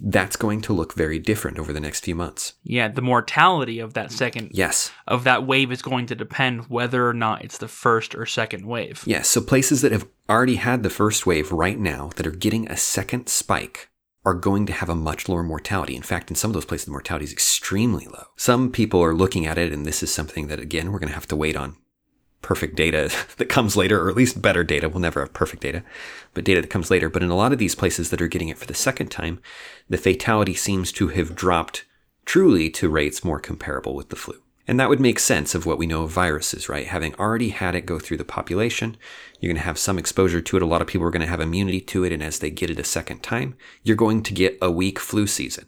that's 0.00 0.36
going 0.36 0.60
to 0.60 0.72
look 0.72 0.94
very 0.94 1.18
different 1.18 1.58
over 1.58 1.72
the 1.72 1.80
next 1.80 2.04
few 2.04 2.14
months. 2.14 2.52
Yeah, 2.62 2.86
the 2.86 3.02
mortality 3.02 3.80
of 3.80 3.94
that 3.94 4.12
second 4.12 4.50
yes 4.52 4.92
of 5.08 5.24
that 5.24 5.44
wave 5.44 5.72
is 5.72 5.82
going 5.82 6.06
to 6.06 6.14
depend 6.14 6.70
whether 6.70 7.08
or 7.08 7.12
not 7.12 7.44
it's 7.44 7.58
the 7.58 7.66
first 7.66 8.14
or 8.14 8.24
second 8.24 8.66
wave. 8.66 9.02
Yes, 9.04 9.26
so 9.26 9.40
places 9.40 9.82
that 9.82 9.90
have 9.90 10.06
already 10.28 10.56
had 10.56 10.84
the 10.84 10.90
first 10.90 11.26
wave 11.26 11.50
right 11.50 11.78
now 11.78 12.12
that 12.14 12.26
are 12.26 12.30
getting 12.30 12.70
a 12.70 12.76
second 12.76 13.28
spike 13.28 13.90
are 14.30 14.34
going 14.34 14.64
to 14.66 14.72
have 14.72 14.88
a 14.88 14.94
much 14.94 15.28
lower 15.28 15.42
mortality. 15.42 15.96
In 15.96 16.02
fact, 16.02 16.30
in 16.30 16.36
some 16.36 16.50
of 16.50 16.54
those 16.54 16.64
places 16.64 16.84
the 16.84 16.92
mortality 16.92 17.24
is 17.24 17.32
extremely 17.32 18.06
low. 18.06 18.26
Some 18.36 18.70
people 18.70 19.02
are 19.02 19.14
looking 19.14 19.44
at 19.44 19.58
it 19.58 19.72
and 19.72 19.84
this 19.84 20.02
is 20.02 20.14
something 20.14 20.46
that 20.46 20.60
again 20.60 20.92
we're 20.92 21.00
going 21.00 21.08
to 21.08 21.14
have 21.14 21.28
to 21.28 21.36
wait 21.36 21.56
on 21.56 21.76
perfect 22.42 22.76
data 22.76 23.10
that 23.36 23.48
comes 23.48 23.76
later, 23.76 24.02
or 24.02 24.08
at 24.08 24.16
least 24.16 24.40
better 24.40 24.64
data. 24.64 24.88
We'll 24.88 25.00
never 25.00 25.20
have 25.20 25.32
perfect 25.32 25.62
data, 25.62 25.82
but 26.32 26.44
data 26.44 26.60
that 26.60 26.70
comes 26.70 26.90
later. 26.90 27.08
But 27.08 27.22
in 27.22 27.30
a 27.30 27.36
lot 27.36 27.52
of 27.52 27.58
these 27.58 27.74
places 27.74 28.10
that 28.10 28.22
are 28.22 28.28
getting 28.28 28.48
it 28.48 28.58
for 28.58 28.66
the 28.66 28.74
second 28.74 29.10
time, 29.10 29.40
the 29.88 29.98
fatality 29.98 30.54
seems 30.54 30.92
to 30.92 31.08
have 31.08 31.34
dropped 31.34 31.84
truly 32.24 32.70
to 32.70 32.88
rates 32.88 33.24
more 33.24 33.40
comparable 33.40 33.94
with 33.94 34.08
the 34.08 34.16
flu. 34.16 34.40
And 34.70 34.78
that 34.78 34.88
would 34.88 35.00
make 35.00 35.18
sense 35.18 35.56
of 35.56 35.66
what 35.66 35.78
we 35.78 35.88
know 35.88 36.04
of 36.04 36.12
viruses, 36.12 36.68
right? 36.68 36.86
Having 36.86 37.16
already 37.16 37.48
had 37.48 37.74
it 37.74 37.86
go 37.86 37.98
through 37.98 38.18
the 38.18 38.24
population, 38.24 38.96
you're 39.40 39.50
going 39.50 39.60
to 39.60 39.66
have 39.66 39.76
some 39.76 39.98
exposure 39.98 40.40
to 40.40 40.56
it. 40.56 40.62
A 40.62 40.66
lot 40.66 40.80
of 40.80 40.86
people 40.86 41.04
are 41.08 41.10
going 41.10 41.22
to 41.22 41.26
have 41.26 41.40
immunity 41.40 41.80
to 41.80 42.04
it. 42.04 42.12
And 42.12 42.22
as 42.22 42.38
they 42.38 42.50
get 42.50 42.70
it 42.70 42.78
a 42.78 42.84
second 42.84 43.20
time, 43.20 43.56
you're 43.82 43.96
going 43.96 44.22
to 44.22 44.32
get 44.32 44.56
a 44.62 44.70
weak 44.70 45.00
flu 45.00 45.26
season. 45.26 45.66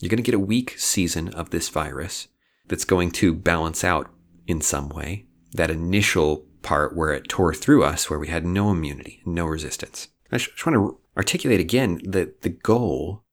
You're 0.00 0.08
going 0.08 0.16
to 0.16 0.22
get 0.22 0.34
a 0.34 0.38
weak 0.38 0.78
season 0.78 1.28
of 1.34 1.50
this 1.50 1.68
virus 1.68 2.28
that's 2.68 2.86
going 2.86 3.10
to 3.10 3.34
balance 3.34 3.84
out 3.84 4.10
in 4.46 4.62
some 4.62 4.88
way 4.88 5.26
that 5.52 5.70
initial 5.70 6.46
part 6.62 6.96
where 6.96 7.12
it 7.12 7.28
tore 7.28 7.52
through 7.52 7.84
us, 7.84 8.08
where 8.08 8.18
we 8.18 8.28
had 8.28 8.46
no 8.46 8.70
immunity, 8.70 9.20
no 9.26 9.44
resistance. 9.44 10.08
I 10.32 10.38
just 10.38 10.64
want 10.64 10.74
to 10.74 10.98
articulate 11.18 11.60
again 11.60 12.00
that 12.02 12.40
the 12.40 12.48
goal 12.48 13.24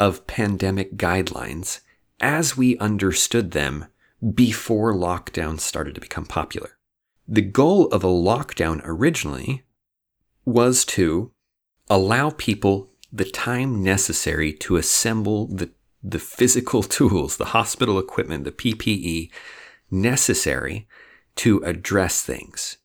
of 0.00 0.26
pandemic 0.26 0.96
guidelines 0.96 1.82
as 2.20 2.56
we 2.56 2.76
understood 2.78 3.52
them 3.52 3.86
before 4.34 4.94
lockdowns 4.94 5.60
started 5.60 5.94
to 5.94 6.00
become 6.00 6.26
popular. 6.26 6.78
The 7.28 7.42
goal 7.42 7.88
of 7.88 8.04
a 8.04 8.08
lockdown 8.08 8.80
originally 8.84 9.64
was 10.44 10.84
to 10.86 11.32
allow 11.88 12.30
people 12.30 12.90
the 13.12 13.24
time 13.24 13.82
necessary 13.82 14.52
to 14.52 14.76
assemble 14.76 15.46
the, 15.46 15.70
the 16.02 16.18
physical 16.18 16.82
tools, 16.98 17.36
the 17.36 17.46
hospital 17.46 17.98
equipment, 17.98 18.44
the 18.44 18.52
PPE 18.52 19.30
necessary 19.90 20.88
to 21.36 21.58
address 21.64 22.22
things 22.22 22.78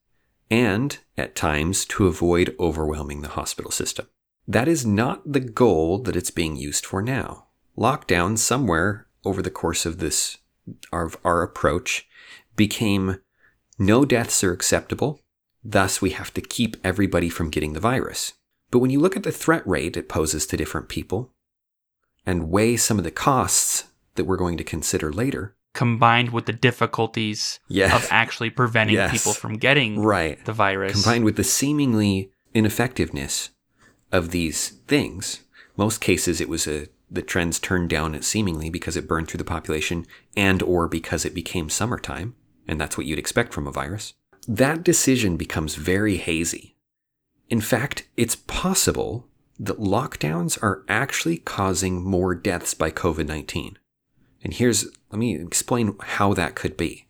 and 0.50 1.00
at 1.18 1.36
times 1.36 1.86
to 1.86 2.08
avoid 2.08 2.56
overwhelming 2.60 3.22
the 3.22 3.30
hospital 3.30 3.72
system. 3.72 4.08
That 4.48 4.68
is 4.68 4.86
not 4.86 5.32
the 5.32 5.40
goal 5.40 6.00
that 6.00 6.16
it's 6.16 6.32
being 6.32 6.58
used 6.58 6.86
for 6.86 7.02
now. 7.02 7.48
Lockdown 7.78 8.38
somewhere 8.38 9.08
over 9.24 9.42
the 9.42 9.50
course 9.50 9.86
of 9.86 10.00
this 10.00 10.40
our, 10.92 11.12
our 11.24 11.42
approach 11.42 12.08
became 12.56 13.18
no 13.80 14.06
deaths 14.06 14.44
are 14.44 14.54
acceptable. 14.54 15.20
Thus, 15.64 16.02
we 16.02 16.12
have 16.12 16.34
to 16.34 16.42
keep 16.42 16.78
everybody 16.84 17.30
from 17.30 17.50
getting 17.50 17.74
the 17.74 17.80
virus. 17.80 18.34
But 18.72 18.80
when 18.80 18.90
you 18.92 19.00
look 19.00 19.16
at 19.18 19.24
the 19.24 19.32
threat 19.32 19.66
rate 19.68 19.98
it 19.98 20.08
poses 20.10 20.46
to 20.48 20.58
different 20.58 20.88
people 20.90 21.32
and 22.26 22.50
weigh 22.50 22.78
some 22.78 22.98
of 22.98 23.04
the 23.04 23.12
costs 23.12 23.86
that 24.16 24.26
we're 24.26 24.38
going 24.38 24.58
to 24.58 24.64
consider 24.64 25.12
later, 25.12 25.56
combined 25.74 26.32
with 26.32 26.46
the 26.46 26.54
difficulties 26.54 27.60
Yes. 27.68 27.94
of 27.96 28.08
actually 28.12 28.50
preventing 28.50 28.96
Yes. 28.98 29.12
people 29.12 29.34
from 29.34 29.54
getting 29.58 30.00
Right. 30.02 30.44
the 30.46 30.54
virus. 30.54 30.94
Combined 30.94 31.24
with 31.26 31.38
the 31.38 31.44
seemingly 31.44 32.32
ineffectiveness 32.54 33.50
of 34.12 34.32
these 34.32 34.70
things, 34.88 35.42
most 35.78 36.02
cases 36.02 36.42
it 36.42 36.50
was 36.50 36.68
a 36.68 36.88
the 37.12 37.22
trends 37.22 37.60
turned 37.60 37.90
down 37.90 38.20
seemingly 38.22 38.70
because 38.70 38.96
it 38.96 39.08
burned 39.08 39.28
through 39.28 39.40
the 39.40 39.44
population 39.44 40.06
and 40.36 40.64
or 40.64 40.88
because 40.88 41.26
it 41.26 41.36
became 41.36 41.70
summertime, 41.70 42.36
and 42.68 42.80
that's 42.80 42.98
what 42.98 43.06
you'd 43.06 43.20
expect 43.20 43.54
from 43.54 43.68
a 43.68 43.72
virus. 43.72 44.14
That 44.48 44.84
decision 44.84 45.38
becomes 45.38 45.76
very 45.76 46.18
hazy. 46.18 46.78
In 47.50 47.62
fact, 47.62 48.08
it's 48.16 48.36
possible 48.36 49.28
that 49.60 49.80
lockdowns 49.80 50.58
are 50.64 50.84
actually 50.88 51.38
causing 51.38 52.02
more 52.02 52.34
deaths 52.34 52.74
by 52.74 52.90
COVID-19. 52.90 53.76
And 54.44 54.54
here's 54.54 54.86
let 55.12 55.20
me 55.20 55.36
explain 55.36 55.96
how 56.00 56.34
that 56.34 56.56
could 56.56 56.78
be. 56.78 57.08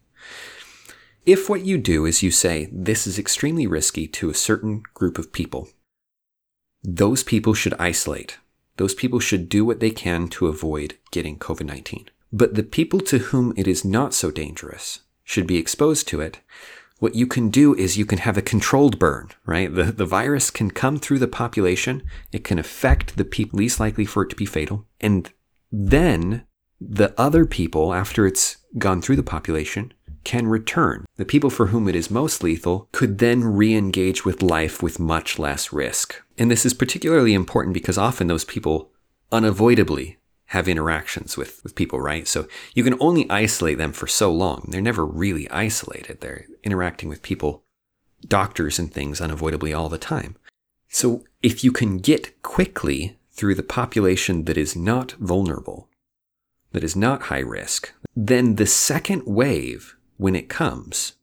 If 1.26 1.48
what 1.48 1.64
you 1.64 1.78
do 1.78 2.06
is 2.06 2.24
you 2.24 2.32
say, 2.32 2.68
this 2.72 3.06
is 3.06 3.20
extremely 3.20 3.68
risky 3.68 4.08
to 4.08 4.32
a 4.32 4.34
certain 4.34 4.82
group 4.96 5.20
of 5.20 5.32
people, 5.32 5.70
those 6.84 7.24
people 7.24 7.54
should 7.54 7.76
isolate. 7.76 8.40
Those 8.78 8.96
people 8.96 9.20
should 9.20 9.50
do 9.50 9.66
what 9.66 9.80
they 9.80 9.92
can 9.92 10.28
to 10.30 10.48
avoid 10.48 10.98
getting 11.12 11.38
COVID 11.38 11.66
19. 11.66 12.10
But 12.34 12.56
the 12.56 12.64
people 12.64 13.00
to 13.02 13.18
whom 13.18 13.54
it 13.58 13.68
is 13.68 13.84
not 13.84 14.14
so 14.14 14.32
dangerous 14.32 15.02
should 15.24 15.48
be 15.48 15.58
exposed 15.58 16.08
to 16.10 16.22
it. 16.22 16.40
What 17.00 17.16
you 17.16 17.26
can 17.26 17.50
do 17.50 17.74
is 17.76 17.98
you 17.98 18.06
can 18.06 18.20
have 18.20 18.38
a 18.38 18.44
controlled 18.44 19.00
burn, 19.00 19.30
right? 19.46 19.74
The, 19.74 19.86
the 19.86 20.06
virus 20.06 20.52
can 20.52 20.70
come 20.70 20.98
through 20.98 21.20
the 21.20 21.28
population. 21.28 22.04
It 22.32 22.44
can 22.44 22.60
affect 22.60 23.18
the 23.18 23.26
people 23.26 23.58
least 23.58 23.80
likely 23.80 24.06
for 24.06 24.24
it 24.24 24.30
to 24.30 24.36
be 24.36 24.46
fatal. 24.46 24.86
And 25.00 25.32
then 25.72 26.46
the 26.80 27.14
other 27.20 27.46
people, 27.46 27.94
after 27.94 28.28
it's 28.28 28.58
gone 28.78 29.02
through 29.02 29.16
the 29.16 29.24
population, 29.24 29.94
can 30.24 30.48
return. 30.48 31.06
The 31.18 31.26
people 31.26 31.50
for 31.50 31.68
whom 31.68 31.88
it 31.88 31.96
is 31.96 32.12
most 32.12 32.44
lethal 32.44 32.88
could 32.92 33.18
then 33.18 33.44
re 33.44 33.74
engage 33.74 34.24
with 34.24 34.44
life 34.44 34.84
with 34.84 35.00
much 35.00 35.40
less 35.40 35.74
risk. 35.74 36.22
And 36.42 36.50
this 36.50 36.66
is 36.66 36.74
particularly 36.74 37.36
important 37.36 37.76
because 37.76 38.00
often 38.00 38.26
those 38.26 38.46
people 38.46 38.90
unavoidably 39.32 40.18
have 40.46 40.68
interactions 40.68 41.38
with, 41.38 41.64
with 41.64 41.76
people, 41.76 42.02
right? 42.02 42.28
So 42.28 42.48
you 42.74 42.84
can 42.84 42.98
only 43.00 43.30
isolate 43.30 43.78
them 43.78 43.94
for 43.94 44.08
so 44.08 44.32
long. 44.32 44.66
They're 44.68 44.82
never 44.82 45.06
really 45.06 45.48
isolated. 45.52 46.20
They're 46.20 46.48
interacting 46.64 47.10
with 47.10 47.22
people, 47.22 47.64
doctors, 48.28 48.80
and 48.80 48.92
things 48.92 49.22
unavoidably 49.22 49.72
all 49.72 49.88
the 49.88 50.00
time. 50.00 50.36
So 50.90 51.24
if 51.44 51.64
you 51.64 51.72
can 51.72 52.00
get 52.00 52.42
quickly 52.42 53.20
through 53.32 53.54
the 53.54 53.62
population 53.62 54.46
that 54.46 54.58
is 54.58 54.76
not 54.76 55.12
vulnerable, 55.20 55.90
that 56.72 56.84
is 56.84 56.96
not 56.96 57.22
high 57.22 57.38
risk, 57.38 57.94
then 58.16 58.56
the 58.56 58.66
second 58.66 59.28
wave, 59.28 59.96
when 60.18 60.36
it 60.36 60.50
comes, 60.50 61.14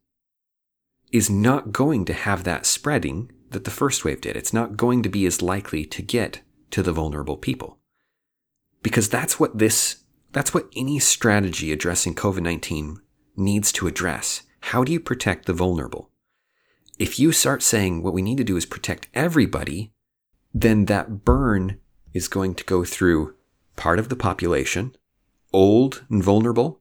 is 1.11 1.29
not 1.29 1.73
going 1.73 2.05
to 2.05 2.13
have 2.13 2.45
that 2.45 2.67
spreading 2.67 3.33
that 3.51 3.65
the 3.65 3.71
first 3.71 4.05
wave 4.05 4.21
did. 4.21 4.37
It's 4.37 4.53
not 4.53 4.77
going 4.77 5.03
to 5.03 5.09
be 5.09 5.27
as 5.27 5.43
likely 5.43 5.85
to 5.87 6.03
get 6.03 6.41
to 6.71 6.83
the 6.83 6.93
vulnerable 6.93 7.37
people. 7.37 7.79
Because 8.83 9.09
that's 9.09 9.41
what 9.41 9.59
this, 9.59 10.05
that's 10.33 10.55
what 10.55 10.69
any 10.77 10.99
strategy 10.99 11.73
addressing 11.73 12.15
COVID 12.15 12.43
19 12.43 13.01
needs 13.37 13.73
to 13.73 13.87
address. 13.87 14.43
How 14.61 14.85
do 14.85 14.93
you 14.93 15.01
protect 15.01 15.47
the 15.47 15.53
vulnerable? 15.53 16.11
If 16.99 17.19
you 17.19 17.33
start 17.33 17.63
saying 17.63 18.03
what 18.03 18.13
we 18.13 18.23
need 18.23 18.39
to 18.39 18.45
do 18.45 18.57
is 18.57 18.67
protect 18.67 19.09
everybody, 19.15 19.93
then 20.53 20.87
that 20.87 21.25
burn 21.25 21.79
is 22.13 22.29
going 22.29 22.55
to 22.57 22.65
go 22.65 22.85
through 22.85 23.35
part 23.77 23.99
of 23.99 24.09
the 24.09 24.17
population, 24.17 24.97
old 25.53 26.05
and 26.11 26.23
vulnerable, 26.23 26.81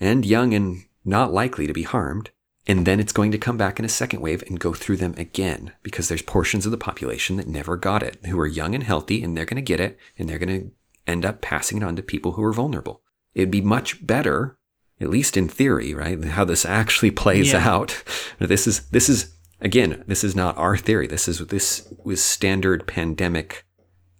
and 0.00 0.24
young 0.24 0.54
and 0.54 0.84
not 1.04 1.32
likely 1.32 1.66
to 1.66 1.72
be 1.72 1.82
harmed. 1.82 2.30
And 2.68 2.86
then 2.86 3.00
it's 3.00 3.12
going 3.12 3.32
to 3.32 3.38
come 3.38 3.56
back 3.56 3.78
in 3.78 3.84
a 3.86 3.88
second 3.88 4.20
wave 4.20 4.44
and 4.46 4.60
go 4.60 4.74
through 4.74 4.98
them 4.98 5.14
again 5.16 5.72
because 5.82 6.08
there's 6.08 6.20
portions 6.20 6.66
of 6.66 6.70
the 6.70 6.76
population 6.76 7.36
that 7.36 7.48
never 7.48 7.78
got 7.78 8.02
it, 8.02 8.18
who 8.26 8.38
are 8.38 8.46
young 8.46 8.74
and 8.74 8.84
healthy, 8.84 9.22
and 9.22 9.34
they're 9.34 9.46
going 9.46 9.56
to 9.56 9.62
get 9.62 9.80
it, 9.80 9.98
and 10.18 10.28
they're 10.28 10.38
going 10.38 10.60
to 10.60 10.70
end 11.06 11.24
up 11.24 11.40
passing 11.40 11.78
it 11.78 11.84
on 11.84 11.96
to 11.96 12.02
people 12.02 12.32
who 12.32 12.44
are 12.44 12.52
vulnerable. 12.52 13.00
It'd 13.34 13.50
be 13.50 13.62
much 13.62 14.06
better, 14.06 14.58
at 15.00 15.08
least 15.08 15.38
in 15.38 15.48
theory, 15.48 15.94
right? 15.94 16.22
How 16.22 16.44
this 16.44 16.66
actually 16.66 17.10
plays 17.10 17.52
Yeah. 17.52 17.66
out. 17.66 18.04
This 18.38 18.66
is, 18.66 18.86
this 18.90 19.08
is, 19.08 19.32
again, 19.62 20.04
this 20.06 20.22
is 20.22 20.36
not 20.36 20.58
our 20.58 20.76
theory. 20.76 21.06
This 21.06 21.26
is, 21.26 21.38
this 21.46 21.90
was 22.04 22.22
standard 22.22 22.86
pandemic 22.86 23.64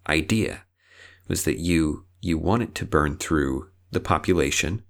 idea 0.09 0.63
was 1.29 1.45
that 1.45 1.59
you, 1.59 2.07
you 2.23 2.39
want 2.39 2.63
it 2.63 2.75
to 2.77 2.87
burn 2.87 3.19
through 3.19 3.69
the 3.91 4.01
population 4.01 4.83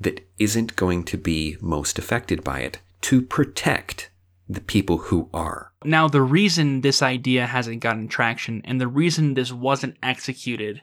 that 0.00 0.28
isn't 0.38 0.74
going 0.74 1.04
to 1.04 1.16
be 1.16 1.56
most 1.60 1.96
affected 1.96 2.42
by 2.42 2.58
it 2.58 2.80
to 3.04 3.20
protect 3.20 4.10
the 4.48 4.60
people 4.60 4.96
who 4.96 5.28
are. 5.34 5.72
Now, 5.84 6.08
the 6.08 6.22
reason 6.22 6.80
this 6.80 7.02
idea 7.02 7.46
hasn't 7.46 7.80
gotten 7.80 8.08
traction 8.08 8.62
and 8.64 8.80
the 8.80 8.88
reason 8.88 9.34
this 9.34 9.52
wasn't 9.52 9.96
executed 10.02 10.82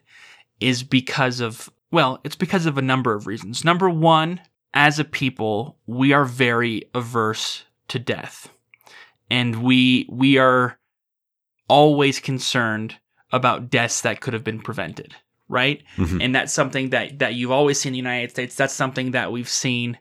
is 0.60 0.84
because 0.84 1.40
of, 1.40 1.70
well, 1.92 2.20
it's 2.24 2.36
because 2.36 2.68
of 2.68 2.78
a 2.78 2.82
number 2.82 3.14
of 3.16 3.26
reasons. 3.26 3.66
Number 3.66 3.90
one, 3.90 4.40
as 4.74 5.00
a 5.00 5.04
people, 5.04 5.78
we 5.88 6.14
are 6.14 6.26
very 6.26 6.84
averse 6.94 7.64
to 7.88 7.98
death. 7.98 8.50
And 9.30 9.64
we, 9.64 10.06
we 10.10 10.38
are 10.38 10.78
always 11.68 12.20
concerned 12.20 12.98
about 13.32 13.70
deaths 13.72 14.02
that 14.02 14.22
could 14.22 14.34
have 14.34 14.44
been 14.44 14.62
prevented, 14.62 15.16
right? 15.50 15.82
Mhm. 15.98 16.24
And 16.24 16.36
that's 16.36 16.54
something 16.54 16.90
that, 16.92 17.18
that 17.20 17.34
you've 17.34 17.52
always 17.52 17.80
seen 17.80 17.92
in 17.92 17.94
the 17.94 17.98
United 17.98 18.30
States. 18.30 18.56
That's 18.56 18.74
something 18.74 19.12
that 19.12 19.32
we've 19.32 19.50
seen 19.50 19.98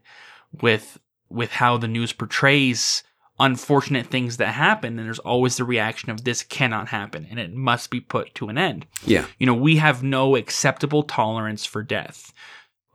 with, 0.61 0.99
with 1.31 1.51
how 1.53 1.77
the 1.77 1.89
news 1.89 2.13
portrays 2.13 3.03
unfortunate 3.39 4.07
things 4.07 4.37
that 4.37 4.49
happen 4.49 4.99
and 4.99 5.07
there's 5.07 5.19
always 5.21 5.57
the 5.57 5.65
reaction 5.65 6.11
of 6.11 6.25
this 6.25 6.43
cannot 6.43 6.89
happen 6.89 7.27
and 7.31 7.39
it 7.41 7.55
must 7.55 7.91
be 7.91 7.99
put 8.01 8.35
to 8.35 8.49
an 8.49 8.59
end. 8.59 8.87
Yeah. 9.07 9.25
You 9.39 9.47
know, 9.47 9.55
we 9.55 9.77
have 9.77 10.03
no 10.03 10.37
acceptable 10.37 11.03
tolerance 11.05 11.65
for 11.65 11.83
death. 11.83 12.35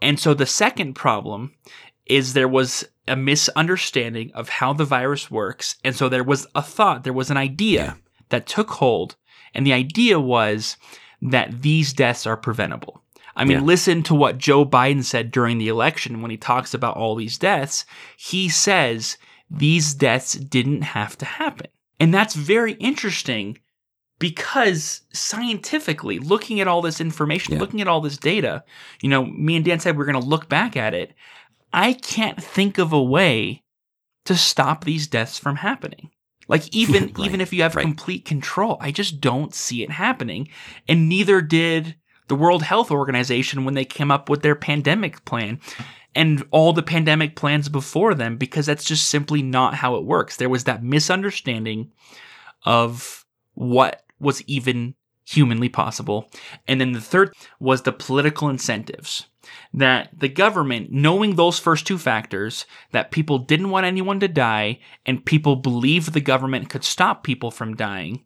And 0.03 0.19
so 0.19 0.35
the 0.35 0.45
second 0.45 0.93
problem 0.93 1.53
is 2.05 2.33
there 2.33 2.47
was 2.47 2.87
a 3.07 3.15
misunderstanding 3.15 4.31
of 4.35 4.49
how 4.49 4.73
the 4.73 4.85
virus 4.85 5.31
works. 5.31 5.77
And 5.83 5.95
so 5.95 6.09
there 6.09 6.23
was 6.23 6.45
a 6.53 6.61
thought, 6.61 7.03
there 7.03 7.13
was 7.13 7.31
an 7.31 7.37
idea 7.37 7.83
Yeah. 7.83 7.93
that 8.29 8.45
took 8.45 8.69
hold. 8.71 9.15
And 9.55 9.65
the 9.65 9.73
idea 9.73 10.19
was 10.19 10.77
that 11.23 11.63
these 11.63 11.93
deaths 11.93 12.27
are 12.27 12.37
preventable. 12.37 13.01
I 13.35 13.43
mean, 13.43 13.57
Yeah. 13.59 13.63
listen 13.63 14.01
to 14.03 14.15
what 14.15 14.37
Joe 14.37 14.65
Biden 14.65 15.03
said 15.03 15.31
during 15.31 15.57
the 15.57 15.67
election 15.67 16.21
when 16.21 16.31
he 16.31 16.37
talks 16.37 16.73
about 16.73 16.95
all 16.97 17.15
these 17.15 17.37
deaths. 17.37 17.85
He 18.17 18.47
says 18.49 19.17
these 19.49 19.93
deaths 19.93 20.33
didn't 20.33 20.81
have 20.83 21.17
to 21.17 21.25
happen. 21.25 21.67
And 21.99 22.13
that's 22.13 22.33
very 22.35 22.73
interesting 22.73 23.57
because 24.19 25.01
scientifically, 25.13 26.19
looking 26.19 26.59
at 26.61 26.67
all 26.67 26.81
this 26.81 27.01
information, 27.01 27.53
Yeah. 27.55 27.59
looking 27.59 27.81
at 27.81 27.87
all 27.87 28.01
this 28.01 28.17
data, 28.17 28.63
you 29.01 29.09
know, 29.09 29.25
me 29.25 29.55
and 29.57 29.65
Dan 29.65 29.79
said 29.79 29.97
we're 29.97 30.05
going 30.05 30.19
to 30.21 30.27
look 30.27 30.47
back 30.49 30.77
at 30.77 30.93
it. 30.93 31.13
I 31.73 31.93
can't 31.93 32.41
think 32.41 32.77
of 32.77 32.93
a 32.93 33.03
way 33.03 33.63
to 34.25 34.35
stop 34.37 34.83
these 34.85 35.07
deaths 35.07 35.37
from 35.37 35.57
happening. 35.57 36.09
Like 36.47 36.67
even 36.73 37.03
Right, 37.07 37.19
even 37.25 37.41
if 37.41 37.51
you 37.51 37.61
have 37.63 37.75
right. 37.75 37.81
complete 37.83 38.23
control, 38.25 38.77
I 38.79 38.91
just 38.91 39.19
don't 39.19 39.53
see 39.53 39.83
it 39.83 39.91
happening. 39.91 40.47
And 40.87 41.09
neither 41.09 41.41
did 41.41 41.95
the 42.27 42.35
World 42.35 42.63
Health 42.63 42.91
Organization 42.91 43.65
when 43.65 43.73
they 43.73 43.85
came 43.85 44.11
up 44.11 44.29
with 44.29 44.41
their 44.41 44.55
pandemic 44.55 45.23
plan 45.25 45.59
and 46.15 46.43
all 46.51 46.73
the 46.73 46.83
pandemic 46.83 47.35
plans 47.35 47.69
before 47.69 48.15
them 48.15 48.37
because 48.37 48.65
that's 48.65 48.85
just 48.85 49.09
simply 49.09 49.41
not 49.41 49.75
how 49.75 49.95
it 49.95 50.05
works. 50.05 50.37
There 50.37 50.49
was 50.49 50.63
that 50.63 50.83
misunderstanding 50.83 51.91
of 52.63 53.25
what 53.53 54.03
was 54.19 54.41
even 54.43 54.95
humanly 55.27 55.69
possible. 55.69 56.29
And 56.67 56.79
then 56.79 56.93
the 56.93 57.01
third 57.01 57.33
was 57.59 57.81
the 57.81 57.91
political 57.91 58.47
incentives. 58.49 59.27
That 59.73 60.09
the 60.17 60.29
government, 60.29 60.91
knowing 60.91 61.35
those 61.35 61.59
first 61.59 61.85
two 61.85 61.97
factors, 61.99 62.65
that 62.91 63.11
people 63.11 63.39
didn't 63.39 63.69
want 63.69 63.85
anyone 63.85 64.19
to 64.21 64.27
die 64.27 64.79
and 65.05 65.25
people 65.25 65.55
believed 65.55 66.13
the 66.13 66.21
government 66.21 66.69
could 66.69 66.83
stop 66.83 67.23
people 67.23 67.51
from 67.51 67.75
dying, 67.75 68.23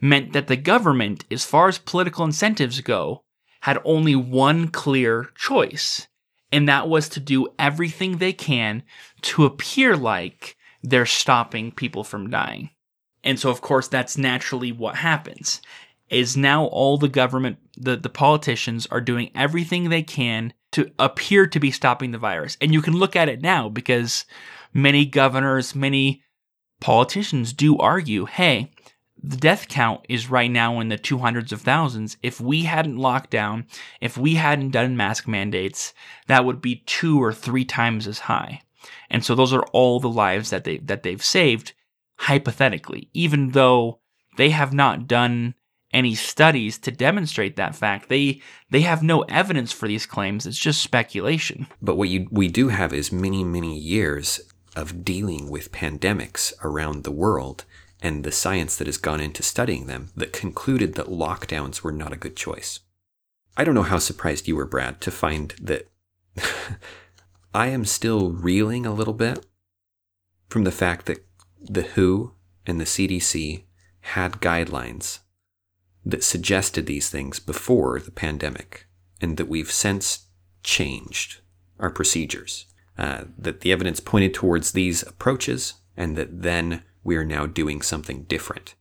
meant 0.00 0.32
that 0.32 0.46
the 0.46 0.56
government, 0.56 1.24
as 1.30 1.44
far 1.44 1.68
as 1.68 1.78
political 1.78 2.24
incentives 2.24 2.80
go, 2.80 3.22
had 3.62 3.78
only 3.84 4.16
one 4.16 4.68
clear 4.68 5.30
choice. 5.36 6.08
And 6.50 6.68
that 6.68 6.88
was 6.88 7.08
to 7.10 7.20
do 7.20 7.48
everything 7.58 8.18
they 8.18 8.32
can 8.32 8.82
to 9.22 9.44
appear 9.44 9.96
like 9.96 10.56
they're 10.82 11.06
stopping 11.06 11.70
people 11.70 12.02
from 12.02 12.28
dying. 12.28 12.70
And 13.22 13.38
so, 13.38 13.50
of 13.50 13.60
course, 13.60 13.86
that's 13.86 14.18
naturally 14.18 14.72
what 14.72 14.96
happens. 14.96 15.62
Is 16.10 16.36
now 16.36 16.64
all 16.66 16.98
the 16.98 17.08
government, 17.08 17.58
the, 17.76 17.96
the 17.96 18.08
politicians 18.08 18.86
are 18.90 19.00
doing 19.00 19.30
everything 19.34 19.88
they 19.88 20.02
can 20.02 20.52
to 20.72 20.90
appear 20.98 21.46
to 21.46 21.60
be 21.60 21.70
stopping 21.70 22.10
the 22.10 22.18
virus. 22.18 22.56
And 22.60 22.72
you 22.72 22.82
can 22.82 22.94
look 22.94 23.14
at 23.14 23.28
it 23.28 23.42
now 23.42 23.68
because 23.68 24.24
many 24.74 25.06
governors, 25.06 25.74
many 25.74 26.24
politicians 26.80 27.52
do 27.52 27.78
argue 27.78 28.24
hey, 28.24 28.71
the 29.22 29.36
death 29.36 29.68
count 29.68 30.04
is 30.08 30.30
right 30.30 30.50
now 30.50 30.80
in 30.80 30.88
the 30.88 30.98
200s 30.98 31.52
of 31.52 31.62
thousands. 31.62 32.16
If 32.22 32.40
we 32.40 32.62
hadn't 32.62 32.96
locked 32.96 33.30
down, 33.30 33.66
if 34.00 34.18
we 34.18 34.34
hadn't 34.34 34.70
done 34.70 34.96
mask 34.96 35.28
mandates, 35.28 35.94
that 36.26 36.44
would 36.44 36.60
be 36.60 36.82
two 36.86 37.22
or 37.22 37.32
three 37.32 37.64
times 37.64 38.08
as 38.08 38.20
high. 38.20 38.62
And 39.10 39.24
so 39.24 39.34
those 39.34 39.52
are 39.52 39.64
all 39.72 40.00
the 40.00 40.08
lives 40.08 40.50
that 40.50 40.64
they 40.64 40.78
that 40.78 41.02
they've 41.04 41.22
saved 41.22 41.72
hypothetically, 42.16 43.08
even 43.12 43.50
though 43.50 44.00
they 44.36 44.50
have 44.50 44.72
not 44.72 45.06
done 45.06 45.54
any 45.92 46.14
studies 46.14 46.78
to 46.78 46.90
demonstrate 46.90 47.56
that 47.56 47.76
fact. 47.76 48.08
They 48.08 48.40
they 48.70 48.80
have 48.80 49.02
no 49.02 49.22
evidence 49.22 49.70
for 49.72 49.86
these 49.86 50.06
claims. 50.06 50.46
It's 50.46 50.58
just 50.58 50.82
speculation. 50.82 51.66
But 51.80 51.96
what 51.96 52.08
you, 52.08 52.26
we 52.30 52.48
do 52.48 52.68
have 52.68 52.92
is 52.92 53.12
many, 53.12 53.44
many 53.44 53.78
years 53.78 54.40
of 54.74 55.04
dealing 55.04 55.50
with 55.50 55.70
pandemics 55.70 56.52
around 56.64 57.04
the 57.04 57.12
world 57.12 57.66
and 58.02 58.24
the 58.24 58.32
science 58.32 58.76
that 58.76 58.88
has 58.88 58.98
gone 58.98 59.20
into 59.20 59.42
studying 59.42 59.86
them 59.86 60.10
that 60.16 60.32
concluded 60.32 60.94
that 60.94 61.06
lockdowns 61.06 61.82
were 61.82 61.92
not 61.92 62.12
a 62.12 62.16
good 62.16 62.36
choice. 62.36 62.80
I 63.56 63.64
don't 63.64 63.76
know 63.76 63.82
how 63.82 63.98
surprised 63.98 64.48
you 64.48 64.56
were, 64.56 64.66
Brad, 64.66 65.00
to 65.02 65.10
find 65.10 65.54
that 65.60 65.88
I 67.54 67.68
am 67.68 67.84
still 67.84 68.30
reeling 68.30 68.84
a 68.84 68.92
little 68.92 69.14
bit 69.14 69.46
from 70.48 70.64
the 70.64 70.72
fact 70.72 71.06
that 71.06 71.24
the 71.60 71.82
WHO 71.82 72.32
and 72.66 72.80
the 72.80 72.84
CDC 72.84 73.64
had 74.00 74.40
guidelines 74.40 75.20
that 76.04 76.24
suggested 76.24 76.86
these 76.86 77.08
things 77.08 77.38
before 77.38 78.00
the 78.00 78.10
pandemic, 78.10 78.86
and 79.20 79.36
that 79.36 79.48
we've 79.48 79.70
since 79.70 80.26
changed 80.64 81.40
our 81.78 81.90
procedures. 81.90 82.66
Uh, 82.98 83.24
that 83.38 83.60
the 83.60 83.72
evidence 83.72 84.00
pointed 84.00 84.34
towards 84.34 84.72
these 84.72 85.02
approaches, 85.02 85.74
and 85.96 86.16
that 86.16 86.42
then 86.42 86.82
we 87.04 87.16
are 87.16 87.24
now 87.24 87.46
doing 87.46 87.82
something 87.82 88.24
different. 88.24 88.74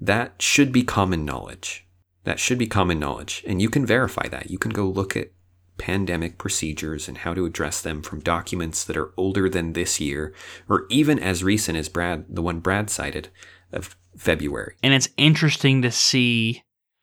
That 0.00 0.40
should 0.40 0.72
be 0.72 0.82
common 0.82 1.24
knowledge. 1.24 1.86
That 2.24 2.38
should 2.38 2.58
be 2.58 2.66
common 2.66 2.98
knowledge. 2.98 3.44
And 3.46 3.60
you 3.60 3.68
can 3.68 3.86
verify 3.86 4.28
that. 4.28 4.50
You 4.50 4.58
can 4.58 4.72
go 4.72 4.86
look 4.86 5.16
at 5.16 5.30
pandemic 5.76 6.38
procedures 6.38 7.08
and 7.08 7.18
how 7.18 7.34
to 7.34 7.44
address 7.46 7.82
them 7.82 8.02
from 8.02 8.20
documents 8.20 8.84
that 8.84 8.96
are 8.96 9.12
older 9.16 9.48
than 9.48 9.72
this 9.72 10.00
year, 10.00 10.32
or 10.68 10.86
even 10.88 11.18
as 11.18 11.42
recent 11.44 11.76
as 11.76 11.88
Brad, 11.88 12.26
the 12.28 12.42
one 12.42 12.60
Brad 12.60 12.90
cited 12.90 13.28
of 13.72 13.96
February. 14.16 14.76
And 14.82 14.94
it's 14.94 15.08
interesting 15.16 15.82
to 15.82 15.90
see, 15.90 16.62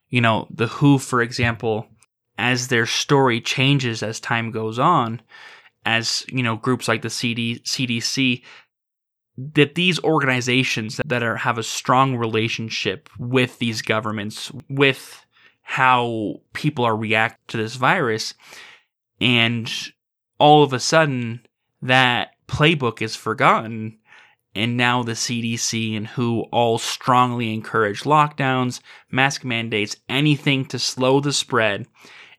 you 0.10 0.22
know, 0.22 0.48
the 0.50 0.68
WHO, 0.68 1.00
for 1.00 1.22
example, 1.22 1.88
as 2.38 2.70
their 2.70 2.86
story 2.86 3.42
changes 3.42 4.02
as 4.02 4.20
time 4.20 4.52
goes 4.52 4.80
on, 4.80 5.22
as, 5.86 6.26
you 6.30 6.42
know, 6.42 6.56
groups 6.56 6.88
like 6.88 7.02
the 7.02 7.10
CD, 7.10 7.60
CDC 7.60 8.42
that 9.38 9.76
these 9.76 10.02
organizations 10.04 11.00
that 11.06 11.24
are 11.24 11.38
have 11.38 11.58
a 11.58 11.64
strong 11.64 12.16
relationship 12.16 13.10
with 13.18 13.60
these 13.60 13.82
governments 13.82 14.52
with 14.70 15.26
how 15.62 16.42
people 16.54 16.86
are 16.86 16.96
react 16.96 17.48
to 17.48 17.58
this 17.58 17.76
virus 17.76 18.34
and 19.20 19.72
all 20.38 20.64
of 20.64 20.74
a 20.74 20.80
sudden 20.80 21.46
that 21.82 22.32
playbook 22.48 23.02
is 23.02 23.16
forgotten 23.16 23.98
and 24.54 24.76
now 24.76 25.02
the 25.02 25.14
CDC 25.14 25.96
and 25.96 26.08
WHO 26.08 26.42
all 26.52 26.78
strongly 26.78 27.54
encourage 27.54 28.02
lockdowns, 28.02 28.82
mask 29.10 29.46
mandates, 29.46 29.96
anything 30.10 30.66
to 30.66 30.80
slow 30.80 31.22
the 31.22 31.32
spread 31.32 31.88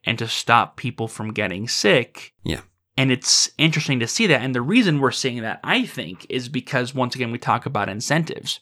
and 0.04 0.18
to 0.18 0.28
stop 0.28 0.76
people 0.76 1.08
from 1.08 1.32
getting 1.32 1.68
sick. 1.68 2.34
Yeah. 2.44 2.60
And 2.96 3.10
it's 3.10 3.50
interesting 3.56 4.00
to 4.00 4.06
see 4.06 4.26
that. 4.26 4.42
And 4.42 4.54
the 4.54 4.60
reason 4.60 5.00
we're 5.00 5.12
seeing 5.12 5.40
that, 5.42 5.60
I 5.64 5.86
think, 5.86 6.26
is 6.28 6.48
because 6.48 6.94
once 6.94 7.14
again, 7.14 7.32
we 7.32 7.38
talk 7.38 7.64
about 7.64 7.88
incentives. 7.88 8.60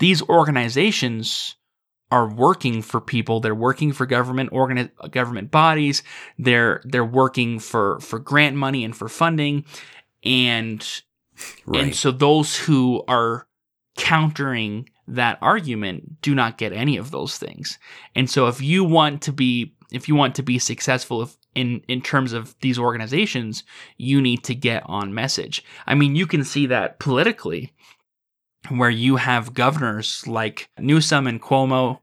These 0.00 0.22
organizations 0.22 1.54
are 2.10 2.28
working 2.28 2.82
for 2.82 3.00
people. 3.00 3.40
They're 3.40 3.54
working 3.54 3.92
for 3.92 4.06
government 4.06 4.50
organi- 4.50 4.90
government 5.10 5.50
bodies. 5.50 6.02
They're 6.38 6.80
they're 6.84 7.04
working 7.04 7.58
for 7.58 8.00
for 8.00 8.18
grant 8.18 8.56
money 8.56 8.84
and 8.84 8.96
for 8.96 9.08
funding. 9.08 9.64
And 10.24 10.86
right. 11.66 11.84
and 11.84 11.94
so 11.94 12.10
those 12.10 12.56
who 12.56 13.04
are 13.06 13.46
countering 13.96 14.88
that 15.06 15.38
argument 15.40 16.20
do 16.22 16.34
not 16.34 16.58
get 16.58 16.72
any 16.72 16.96
of 16.96 17.10
those 17.10 17.38
things. 17.38 17.78
And 18.14 18.28
so 18.28 18.46
if 18.46 18.60
you 18.60 18.84
want 18.84 19.22
to 19.22 19.32
be 19.32 19.74
if 19.90 20.08
you 20.08 20.14
want 20.14 20.34
to 20.34 20.42
be 20.42 20.58
successful 20.58 21.22
if, 21.22 21.36
in 21.54 21.82
in 21.88 22.00
terms 22.00 22.32
of 22.32 22.54
these 22.60 22.78
organizations, 22.78 23.64
you 23.96 24.20
need 24.20 24.44
to 24.44 24.54
get 24.54 24.82
on 24.86 25.14
message. 25.14 25.64
I 25.86 25.94
mean, 25.94 26.16
you 26.16 26.26
can 26.26 26.44
see 26.44 26.66
that 26.66 26.98
politically, 26.98 27.72
where 28.68 28.90
you 28.90 29.16
have 29.16 29.54
governors 29.54 30.26
like 30.26 30.68
Newsom 30.78 31.26
and 31.26 31.40
Cuomo, 31.40 32.00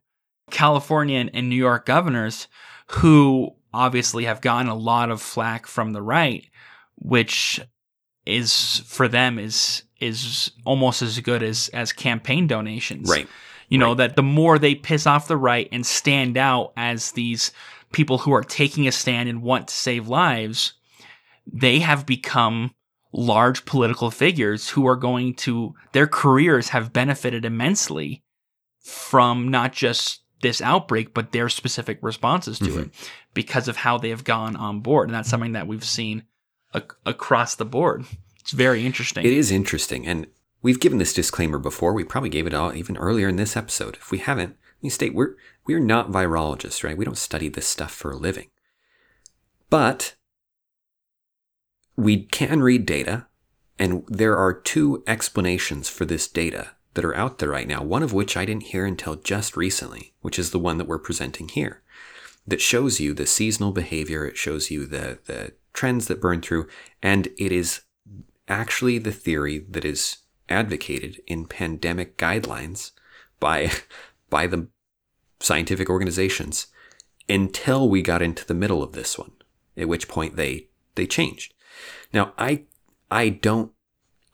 California 0.52 1.30
and 1.34 1.50
New 1.50 1.56
York 1.56 1.86
governors, 1.86 2.48
who 2.88 3.52
obviously 3.74 4.26
have 4.26 4.42
gotten 4.42 4.70
a 4.70 4.76
lot 4.76 5.12
of 5.12 5.22
flack 5.22 5.68
from 5.68 5.94
the 5.94 6.02
right, 6.02 6.46
which 6.96 7.60
is 8.26 8.80
for 8.86 9.08
them 9.08 9.38
is 9.38 9.84
is 10.00 10.52
almost 10.66 11.02
as 11.02 11.20
good 11.20 11.44
as 11.44 11.70
as 11.74 11.94
campaign 11.94 12.48
donations. 12.48 13.10
Right. 13.10 13.28
You 13.70 13.78
know 13.78 13.90
right. 13.90 13.98
that 13.98 14.16
the 14.16 14.24
more 14.24 14.60
they 14.60 14.76
piss 14.76 15.08
off 15.08 15.28
the 15.28 15.38
right 15.38 15.68
and 15.72 15.86
stand 15.86 16.38
out 16.38 16.74
as 16.78 17.12
these 17.12 17.52
people 17.96 18.18
who 18.18 18.34
are 18.34 18.44
taking 18.44 18.90
a 18.90 18.92
stand 18.92 19.30
and 19.30 19.42
want 19.42 19.70
to 19.70 19.74
save 19.74 20.10
lives, 20.10 20.74
they 21.48 21.80
have 21.80 22.06
become 22.06 22.76
large 23.14 23.64
political 23.64 24.12
figures 24.12 24.68
who 24.68 24.86
are 24.86 24.98
going 24.98 25.34
to, 25.34 25.74
their 25.94 26.06
careers 26.06 26.70
have 26.70 26.92
benefited 26.92 27.46
immensely 27.46 28.22
from 28.82 29.48
not 29.48 29.72
just 29.72 30.24
this 30.42 30.60
outbreak, 30.60 31.14
but 31.14 31.32
their 31.32 31.48
specific 31.48 31.98
responses 32.02 32.60
to 32.60 32.66
mm-hmm. 32.66 32.80
it 32.82 33.12
because 33.34 33.70
of 33.70 33.78
how 33.78 33.98
they 33.98 34.10
have 34.10 34.26
gone 34.26 34.58
on 34.58 34.82
board. 34.82 35.08
And 35.08 35.16
that's 35.16 35.30
something 35.30 35.54
that 35.54 35.66
we've 35.66 35.86
seen 35.86 36.24
a- 36.74 36.84
across 37.06 37.56
the 37.56 37.64
board. 37.64 38.04
It's 38.42 38.52
very 38.52 38.86
interesting. 38.86 39.26
It 39.26 39.32
is 39.32 39.52
interesting. 39.52 40.06
And 40.06 40.28
we've 40.62 40.82
given 40.82 40.98
this 40.98 41.14
disclaimer 41.14 41.60
before. 41.60 41.94
We 41.94 42.04
probably 42.04 42.30
gave 42.30 42.46
it 42.46 42.54
all 42.54 42.76
even 42.76 42.98
earlier 42.98 43.30
in 43.30 43.38
this 43.38 43.56
episode. 43.56 43.96
If 43.96 44.12
we 44.12 44.18
haven't, 44.18 44.58
me 44.82 44.90
state 44.90 45.14
we're 45.14 45.36
we're 45.66 45.80
not 45.80 46.12
virologists, 46.12 46.84
right? 46.84 46.98
We 46.98 47.06
don't 47.06 47.18
study 47.18 47.50
this 47.50 47.68
stuff 47.68 47.92
for 47.92 48.12
a 48.12 48.18
living. 48.18 48.50
But 49.70 50.16
we 51.96 52.24
can 52.24 52.62
read 52.62 52.86
data, 52.86 53.28
and 53.80 54.04
there 54.08 54.38
are 54.38 54.54
two 54.54 55.04
explanations 55.08 55.90
for 55.90 56.06
this 56.06 56.28
data 56.28 56.72
that 56.94 57.06
are 57.06 57.16
out 57.16 57.40
there 57.40 57.50
right 57.50 57.68
now, 57.68 57.84
one 57.84 58.04
of 58.04 58.14
which 58.14 58.38
I 58.38 58.46
didn't 58.46 58.64
hear 58.64 58.86
until 58.86 59.16
just 59.16 59.58
recently, 59.58 60.14
which 60.22 60.40
is 60.40 60.52
the 60.52 60.60
one 60.60 60.78
that 60.78 60.88
we're 60.88 61.00
presenting 61.00 61.50
here, 61.50 61.82
that 62.48 62.62
shows 62.62 63.00
you 63.00 63.14
the 63.14 63.26
seasonal 63.26 63.72
behavior, 63.72 64.26
it 64.26 64.38
shows 64.38 64.72
you 64.72 64.86
the, 64.86 65.20
the 65.26 65.54
trends 65.74 66.08
that 66.08 66.22
burn 66.22 66.42
through, 66.42 66.68
and 67.02 67.28
it 67.38 67.52
is 67.52 67.82
actually 68.48 68.98
the 68.98 69.12
theory 69.12 69.60
that 69.70 69.84
is 69.84 70.18
advocated 70.48 71.22
in 71.28 71.46
pandemic 71.46 72.18
guidelines 72.18 72.92
by 73.40 73.72
by 74.30 74.48
the 74.48 74.68
scientific 75.40 75.90
organizations 75.90 76.68
until 77.28 77.90
we 77.90 78.02
got 78.02 78.22
into 78.22 78.46
the 78.46 78.54
middle 78.54 78.84
of 78.84 78.94
this 78.94 79.18
one, 79.18 79.32
at 79.78 79.88
which 79.88 80.08
point 80.08 80.36
they 80.36 80.68
they 80.96 81.06
changed. 81.06 81.54
Now, 82.14 82.34
I 82.38 82.64
I 83.12 83.30
don't 83.30 83.72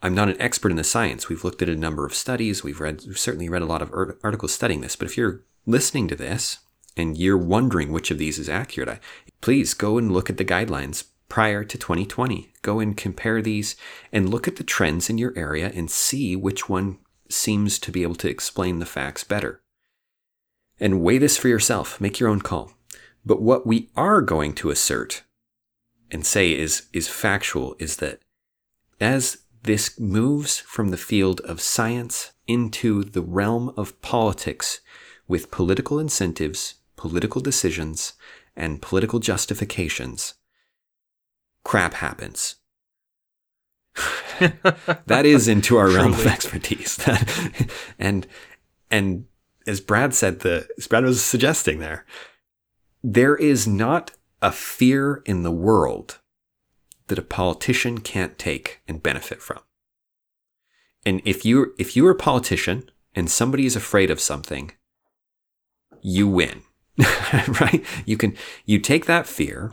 I'm 0.02 0.14
not 0.14 0.28
an 0.28 0.40
expert 0.40 0.70
in 0.70 0.76
the 0.76 0.84
science. 0.84 1.28
We've 1.28 1.44
looked 1.44 1.62
at 1.62 1.68
a 1.68 1.76
number 1.76 2.04
of 2.04 2.14
studies. 2.14 2.64
We've 2.64 2.80
read 2.80 3.02
we've 3.06 3.18
certainly 3.18 3.48
read 3.48 3.62
a 3.62 3.66
lot 3.66 3.82
of 3.82 3.92
articles 4.22 4.52
studying 4.52 4.80
this. 4.80 4.96
But 4.96 5.06
if 5.06 5.16
you're 5.16 5.42
listening 5.66 6.08
to 6.08 6.16
this 6.16 6.58
and 6.96 7.16
you're 7.16 7.38
wondering 7.38 7.92
which 7.92 8.10
of 8.10 8.18
these 8.18 8.38
is 8.38 8.48
accurate, 8.48 9.00
please 9.40 9.74
go 9.74 9.98
and 9.98 10.12
look 10.12 10.28
at 10.28 10.36
the 10.36 10.44
guidelines 10.44 11.04
prior 11.28 11.64
to 11.64 11.78
2020. 11.78 12.52
Go 12.62 12.80
and 12.80 12.96
compare 12.96 13.40
these 13.40 13.76
and 14.12 14.28
look 14.28 14.46
at 14.46 14.56
the 14.56 14.64
trends 14.64 15.08
in 15.08 15.18
your 15.18 15.32
area 15.36 15.72
and 15.74 15.90
see 15.90 16.36
which 16.36 16.68
one 16.68 16.98
seems 17.30 17.78
to 17.78 17.90
be 17.90 18.02
able 18.02 18.14
to 18.16 18.28
explain 18.28 18.78
the 18.78 18.86
facts 18.86 19.24
better 19.24 19.61
and 20.82 21.00
weigh 21.00 21.16
this 21.16 21.36
for 21.38 21.46
yourself. 21.46 22.00
Make 22.00 22.18
your 22.18 22.28
own 22.28 22.40
call. 22.40 22.72
But 23.24 23.40
what 23.40 23.66
we 23.66 23.88
are 23.96 24.20
going 24.20 24.52
to 24.54 24.70
assert 24.70 25.22
and 26.10 26.26
say 26.26 26.52
is, 26.52 26.88
is 26.92 27.08
factual 27.08 27.76
is 27.78 27.96
that 27.98 28.18
as 29.00 29.38
this 29.62 29.98
moves 29.98 30.58
from 30.58 30.88
the 30.88 30.96
field 30.96 31.40
of 31.42 31.60
science 31.60 32.32
into 32.48 33.04
the 33.04 33.22
realm 33.22 33.72
of 33.76 34.02
politics 34.02 34.80
with 35.28 35.52
political 35.52 36.00
incentives, 36.00 36.74
political 36.96 37.40
decisions, 37.40 38.14
and 38.56 38.82
political 38.82 39.20
justifications, 39.20 40.34
crap 41.64 41.94
happens. 41.94 42.56
that 45.06 45.24
is 45.24 45.46
into 45.46 45.76
our 45.76 45.88
realm 45.88 46.12
of 46.12 46.26
expertise. 46.26 46.98
and 48.00 48.26
and 48.90 49.26
as 49.66 49.80
Brad 49.80 50.14
said, 50.14 50.40
the 50.40 50.68
as 50.78 50.86
Brad 50.86 51.04
was 51.04 51.24
suggesting 51.24 51.78
there, 51.78 52.04
there 53.02 53.36
is 53.36 53.66
not 53.66 54.12
a 54.40 54.52
fear 54.52 55.22
in 55.24 55.42
the 55.42 55.50
world 55.50 56.18
that 57.08 57.18
a 57.18 57.22
politician 57.22 57.98
can't 57.98 58.38
take 58.38 58.80
and 58.88 59.02
benefit 59.02 59.42
from. 59.42 59.60
And 61.04 61.20
if 61.24 61.44
you 61.44 61.74
if 61.78 61.96
you're 61.96 62.12
a 62.12 62.16
politician 62.16 62.90
and 63.14 63.30
somebody 63.30 63.66
is 63.66 63.76
afraid 63.76 64.10
of 64.10 64.20
something, 64.20 64.72
you 66.00 66.28
win. 66.28 66.62
right? 67.60 67.84
You 68.04 68.16
can 68.16 68.36
you 68.66 68.78
take 68.78 69.06
that 69.06 69.26
fear, 69.26 69.72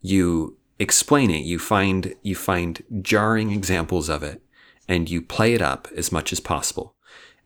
you 0.00 0.58
explain 0.78 1.30
it, 1.30 1.44
you 1.44 1.58
find 1.58 2.14
you 2.22 2.34
find 2.34 2.82
jarring 3.02 3.50
examples 3.50 4.08
of 4.08 4.22
it, 4.22 4.42
and 4.88 5.08
you 5.08 5.22
play 5.22 5.54
it 5.54 5.62
up 5.62 5.88
as 5.96 6.12
much 6.12 6.32
as 6.32 6.40
possible. 6.40 6.93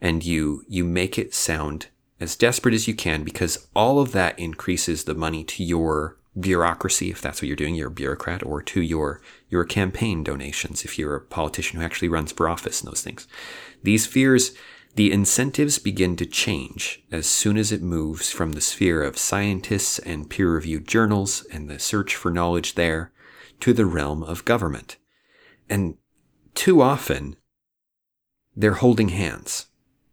And 0.01 0.25
you 0.25 0.65
you 0.69 0.85
make 0.85 1.19
it 1.19 1.35
sound 1.35 1.89
as 2.21 2.37
desperate 2.37 2.75
as 2.75 2.89
you 2.89 2.95
can 2.95 3.25
because 3.25 3.69
all 3.75 4.01
of 4.01 4.13
that 4.13 4.39
increases 4.39 5.05
the 5.05 5.15
money 5.15 5.45
to 5.45 5.65
your 5.65 6.17
bureaucracy 6.39 7.11
if 7.11 7.21
that's 7.21 7.43
what 7.43 7.49
you're 7.49 7.57
doing 7.57 7.75
you're 7.75 7.89
a 7.89 7.91
bureaucrat 7.91 8.45
or 8.45 8.63
to 8.63 8.81
your 8.81 9.21
your 9.49 9.65
campaign 9.65 10.23
donations 10.23 10.85
if 10.85 10.97
you're 10.97 11.17
a 11.17 11.21
politician 11.21 11.81
who 11.81 11.85
actually 11.85 12.09
runs 12.09 12.31
for 12.31 12.49
office 12.49 12.81
and 12.81 12.89
those 12.89 13.03
things 13.03 13.27
these 13.83 14.07
fears 14.07 14.53
the 14.99 15.13
incentives 15.13 15.79
begin 15.79 16.17
to 16.17 16.27
change 16.27 17.05
as 17.13 17.25
soon 17.25 17.57
as 17.57 17.71
it 17.71 17.81
moves 17.81 18.33
from 18.33 18.51
the 18.51 18.61
sphere 18.61 19.05
of 19.05 19.17
scientists 19.17 20.01
and 20.01 20.29
peer 20.29 20.51
reviewed 20.51 20.89
journals 20.89 21.47
and 21.53 21.71
the 21.71 21.79
search 21.79 22.17
for 22.17 22.33
knowledge 22.33 22.75
there 22.75 23.13
to 23.61 23.73
the 23.73 23.87
realm 23.87 24.25
of 24.25 24.45
government. 24.45 24.97
And 25.71 25.99
too 26.57 26.83
often, 26.83 27.37
they're 28.57 28.73
holding 28.73 29.11
hands. 29.11 29.68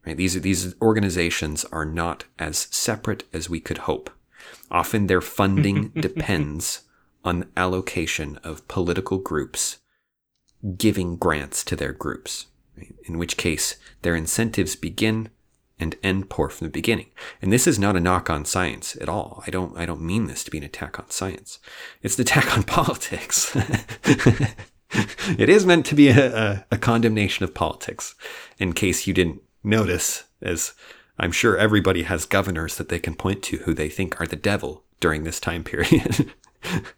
Right? 0.06 0.18
These, 0.18 0.42
these 0.42 0.76
organizations 0.82 1.66
are 1.66 1.86
not 1.86 2.26
as 2.38 2.68
separate 2.72 3.24
as 3.34 3.50
we 3.50 3.60
could 3.60 3.80
hope. 3.80 4.10
Often 4.70 5.08
their 5.08 5.22
funding 5.22 5.90
depends 5.96 6.82
on 7.24 7.50
allocation 7.58 8.38
of 8.44 8.68
political 8.68 9.18
groups 9.18 9.80
giving 10.78 11.16
grants 11.16 11.64
to 11.64 11.76
their 11.76 11.92
groups 11.92 12.48
in 13.06 13.18
which 13.18 13.38
case 13.38 13.76
their 14.02 14.16
incentives 14.16 14.76
begin 14.76 15.30
and 15.78 15.96
end 16.04 16.30
poor 16.30 16.50
from 16.50 16.68
the 16.68 16.72
beginning. 16.72 17.08
And 17.42 17.52
this 17.52 17.68
is 17.68 17.78
not 17.78 17.98
a 17.98 18.00
knock 18.00 18.30
on 18.30 18.46
science 18.46 18.96
at 19.02 19.10
all. 19.10 19.44
I 19.46 19.52
don't 19.52 19.78
I 19.78 19.86
don't 19.86 20.02
mean 20.02 20.26
this 20.26 20.44
to 20.46 20.52
be 20.52 20.58
an 20.58 20.64
attack 20.64 21.00
on 21.00 21.10
science. 21.10 21.60
It's 22.02 22.16
an 22.18 22.22
attack 22.22 22.56
on 22.56 22.64
politics. 22.78 23.56
it 25.38 25.50
is 25.50 25.66
meant 25.66 25.86
to 25.88 25.96
be 25.96 26.10
a, 26.10 26.36
a, 26.36 26.66
a 26.72 26.78
condemnation 26.78 27.44
of 27.44 27.54
politics, 27.54 28.16
in 28.58 28.74
case 28.74 29.08
you 29.08 29.14
didn't 29.14 29.42
notice, 29.66 30.26
as 30.42 30.74
I'm 31.18 31.32
sure 31.32 31.58
everybody 31.58 32.04
has 32.04 32.26
governors 32.26 32.76
that 32.78 32.90
they 32.90 33.00
can 33.00 33.16
point 33.16 33.44
to 33.44 33.58
who 33.58 33.74
they 33.74 33.90
think 33.90 34.20
are 34.20 34.28
the 34.28 34.36
devil 34.36 34.84
during 35.00 35.24
this 35.24 35.40
time 35.40 35.64
period. 35.64 36.34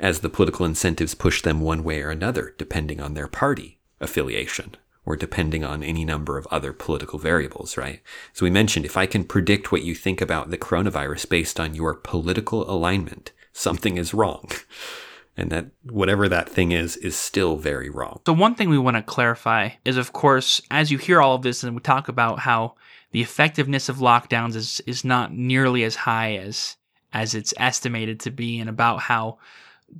as 0.00 0.20
the 0.20 0.30
political 0.30 0.64
incentives 0.64 1.14
push 1.14 1.42
them 1.42 1.60
one 1.60 1.84
way 1.84 2.02
or 2.02 2.10
another, 2.10 2.54
depending 2.58 3.00
on 3.00 3.14
their 3.14 3.28
party 3.28 3.78
affiliation 4.00 4.74
or 5.04 5.16
depending 5.16 5.64
on 5.64 5.82
any 5.82 6.04
number 6.04 6.38
of 6.38 6.46
other 6.50 6.72
political 6.72 7.18
variables, 7.18 7.76
right? 7.76 8.00
So 8.32 8.44
we 8.44 8.50
mentioned 8.50 8.84
if 8.84 8.96
I 8.96 9.06
can 9.06 9.24
predict 9.24 9.72
what 9.72 9.82
you 9.82 9.94
think 9.94 10.20
about 10.20 10.50
the 10.50 10.58
coronavirus 10.58 11.28
based 11.28 11.60
on 11.60 11.74
your 11.74 11.94
political 11.94 12.70
alignment, 12.70 13.32
something 13.52 13.96
is 13.96 14.14
wrong. 14.14 14.50
And 15.36 15.50
that 15.50 15.66
whatever 15.84 16.28
that 16.28 16.48
thing 16.48 16.72
is, 16.72 16.96
is 16.98 17.16
still 17.16 17.56
very 17.56 17.88
wrong. 17.88 18.20
So, 18.26 18.32
one 18.32 18.54
thing 18.54 18.68
we 18.68 18.78
want 18.78 18.96
to 18.96 19.02
clarify 19.02 19.70
is, 19.84 19.96
of 19.96 20.12
course, 20.12 20.60
as 20.70 20.90
you 20.90 20.98
hear 20.98 21.20
all 21.20 21.36
of 21.36 21.42
this 21.42 21.62
and 21.62 21.74
we 21.74 21.80
talk 21.80 22.08
about 22.08 22.40
how 22.40 22.74
the 23.12 23.22
effectiveness 23.22 23.88
of 23.88 23.98
lockdowns 23.98 24.54
is, 24.54 24.80
is 24.86 25.04
not 25.04 25.32
nearly 25.32 25.84
as 25.84 25.96
high 25.96 26.36
as 26.36 26.76
as 27.12 27.34
it's 27.34 27.54
estimated 27.56 28.20
to 28.20 28.30
be, 28.30 28.58
and 28.58 28.68
about 28.68 29.00
how 29.00 29.38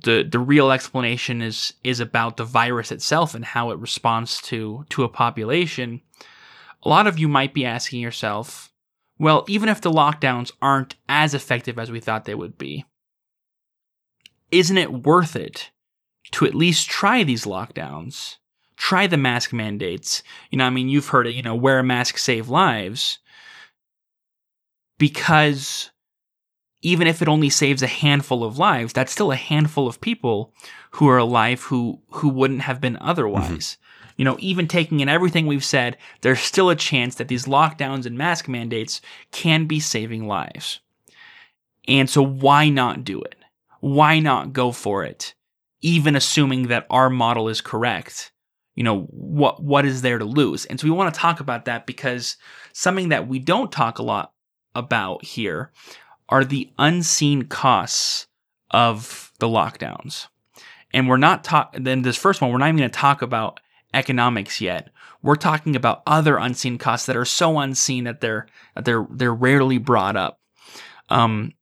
the 0.03 0.23
the 0.23 0.39
real 0.39 0.71
explanation 0.71 1.41
is 1.41 1.73
is 1.83 1.99
about 1.99 2.37
the 2.37 2.45
virus 2.45 2.91
itself 2.91 3.35
and 3.35 3.43
how 3.43 3.71
it 3.71 3.79
responds 3.79 4.41
to 4.41 4.85
to 4.89 5.03
a 5.03 5.09
population. 5.09 6.01
A 6.83 6.89
lot 6.89 7.07
of 7.07 7.19
you 7.19 7.27
might 7.27 7.53
be 7.53 7.65
asking 7.65 7.99
yourself, 7.99 8.71
well, 9.19 9.45
even 9.47 9.69
if 9.69 9.81
the 9.81 9.91
lockdowns 9.91 10.51
aren't 10.61 10.95
as 11.07 11.33
effective 11.33 11.77
as 11.77 11.91
we 11.91 11.99
thought 11.99 12.25
they 12.25 12.33
would 12.33 12.57
be, 12.57 12.85
isn't 14.51 14.77
it 14.77 15.03
worth 15.03 15.35
it 15.35 15.71
to 16.31 16.45
at 16.45 16.55
least 16.55 16.89
try 16.89 17.23
these 17.23 17.45
lockdowns? 17.45 18.37
Try 18.77 19.07
the 19.07 19.17
mask 19.17 19.53
mandates. 19.53 20.23
You 20.49 20.57
know, 20.57 20.65
I 20.65 20.69
mean, 20.69 20.89
you've 20.89 21.09
heard 21.09 21.27
it, 21.27 21.35
you 21.35 21.43
know, 21.43 21.55
wear 21.55 21.79
a 21.79 21.83
mask, 21.83 22.17
save 22.17 22.49
lives. 22.49 23.19
Because 24.97 25.91
even 26.81 27.07
if 27.07 27.21
it 27.21 27.27
only 27.27 27.49
saves 27.49 27.83
a 27.83 27.87
handful 27.87 28.43
of 28.43 28.57
lives, 28.57 28.93
that's 28.93 29.11
still 29.11 29.31
a 29.31 29.35
handful 29.35 29.87
of 29.87 30.01
people 30.01 30.53
who 30.91 31.07
are 31.07 31.17
alive 31.17 31.63
who 31.63 32.01
who 32.11 32.29
wouldn't 32.29 32.61
have 32.61 32.81
been 32.81 32.97
otherwise. 32.99 33.77
Mm-hmm. 33.77 34.13
You 34.17 34.25
know, 34.25 34.37
even 34.39 34.67
taking 34.67 34.99
in 34.99 35.09
everything 35.09 35.47
we've 35.47 35.63
said, 35.63 35.97
there's 36.21 36.39
still 36.41 36.69
a 36.69 36.75
chance 36.75 37.15
that 37.15 37.27
these 37.27 37.45
lockdowns 37.45 38.05
and 38.05 38.17
mask 38.17 38.47
mandates 38.47 39.01
can 39.31 39.65
be 39.65 39.79
saving 39.79 40.27
lives. 40.27 40.79
And 41.87 42.09
so 42.09 42.23
why 42.23 42.69
not 42.69 43.03
do 43.03 43.21
it? 43.21 43.35
Why 43.81 44.19
not 44.19 44.53
go 44.53 44.71
for 44.71 45.03
it? 45.03 45.33
Even 45.81 46.15
assuming 46.15 46.67
that 46.67 46.87
our 46.89 47.09
model 47.09 47.49
is 47.49 47.61
correct. 47.61 48.31
You 48.75 48.83
know, 48.83 49.01
what 49.09 49.61
what 49.61 49.85
is 49.85 50.01
there 50.01 50.17
to 50.17 50.25
lose? 50.25 50.65
And 50.65 50.79
so 50.79 50.87
we 50.87 50.91
want 50.91 51.13
to 51.13 51.19
talk 51.19 51.39
about 51.39 51.65
that 51.65 51.85
because 51.85 52.37
something 52.73 53.09
that 53.09 53.27
we 53.27 53.39
don't 53.39 53.71
talk 53.71 53.99
a 53.99 54.03
lot 54.03 54.31
about 54.73 55.25
here 55.25 55.71
are 56.29 56.45
the 56.45 56.71
unseen 56.77 57.43
costs 57.43 58.27
of 58.69 59.33
the 59.39 59.47
lockdowns. 59.47 60.27
And 60.93 61.07
we're 61.07 61.17
not 61.17 61.43
talk 61.43 61.75
then 61.77 62.03
this 62.03 62.17
first 62.17 62.41
one, 62.41 62.51
we're 62.51 62.57
not 62.57 62.69
even 62.69 62.77
going 62.77 62.89
to 62.89 62.97
talk 62.97 63.21
about 63.21 63.59
economics 63.93 64.61
yet. 64.61 64.89
We're 65.21 65.35
talking 65.35 65.75
about 65.75 66.01
other 66.07 66.37
unseen 66.37 66.77
costs 66.77 67.05
that 67.05 67.17
are 67.17 67.25
so 67.25 67.59
unseen 67.59 68.05
that 68.05 68.21
they're 68.21 68.47
that 68.75 68.85
they're 68.85 69.07
they're 69.09 69.33
rarely 69.33 69.77
brought 69.77 70.15
up. 70.15 70.39
Um, 71.09 71.53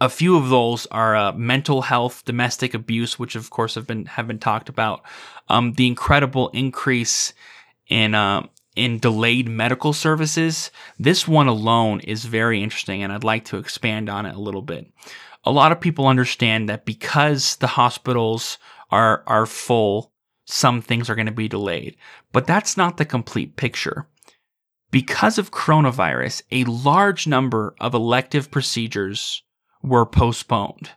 a 0.00 0.08
few 0.08 0.36
of 0.36 0.48
those 0.48 0.86
are 0.86 1.16
uh, 1.16 1.32
mental 1.32 1.82
health, 1.82 2.24
domestic 2.24 2.74
abuse, 2.74 3.18
which 3.18 3.36
of 3.36 3.50
course 3.50 3.74
have 3.74 3.86
been 3.86 4.06
have 4.06 4.26
been 4.26 4.38
talked 4.38 4.68
about. 4.68 5.02
Um, 5.48 5.74
the 5.74 5.86
incredible 5.86 6.48
increase 6.48 7.32
in 7.88 8.14
uh, 8.14 8.46
in 8.74 8.98
delayed 8.98 9.48
medical 9.48 9.92
services, 9.92 10.70
this 10.98 11.28
one 11.28 11.46
alone 11.46 12.00
is 12.00 12.24
very 12.24 12.62
interesting, 12.62 13.02
and 13.02 13.12
I'd 13.12 13.24
like 13.24 13.44
to 13.46 13.58
expand 13.58 14.08
on 14.08 14.26
it 14.26 14.34
a 14.34 14.40
little 14.40 14.62
bit. 14.62 14.90
A 15.44 15.52
lot 15.52 15.72
of 15.72 15.80
people 15.80 16.08
understand 16.08 16.68
that 16.68 16.84
because 16.84 17.56
the 17.56 17.68
hospitals 17.68 18.58
are 18.90 19.22
are 19.26 19.46
full, 19.46 20.12
some 20.44 20.82
things 20.82 21.08
are 21.08 21.14
going 21.14 21.26
to 21.26 21.32
be 21.32 21.48
delayed, 21.48 21.96
but 22.32 22.46
that's 22.46 22.76
not 22.76 22.96
the 22.96 23.04
complete 23.04 23.56
picture. 23.56 24.08
Because 24.90 25.38
of 25.38 25.50
coronavirus, 25.50 26.42
a 26.52 26.64
large 26.64 27.26
number 27.26 27.74
of 27.80 27.94
elective 27.94 28.50
procedures 28.50 29.43
were 29.84 30.06
postponed, 30.06 30.90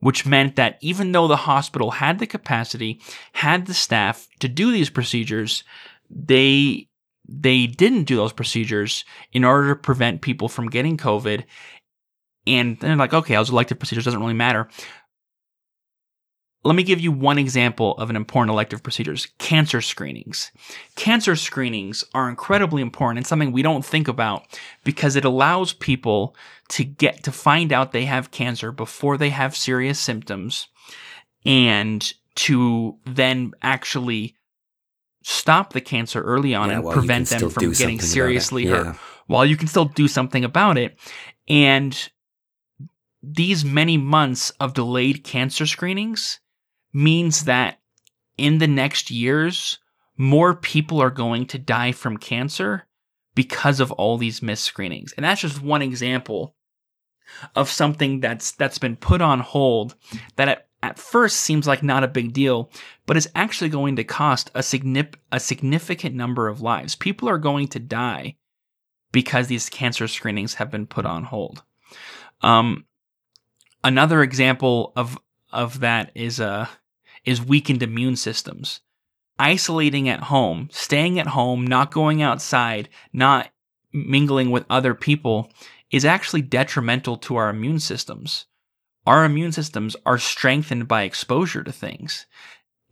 which 0.00 0.24
meant 0.24 0.56
that 0.56 0.78
even 0.80 1.12
though 1.12 1.26
the 1.26 1.36
hospital 1.36 1.90
had 1.90 2.18
the 2.18 2.26
capacity, 2.26 3.00
had 3.32 3.66
the 3.66 3.74
staff 3.74 4.28
to 4.38 4.48
do 4.48 4.70
these 4.70 4.90
procedures, 4.90 5.64
they 6.08 6.88
they 7.28 7.66
didn't 7.66 8.04
do 8.04 8.16
those 8.16 8.32
procedures 8.32 9.04
in 9.32 9.44
order 9.44 9.68
to 9.68 9.80
prevent 9.80 10.22
people 10.22 10.48
from 10.48 10.68
getting 10.68 10.96
COVID. 10.96 11.44
And 12.46 12.78
they're 12.80 12.96
like, 12.96 13.14
okay, 13.14 13.34
I 13.34 13.38
those 13.38 13.50
elective 13.50 13.78
procedures 13.78 14.04
doesn't 14.04 14.20
really 14.20 14.34
matter. 14.34 14.68
Let 16.64 16.76
me 16.76 16.84
give 16.84 17.00
you 17.00 17.10
one 17.10 17.38
example 17.38 17.96
of 17.96 18.08
an 18.08 18.14
important 18.14 18.52
elective 18.52 18.82
procedures 18.82 19.26
cancer 19.38 19.80
screenings. 19.80 20.52
Cancer 20.94 21.34
screenings 21.34 22.04
are 22.14 22.28
incredibly 22.28 22.82
important 22.82 23.18
and 23.18 23.26
something 23.26 23.50
we 23.50 23.62
don't 23.62 23.84
think 23.84 24.06
about 24.06 24.44
because 24.84 25.16
it 25.16 25.24
allows 25.24 25.72
people 25.72 26.36
to 26.68 26.84
get 26.84 27.24
to 27.24 27.32
find 27.32 27.72
out 27.72 27.92
they 27.92 28.04
have 28.04 28.30
cancer 28.30 28.70
before 28.70 29.18
they 29.18 29.30
have 29.30 29.56
serious 29.56 29.98
symptoms 29.98 30.68
and 31.44 32.14
to 32.34 32.96
then 33.04 33.52
actually 33.62 34.36
stop 35.24 35.72
the 35.72 35.80
cancer 35.80 36.22
early 36.22 36.54
on 36.54 36.68
yeah, 36.68 36.76
and 36.76 36.90
prevent 36.90 37.28
them 37.28 37.50
from 37.50 37.72
getting 37.72 38.00
seriously 38.00 38.66
yeah. 38.66 38.84
hurt 38.84 38.96
while 39.26 39.44
you 39.44 39.56
can 39.56 39.68
still 39.68 39.86
do 39.86 40.08
something 40.08 40.44
about 40.44 40.78
it. 40.78 40.98
And 41.48 42.10
these 43.22 43.64
many 43.64 43.96
months 43.96 44.50
of 44.60 44.74
delayed 44.74 45.24
cancer 45.24 45.66
screenings 45.66 46.40
means 46.92 47.44
that 47.44 47.78
in 48.36 48.58
the 48.58 48.66
next 48.66 49.10
years, 49.10 49.78
more 50.16 50.54
people 50.54 51.00
are 51.00 51.10
going 51.10 51.46
to 51.46 51.58
die 51.58 51.92
from 51.92 52.16
cancer 52.16 52.86
because 53.34 53.80
of 53.80 53.90
all 53.92 54.18
these 54.18 54.42
missed 54.42 54.64
screenings. 54.64 55.12
And 55.12 55.24
that's 55.24 55.40
just 55.40 55.62
one 55.62 55.82
example 55.82 56.54
of 57.56 57.70
something 57.70 58.20
that's 58.20 58.52
that's 58.52 58.78
been 58.78 58.96
put 58.96 59.22
on 59.22 59.40
hold 59.40 59.94
that 60.36 60.48
at 60.48 60.68
at 60.82 60.98
first 60.98 61.36
seems 61.38 61.66
like 61.66 61.82
not 61.82 62.02
a 62.02 62.08
big 62.08 62.32
deal, 62.32 62.70
but 63.06 63.16
is 63.16 63.30
actually 63.36 63.70
going 63.70 63.94
to 63.96 64.04
cost 64.04 64.50
a, 64.52 64.60
signif- 64.60 65.14
a 65.30 65.38
significant 65.38 66.16
number 66.16 66.48
of 66.48 66.60
lives. 66.60 66.96
People 66.96 67.28
are 67.28 67.38
going 67.38 67.68
to 67.68 67.78
die 67.78 68.34
because 69.12 69.46
these 69.46 69.70
cancer 69.70 70.08
screenings 70.08 70.54
have 70.54 70.72
been 70.72 70.88
put 70.88 71.06
on 71.06 71.22
hold. 71.22 71.62
Um, 72.40 72.84
another 73.84 74.22
example 74.22 74.92
of 74.96 75.18
of 75.52 75.80
that 75.80 76.10
is 76.14 76.40
uh 76.40 76.66
is 77.24 77.42
weakened 77.42 77.82
immune 77.82 78.16
systems. 78.16 78.80
Isolating 79.38 80.08
at 80.08 80.24
home, 80.24 80.68
staying 80.72 81.18
at 81.18 81.28
home, 81.28 81.66
not 81.66 81.90
going 81.90 82.22
outside, 82.22 82.88
not 83.12 83.50
mingling 83.92 84.50
with 84.50 84.64
other 84.68 84.94
people 84.94 85.50
is 85.90 86.04
actually 86.04 86.42
detrimental 86.42 87.16
to 87.18 87.36
our 87.36 87.50
immune 87.50 87.80
systems. 87.80 88.46
Our 89.06 89.24
immune 89.24 89.52
systems 89.52 89.96
are 90.06 90.18
strengthened 90.18 90.88
by 90.88 91.02
exposure 91.02 91.62
to 91.64 91.72
things. 91.72 92.26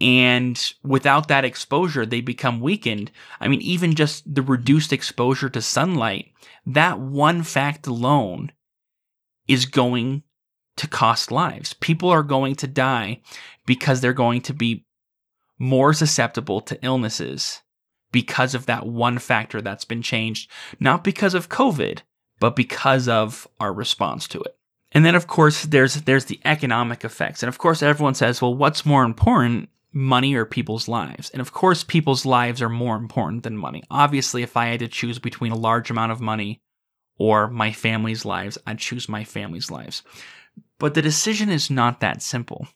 And 0.01 0.73
without 0.83 1.29
that 1.29 1.45
exposure, 1.45 2.07
they 2.07 2.21
become 2.21 2.61
weakened. 2.61 3.11
I 3.39 3.49
mean, 3.49 3.61
even 3.61 3.95
just 3.95 4.35
the 4.35 4.43
reduced 4.43 4.93
exposure 4.93 5.51
to 5.51 5.61
sunlight, 5.61 6.33
that 6.67 6.99
one 6.99 7.43
fact 7.43 7.87
alone 7.87 8.53
is 9.47 9.67
going 9.67 10.23
to 10.77 10.89
cost 10.89 11.31
lives. 11.31 11.75
People 11.75 12.09
are 12.09 12.23
going 12.23 12.55
to 12.57 12.67
die 12.67 13.21
because 13.67 14.01
they're 14.01 14.13
going 14.13 14.41
to 14.43 14.55
be 14.55 14.85
more 15.59 15.93
susceptible 15.93 16.61
to 16.63 16.83
illnesses 16.83 17.63
because 18.13 18.55
of 18.55 18.67
that 18.67 18.87
one 18.87 19.19
factor 19.19 19.61
that's 19.61 19.85
been 19.85 20.03
changed, 20.03 20.51
not 20.81 21.05
because 21.05 21.35
of 21.35 21.49
COVID, 21.49 22.01
but 22.41 22.57
because 22.57 23.07
of 23.07 23.47
our 23.61 23.73
response 23.73 24.27
to 24.29 24.41
it. 24.41 24.57
And 24.93 25.05
then 25.05 25.15
of 25.15 25.27
course 25.27 25.65
there's 25.65 25.95
there's 26.03 26.25
the 26.25 26.41
economic 26.45 27.05
effects. 27.05 27.43
And 27.43 27.49
of 27.49 27.59
course 27.59 27.83
everyone 27.83 28.15
says, 28.15 28.43
well, 28.43 28.55
what's 28.55 28.87
more 28.87 29.05
important, 29.05 29.69
money 29.93 30.35
or 30.35 30.45
people's 30.45 30.89
lives? 30.89 31.31
And 31.31 31.41
of 31.41 31.53
course 31.53 31.85
people's 31.85 32.27
lives 32.27 32.61
are 32.61 32.69
more 32.69 32.97
important 32.97 33.45
than 33.45 33.57
money. 33.57 33.85
Obviously, 33.91 34.43
if 34.43 34.57
I 34.57 34.67
had 34.67 34.81
to 34.81 34.89
choose 34.89 35.19
between 35.19 35.53
a 35.53 35.57
large 35.57 35.91
amount 35.91 36.13
of 36.13 36.21
money 36.21 36.61
or 37.19 37.49
my 37.49 37.71
family's 37.71 38.25
lives, 38.25 38.59
I'd 38.67 38.79
choose 38.79 39.09
my 39.09 39.25
family's 39.25 39.71
lives. 39.71 40.03
But 40.79 40.95
the 40.95 41.03
decision 41.03 41.51
is 41.51 41.71
not 41.71 42.01
that 42.01 42.23
simple. 42.23 42.67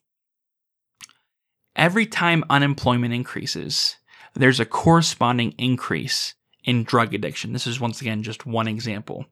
Every 1.76 2.06
time 2.06 2.44
unemployment 2.48 3.12
increases, 3.12 3.96
there's 4.34 4.60
a 4.60 4.64
corresponding 4.64 5.52
increase 5.58 6.34
in 6.64 6.82
drug 6.82 7.12
addiction. 7.12 7.52
This 7.52 7.66
is 7.66 7.78
once 7.78 8.00
again 8.00 8.22
just 8.22 8.46
one 8.46 8.66
example. 8.66 9.26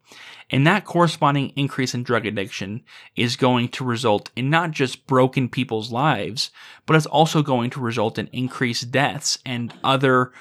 And 0.51 0.67
that 0.67 0.85
corresponding 0.85 1.51
increase 1.57 1.95
in 1.95 2.03
drug 2.03 2.27
addiction 2.27 2.83
is 3.17 3.37
going 3.37 3.69
to 3.71 3.85
result 3.85 4.31
in 4.37 4.51
not 4.51 4.71
just 4.71 5.07
broken 5.07 5.49
people's 5.49 5.91
lives, 5.91 6.51
but 6.85 6.95
it's 6.95 7.07
also 7.07 7.43
going 7.43 7.71
to 7.71 7.81
result 7.81 8.19
in 8.19 8.29
increased 8.29 8.91
deaths 8.91 9.39
and 9.47 9.73
other 9.83 10.33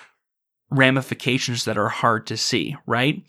ramifications 0.69 1.65
that 1.65 1.77
are 1.77 1.89
hard 1.89 2.27
to 2.27 2.37
see, 2.37 2.75
right? 2.85 3.23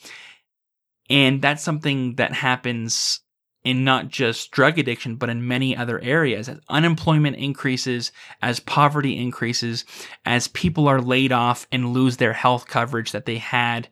And 1.09 1.41
that's 1.41 1.63
something 1.63 2.17
that 2.17 2.33
happens 2.33 3.21
in 3.65 3.85
not 3.85 4.09
just 4.09 4.51
drug 4.51 4.79
addiction, 4.79 5.17
but 5.17 5.31
in 5.31 5.47
many 5.47 5.77
other 5.77 6.01
areas. 6.01 6.49
As 6.49 6.61
unemployment 6.69 7.37
increases, 7.37 8.11
as 8.41 8.61
poverty 8.61 9.17
increases, 9.17 9.85
as 10.25 10.49
people 10.49 10.89
are 10.89 11.01
laid 11.01 11.33
off 11.33 11.67
and 11.71 11.93
lose 11.93 12.17
their 12.17 12.33
health 12.33 12.67
coverage 12.67 13.13
that 13.13 13.27
they 13.27 13.39
had 13.39 13.89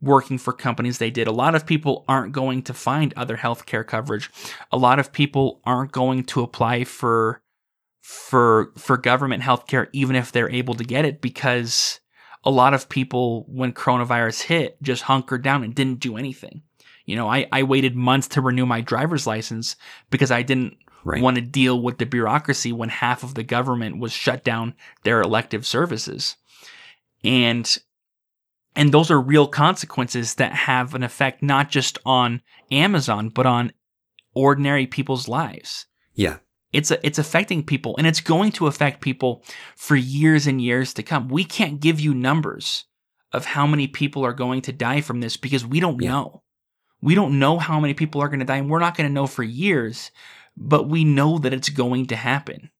working 0.00 0.38
for 0.38 0.52
companies 0.52 0.98
they 0.98 1.10
did. 1.10 1.26
A 1.26 1.32
lot 1.32 1.54
of 1.54 1.66
people 1.66 2.04
aren't 2.08 2.32
going 2.32 2.62
to 2.64 2.74
find 2.74 3.14
other 3.14 3.36
healthcare 3.36 3.86
coverage. 3.86 4.30
A 4.70 4.76
lot 4.76 4.98
of 4.98 5.12
people 5.12 5.60
aren't 5.64 5.92
going 5.92 6.24
to 6.24 6.42
apply 6.42 6.84
for 6.84 7.40
for 8.02 8.70
for 8.76 8.98
government 8.98 9.42
healthcare 9.42 9.88
even 9.94 10.14
if 10.14 10.30
they're 10.30 10.50
able 10.50 10.74
to 10.74 10.84
get 10.84 11.06
it 11.06 11.22
because 11.22 12.00
a 12.44 12.50
lot 12.50 12.74
of 12.74 12.90
people 12.90 13.46
when 13.48 13.72
coronavirus 13.72 14.42
hit 14.42 14.82
just 14.82 15.04
hunkered 15.04 15.42
down 15.42 15.64
and 15.64 15.74
didn't 15.74 16.00
do 16.00 16.18
anything. 16.18 16.62
You 17.04 17.16
know, 17.16 17.28
I, 17.28 17.46
I 17.52 17.62
waited 17.62 17.94
months 17.94 18.28
to 18.28 18.40
renew 18.40 18.66
my 18.66 18.80
driver's 18.80 19.26
license 19.26 19.76
because 20.10 20.30
I 20.30 20.42
didn't 20.42 20.76
right. 21.04 21.22
want 21.22 21.36
to 21.36 21.42
deal 21.42 21.80
with 21.80 21.98
the 21.98 22.06
bureaucracy 22.06 22.72
when 22.72 22.88
half 22.88 23.22
of 23.22 23.34
the 23.34 23.42
government 23.42 23.98
was 23.98 24.12
shut 24.12 24.42
down 24.44 24.74
their 25.02 25.20
elective 25.20 25.66
services. 25.66 26.36
And 27.22 27.78
and 28.76 28.90
those 28.90 29.10
are 29.10 29.20
real 29.20 29.46
consequences 29.46 30.34
that 30.34 30.52
have 30.52 30.94
an 30.94 31.04
effect 31.04 31.42
not 31.42 31.70
just 31.70 31.98
on 32.04 32.42
Amazon, 32.72 33.28
but 33.28 33.46
on 33.46 33.72
ordinary 34.34 34.86
people's 34.86 35.28
lives. 35.28 35.86
Yeah. 36.14 36.38
It's 36.72 36.90
a, 36.90 37.06
it's 37.06 37.20
affecting 37.20 37.62
people 37.62 37.94
and 37.98 38.06
it's 38.06 38.20
going 38.20 38.50
to 38.52 38.66
affect 38.66 39.00
people 39.00 39.44
for 39.76 39.94
years 39.94 40.48
and 40.48 40.60
years 40.60 40.92
to 40.94 41.04
come. 41.04 41.28
We 41.28 41.44
can't 41.44 41.78
give 41.78 42.00
you 42.00 42.14
numbers 42.14 42.86
of 43.32 43.44
how 43.44 43.66
many 43.66 43.86
people 43.86 44.24
are 44.24 44.32
going 44.32 44.60
to 44.62 44.72
die 44.72 45.00
from 45.00 45.20
this 45.20 45.36
because 45.36 45.64
we 45.64 45.78
don't 45.78 46.02
yeah. 46.02 46.10
know. 46.10 46.42
We 47.04 47.14
don't 47.14 47.38
know 47.38 47.58
how 47.58 47.78
many 47.80 47.92
people 47.92 48.22
are 48.22 48.28
going 48.28 48.40
to 48.40 48.46
die, 48.46 48.56
and 48.56 48.70
we're 48.70 48.78
not 48.78 48.96
going 48.96 49.06
to 49.06 49.12
know 49.12 49.26
for 49.26 49.42
years, 49.42 50.10
but 50.56 50.88
we 50.88 51.04
know 51.04 51.36
that 51.36 51.52
it's 51.52 51.68
going 51.68 52.06
to 52.06 52.16
happen. 52.16 52.70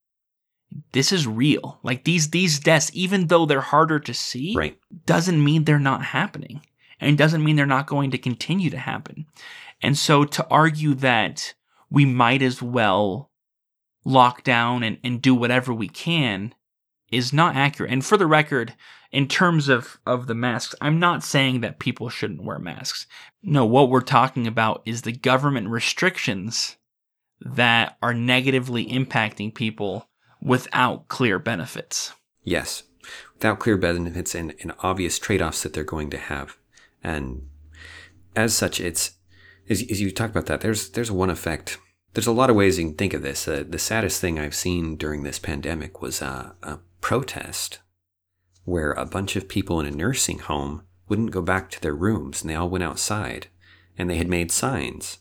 This 0.93 1.13
is 1.13 1.27
real. 1.27 1.79
Like 1.83 2.05
these 2.05 2.31
these 2.31 2.59
deaths, 2.59 2.91
even 2.95 3.27
though 3.27 3.45
they're 3.45 3.61
harder 3.61 4.01
to 4.01 4.15
see, 4.15 4.55
right. 4.57 4.79
doesn't 5.05 5.45
mean 5.45 5.65
they're 5.65 5.79
not 5.79 6.07
happening. 6.07 6.63
And 7.01 7.19
doesn't 7.19 7.45
mean 7.45 7.57
they're 7.57 7.67
not 7.67 7.87
going 7.87 8.13
to 8.13 8.19
continue 8.19 8.71
to 8.71 8.79
happen. 8.79 9.27
And 9.83 9.99
so 9.99 10.25
to 10.25 10.47
argue 10.49 10.95
that 10.95 11.53
we 11.91 12.07
might 12.07 12.41
as 12.41 12.63
well 12.63 13.31
lock 14.07 14.43
down 14.43 14.83
and, 14.83 14.97
and 15.05 15.21
do 15.21 15.35
whatever 15.35 15.75
we 15.75 15.89
can 15.89 16.55
is 17.13 17.33
not 17.33 17.57
accurate. 17.57 17.93
And 17.93 18.05
for 18.05 18.17
the 18.17 18.27
record, 18.27 18.75
in 19.15 19.29
terms 19.29 19.69
of, 19.69 20.01
of 20.07 20.27
the 20.27 20.35
masks, 20.35 20.75
I'm 20.81 20.99
not 20.99 21.23
saying 21.23 21.61
that 21.61 21.79
people 21.79 22.09
shouldn't 22.09 22.43
wear 22.43 22.59
masks. 22.59 23.07
No, 23.45 23.65
what 23.65 23.89
we're 23.89 24.01
talking 24.01 24.49
about 24.49 24.83
is 24.85 25.03
the 25.03 25.13
government 25.13 25.69
restrictions 25.69 26.77
that 27.41 27.97
are 28.03 28.13
negatively 28.13 28.85
impacting 28.87 29.55
people 29.55 30.09
without 30.43 31.07
clear 31.07 31.39
benefits. 31.39 32.13
Yes, 32.43 32.83
without 33.35 33.61
clear 33.61 33.77
benefits 33.77 34.35
and, 34.35 34.53
and 34.61 34.73
obvious 34.81 35.21
trade 35.21 35.41
offs 35.41 35.63
that 35.63 35.75
they're 35.75 35.85
going 35.85 36.11
to 36.11 36.19
have. 36.19 36.57
And 37.01 37.47
as 38.35 38.53
such, 38.57 38.81
it's, 38.81 39.13
as, 39.71 39.81
as 39.93 40.01
you 40.01 40.11
talk 40.11 40.31
about 40.31 40.47
that, 40.47 40.61
there's, 40.61 40.91
there's 40.91 41.13
one 41.13 41.31
effect. 41.31 41.79
There's 42.15 42.27
a 42.27 42.33
lot 42.33 42.51
of 42.51 42.57
ways 42.57 42.81
you 42.81 42.87
can 42.87 42.97
think 42.97 43.15
of 43.15 43.23
this. 43.23 43.47
Uh, 43.47 43.63
the 43.65 43.79
saddest 43.79 44.21
thing 44.21 44.41
I've 44.41 44.57
seen 44.57 44.97
during 44.97 45.23
this 45.23 45.39
pandemic 45.39 46.03
was 46.03 46.21
uh, 46.21 46.55
a 46.65 46.81
protest 47.01 47.79
where 48.65 48.93
a 48.93 49.07
bunch 49.07 49.37
of 49.37 49.49
people 49.49 49.81
in 49.81 49.87
a 49.87 49.91
nursing 49.91 50.39
home 50.39 50.83
wouldn't 51.09 51.31
go 51.31 51.43
back 51.43 51.71
to 51.71 51.81
their 51.81 51.95
rooms 51.95 52.43
and 52.43 52.51
they 52.51 52.55
all 52.55 52.69
went 52.69 52.85
outside 52.85 53.49
and 53.97 54.09
they 54.09 54.17
had 54.17 54.29
made 54.29 54.51
signs 54.51 55.19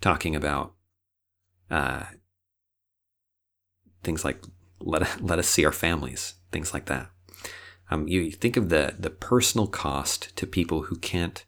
talking 0.00 0.36
about 0.36 0.74
uh, 1.70 2.04
things 4.02 4.24
like 4.24 4.42
let, 4.80 5.22
let 5.22 5.38
us 5.38 5.48
see 5.48 5.64
our 5.64 5.72
families, 5.72 6.34
things 6.52 6.74
like 6.74 6.86
that. 6.86 7.10
Um, 7.90 8.08
you 8.08 8.30
think 8.30 8.56
of 8.56 8.68
the, 8.68 8.94
the 8.98 9.10
personal 9.10 9.66
cost 9.66 10.36
to 10.36 10.46
people 10.46 10.82
who 10.82 10.96
can't, 10.96 11.44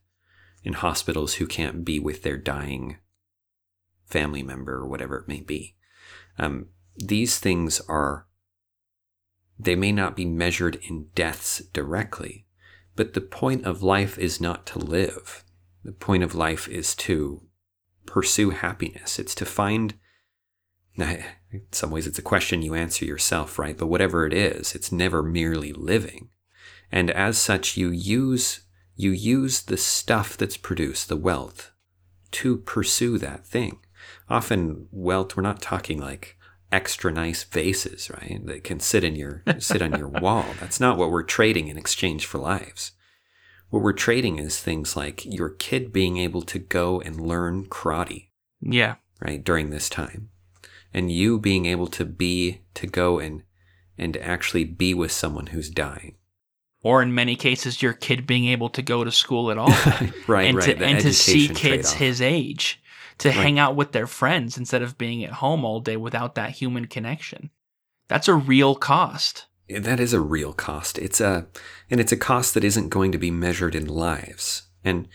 in 0.65 0.75
hospitals, 0.75 1.35
who 1.35 1.47
can't 1.47 1.85
be 1.85 1.99
with 1.99 2.23
their 2.23 2.37
dying 2.37 2.97
family 4.07 4.43
member 4.43 4.75
or 4.75 4.87
whatever 4.87 5.19
it 5.19 5.29
may 5.29 5.41
be. 5.41 5.75
Um, 6.39 6.69
these 6.97 7.39
things 7.39 7.81
are 7.89 8.27
they 9.59 9.75
may 9.75 9.93
not 9.93 10.15
be 10.15 10.25
measured 10.25 10.77
in 10.89 11.09
deaths 11.15 11.61
directly, 11.73 12.47
but 12.95 13.15
the 13.15 13.21
point 13.21 13.65
of 13.65 13.83
life 13.83 14.19
is 14.19 14.41
not 14.41 14.67
to 14.67 14.79
live. 14.79 15.45
The 15.85 15.93
point 15.93 16.23
of 16.23 16.35
life 16.35 16.69
is 16.69 16.95
to 16.97 17.43
pursue 18.07 18.51
happiness. 18.51 19.19
It's 19.19 19.35
to 19.37 19.45
find, 19.45 19.95
in 20.97 21.23
some 21.73 21.91
ways, 21.91 22.07
it's 22.07 22.19
a 22.19 22.23
question 22.23 22.63
you 22.63 22.75
answer 22.75 23.05
yourself, 23.05 23.59
right? 23.59 23.77
But 23.77 23.87
whatever 23.87 24.27
it 24.27 24.33
is, 24.33 24.75
it's 24.75 24.93
never 24.93 25.23
merely 25.23 25.73
living. 25.73 26.29
And 26.91 27.11
as 27.11 27.37
such, 27.37 27.77
you 27.77 27.91
use, 27.91 28.61
you 28.97 29.11
use 29.11 29.63
the 29.63 29.77
stuff 29.77 30.37
that's 30.37 30.57
produced, 30.57 31.09
the 31.09 31.17
wealth, 31.17 31.73
to 32.31 32.59
pursue 32.59 33.19
that 33.19 33.47
thing. 33.47 33.81
Often, 34.31 34.89
wealth, 34.91 35.37
we're 35.37 35.43
not 35.43 35.61
talking 35.61 36.01
like 36.01 36.38
extra 36.71 37.13
nice 37.13 37.45
vases, 37.45 38.11
right? 38.11 38.41
That 38.45 38.65
can 38.65 38.81
sit 38.81 39.05
in 39.05 39.17
your 39.17 39.43
sit 39.59 39.83
on 39.83 39.99
your 39.99 40.09
wall. 40.21 40.45
That's 40.61 40.81
not 40.81 40.99
what 40.99 41.11
we're 41.11 41.23
trading 41.23 41.69
in 41.69 41.79
exchange 41.79 42.27
for 42.27 42.39
lives. 42.39 42.93
What 43.71 43.83
we're 43.83 43.93
trading 43.93 44.39
is 44.39 44.59
things 44.59 44.97
like 44.97 45.25
your 45.27 45.51
kid 45.51 45.93
being 45.93 46.17
able 46.17 46.43
to 46.43 46.59
go 46.59 47.01
and 47.01 47.21
learn 47.21 47.67
karate. 47.67 48.29
Yeah. 48.61 48.97
Right, 49.21 49.43
during 49.43 49.71
this 49.71 49.89
time. 49.89 50.31
And 50.95 51.13
you 51.13 51.39
being 51.39 51.67
able 51.67 51.89
to 51.89 52.05
be 52.05 52.63
to 52.75 52.87
go 52.87 53.19
and 53.19 53.43
and 53.99 54.17
actually 54.19 54.65
be 54.65 54.95
with 54.95 55.11
someone 55.11 55.49
who's 55.49 55.69
dying. 55.69 56.17
Or 56.83 57.03
in 57.03 57.15
many 57.15 57.35
cases 57.35 57.83
your 57.83 57.93
kid 57.93 58.27
being 58.27 58.47
able 58.47 58.71
to 58.71 58.81
go 58.81 59.03
to 59.03 59.11
school 59.11 59.51
at 59.51 59.59
all. 59.59 59.69
right, 60.27 60.49
and 60.49 60.57
right. 60.57 60.79
To, 60.79 60.85
and 60.85 61.01
to 61.01 61.13
see 61.13 61.49
kids 61.49 61.61
trade-off. 61.61 61.95
his 61.95 62.23
age 62.23 62.81
to 63.19 63.29
right. 63.29 63.37
hang 63.37 63.59
out 63.59 63.77
with 63.77 63.93
their 63.93 64.07
friends 64.07 64.57
instead 64.57 64.83
of 64.83 64.99
being 64.99 65.25
at 65.25 65.33
home 65.33 65.65
all 65.65 65.81
day 65.81 65.97
without 65.97 66.35
that 66.37 66.51
human 66.51 66.87
connection. 66.87 67.51
That's 68.09 68.29
a 68.29 68.35
real 68.35 68.75
cost. 68.75 69.47
That 69.69 70.01
is 70.01 70.13
a 70.13 70.21
real 70.21 70.53
cost. 70.53 70.99
It's 70.99 71.21
a 71.21 71.47
and 71.91 72.01
it's 72.01 72.13
a 72.13 72.17
cost 72.17 72.55
that 72.55 72.65
isn't 72.65 72.89
going 72.89 73.13
to 73.13 73.19
be 73.19 73.31
measured 73.31 73.75
in 73.75 73.87
lives. 73.87 74.63
And 74.83 75.09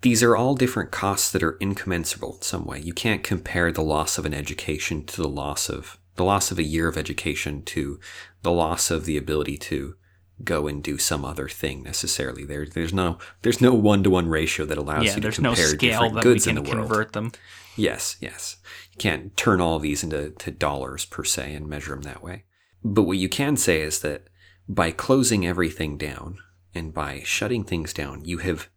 these 0.00 0.22
are 0.22 0.36
all 0.36 0.54
different 0.54 0.90
costs 0.90 1.30
that 1.30 1.42
are 1.42 1.58
incommensurable 1.60 2.36
in 2.36 2.42
some 2.42 2.64
way. 2.64 2.80
You 2.80 2.92
can't 2.92 3.22
compare 3.22 3.70
the 3.70 3.82
loss 3.82 4.18
of 4.18 4.26
an 4.26 4.34
education 4.34 5.04
to 5.06 5.22
the 5.22 5.28
loss 5.28 5.68
of 5.68 5.98
the 6.16 6.24
loss 6.24 6.50
of 6.50 6.58
a 6.58 6.64
year 6.64 6.88
of 6.88 6.96
education 6.96 7.62
to 7.62 8.00
the 8.42 8.50
loss 8.50 8.90
of 8.90 9.04
the 9.04 9.16
ability 9.16 9.58
to 9.58 9.96
go 10.44 10.66
and 10.68 10.82
do 10.82 10.98
some 10.98 11.24
other 11.24 11.48
thing 11.48 11.82
necessarily. 11.82 12.44
There, 12.44 12.66
there's 12.66 12.92
no 12.92 13.18
there's 13.42 13.60
no 13.60 13.72
one 13.72 14.02
to 14.02 14.10
one 14.10 14.28
ratio 14.28 14.66
that 14.66 14.78
allows 14.78 15.04
yeah, 15.04 15.16
you 15.16 15.20
to 15.22 15.42
no 15.42 15.50
compare 15.50 15.66
scale 15.66 16.02
different 16.02 16.22
goods 16.22 16.46
in 16.46 16.54
the 16.56 16.62
world. 16.62 16.88
convert 16.88 17.12
them. 17.12 17.32
Yes, 17.76 18.16
yes. 18.20 18.56
You 18.92 18.98
can't 18.98 19.36
turn 19.36 19.60
all 19.60 19.78
these 19.78 20.02
into 20.02 20.30
to 20.30 20.50
dollars 20.50 21.04
per 21.04 21.24
se 21.24 21.54
and 21.54 21.68
measure 21.68 21.94
them 21.94 22.02
that 22.02 22.22
way. 22.22 22.44
But 22.82 23.02
what 23.02 23.18
you 23.18 23.28
can 23.28 23.56
say 23.56 23.80
is 23.80 24.00
that 24.00 24.28
by 24.68 24.90
closing 24.90 25.46
everything 25.46 25.96
down 25.96 26.38
and 26.74 26.92
by 26.92 27.22
shutting 27.24 27.64
things 27.64 27.92
down, 27.92 28.24
you 28.24 28.38
have, 28.38 28.68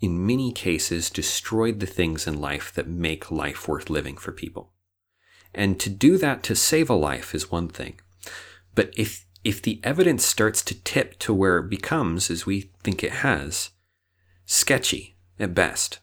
in 0.00 0.26
many 0.26 0.52
cases, 0.52 1.10
destroyed 1.10 1.80
the 1.80 1.86
things 1.86 2.26
in 2.26 2.40
life 2.40 2.72
that 2.74 2.88
make 2.88 3.30
life 3.30 3.68
worth 3.68 3.90
living 3.90 4.16
for 4.16 4.32
people. 4.32 4.72
And 5.54 5.78
to 5.80 5.90
do 5.90 6.18
that 6.18 6.42
to 6.44 6.56
save 6.56 6.90
a 6.90 6.94
life 6.94 7.34
is 7.34 7.50
one 7.50 7.68
thing. 7.68 8.00
But 8.74 8.92
if 8.96 9.24
if 9.44 9.60
the 9.60 9.80
evidence 9.84 10.24
starts 10.24 10.62
to 10.62 10.82
tip 10.82 11.18
to 11.20 11.34
where 11.34 11.58
it 11.58 11.68
becomes, 11.68 12.30
as 12.30 12.46
we 12.46 12.70
think 12.82 13.04
it 13.04 13.12
has, 13.12 13.70
sketchy 14.46 15.16
at 15.38 15.54
best, 15.54 16.00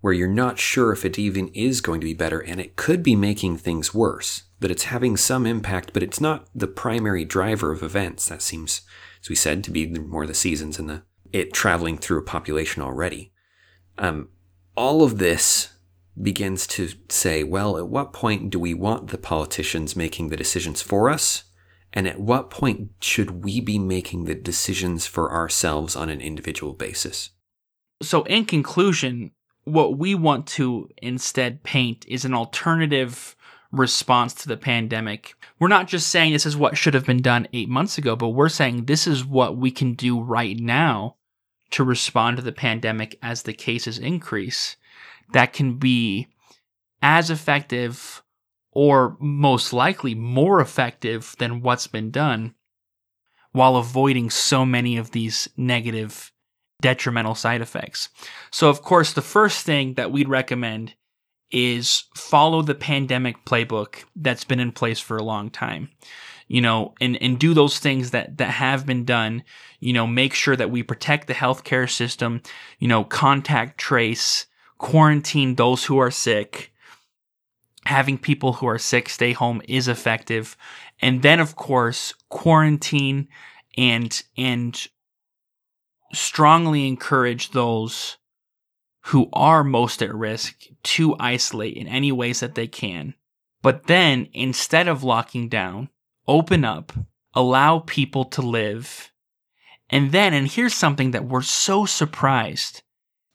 where 0.00 0.12
you're 0.12 0.28
not 0.28 0.58
sure 0.58 0.92
if 0.92 1.04
it 1.04 1.18
even 1.18 1.48
is 1.48 1.80
going 1.80 2.00
to 2.00 2.06
be 2.06 2.14
better 2.14 2.38
and 2.38 2.60
it 2.60 2.76
could 2.76 3.02
be 3.02 3.16
making 3.16 3.56
things 3.56 3.92
worse, 3.92 4.44
that 4.60 4.70
it's 4.70 4.84
having 4.84 5.16
some 5.16 5.46
impact, 5.46 5.92
but 5.92 6.02
it's 6.02 6.20
not 6.20 6.46
the 6.54 6.66
primary 6.66 7.24
driver 7.24 7.72
of 7.72 7.82
events. 7.82 8.28
That 8.28 8.42
seems, 8.42 8.82
as 9.20 9.28
we 9.28 9.34
said, 9.34 9.64
to 9.64 9.70
be 9.70 9.86
more 9.86 10.26
the 10.26 10.34
seasons 10.34 10.78
and 10.78 10.88
the 10.88 11.02
it 11.32 11.52
traveling 11.52 11.98
through 11.98 12.18
a 12.18 12.22
population 12.22 12.80
already. 12.80 13.32
Um, 13.98 14.28
all 14.76 15.02
of 15.02 15.18
this 15.18 15.72
begins 16.20 16.66
to 16.68 16.90
say, 17.08 17.42
well, 17.42 17.76
at 17.76 17.88
what 17.88 18.12
point 18.12 18.50
do 18.50 18.60
we 18.60 18.72
want 18.72 19.08
the 19.08 19.18
politicians 19.18 19.96
making 19.96 20.28
the 20.28 20.36
decisions 20.36 20.80
for 20.80 21.10
us? 21.10 21.42
And 21.94 22.08
at 22.08 22.20
what 22.20 22.50
point 22.50 22.90
should 23.00 23.44
we 23.44 23.60
be 23.60 23.78
making 23.78 24.24
the 24.24 24.34
decisions 24.34 25.06
for 25.06 25.32
ourselves 25.32 25.94
on 25.94 26.10
an 26.10 26.20
individual 26.20 26.72
basis? 26.72 27.30
So, 28.02 28.24
in 28.24 28.44
conclusion, 28.44 29.30
what 29.62 29.96
we 29.96 30.16
want 30.16 30.46
to 30.48 30.90
instead 31.00 31.62
paint 31.62 32.04
is 32.08 32.24
an 32.24 32.34
alternative 32.34 33.36
response 33.70 34.34
to 34.34 34.48
the 34.48 34.56
pandemic. 34.56 35.34
We're 35.58 35.68
not 35.68 35.88
just 35.88 36.08
saying 36.08 36.32
this 36.32 36.46
is 36.46 36.56
what 36.56 36.76
should 36.76 36.94
have 36.94 37.06
been 37.06 37.22
done 37.22 37.48
eight 37.52 37.68
months 37.68 37.96
ago, 37.96 38.16
but 38.16 38.30
we're 38.30 38.48
saying 38.48 38.84
this 38.84 39.06
is 39.06 39.24
what 39.24 39.56
we 39.56 39.70
can 39.70 39.94
do 39.94 40.20
right 40.20 40.58
now 40.58 41.16
to 41.70 41.84
respond 41.84 42.36
to 42.36 42.42
the 42.42 42.52
pandemic 42.52 43.18
as 43.22 43.42
the 43.42 43.52
cases 43.52 43.98
increase 43.98 44.76
that 45.32 45.52
can 45.52 45.78
be 45.78 46.28
as 47.02 47.30
effective 47.30 48.22
or 48.74 49.16
most 49.20 49.72
likely 49.72 50.14
more 50.14 50.60
effective 50.60 51.34
than 51.38 51.62
what's 51.62 51.86
been 51.86 52.10
done 52.10 52.54
while 53.52 53.76
avoiding 53.76 54.28
so 54.30 54.66
many 54.66 54.96
of 54.96 55.12
these 55.12 55.48
negative 55.56 56.32
detrimental 56.82 57.36
side 57.36 57.60
effects. 57.60 58.08
So 58.50 58.68
of 58.68 58.82
course 58.82 59.12
the 59.12 59.22
first 59.22 59.64
thing 59.64 59.94
that 59.94 60.10
we'd 60.10 60.28
recommend 60.28 60.94
is 61.50 62.04
follow 62.16 62.62
the 62.62 62.74
pandemic 62.74 63.44
playbook 63.44 64.04
that's 64.16 64.44
been 64.44 64.60
in 64.60 64.72
place 64.72 64.98
for 64.98 65.16
a 65.16 65.22
long 65.22 65.50
time. 65.50 65.90
You 66.46 66.60
know, 66.60 66.94
and, 67.00 67.20
and 67.22 67.38
do 67.38 67.54
those 67.54 67.78
things 67.78 68.10
that, 68.10 68.36
that 68.36 68.50
have 68.50 68.84
been 68.84 69.06
done. 69.06 69.44
You 69.80 69.94
know, 69.94 70.06
make 70.06 70.34
sure 70.34 70.56
that 70.56 70.70
we 70.70 70.82
protect 70.82 71.26
the 71.26 71.32
healthcare 71.32 71.90
system, 71.90 72.42
you 72.78 72.86
know, 72.86 73.02
contact 73.02 73.78
trace, 73.78 74.46
quarantine 74.76 75.54
those 75.54 75.84
who 75.84 75.96
are 75.96 76.10
sick. 76.10 76.73
Having 77.86 78.18
people 78.18 78.54
who 78.54 78.66
are 78.66 78.78
sick 78.78 79.08
stay 79.08 79.32
home 79.32 79.60
is 79.68 79.88
effective. 79.88 80.56
And 81.00 81.22
then 81.22 81.40
of 81.40 81.56
course, 81.56 82.14
quarantine 82.28 83.28
and 83.76 84.22
and 84.36 84.86
strongly 86.12 86.86
encourage 86.86 87.50
those 87.50 88.16
who 89.06 89.28
are 89.32 89.62
most 89.62 90.02
at 90.02 90.14
risk 90.14 90.64
to 90.82 91.14
isolate 91.20 91.76
in 91.76 91.86
any 91.86 92.10
ways 92.10 92.40
that 92.40 92.54
they 92.54 92.66
can. 92.66 93.14
But 93.62 93.86
then, 93.86 94.28
instead 94.32 94.88
of 94.88 95.02
locking 95.02 95.48
down, 95.48 95.90
open 96.26 96.64
up, 96.64 96.92
allow 97.34 97.80
people 97.80 98.24
to 98.26 98.42
live. 98.42 99.12
And 99.90 100.12
then, 100.12 100.32
and 100.32 100.48
here's 100.48 100.74
something 100.74 101.10
that 101.10 101.26
we're 101.26 101.42
so 101.42 101.84
surprised 101.84 102.82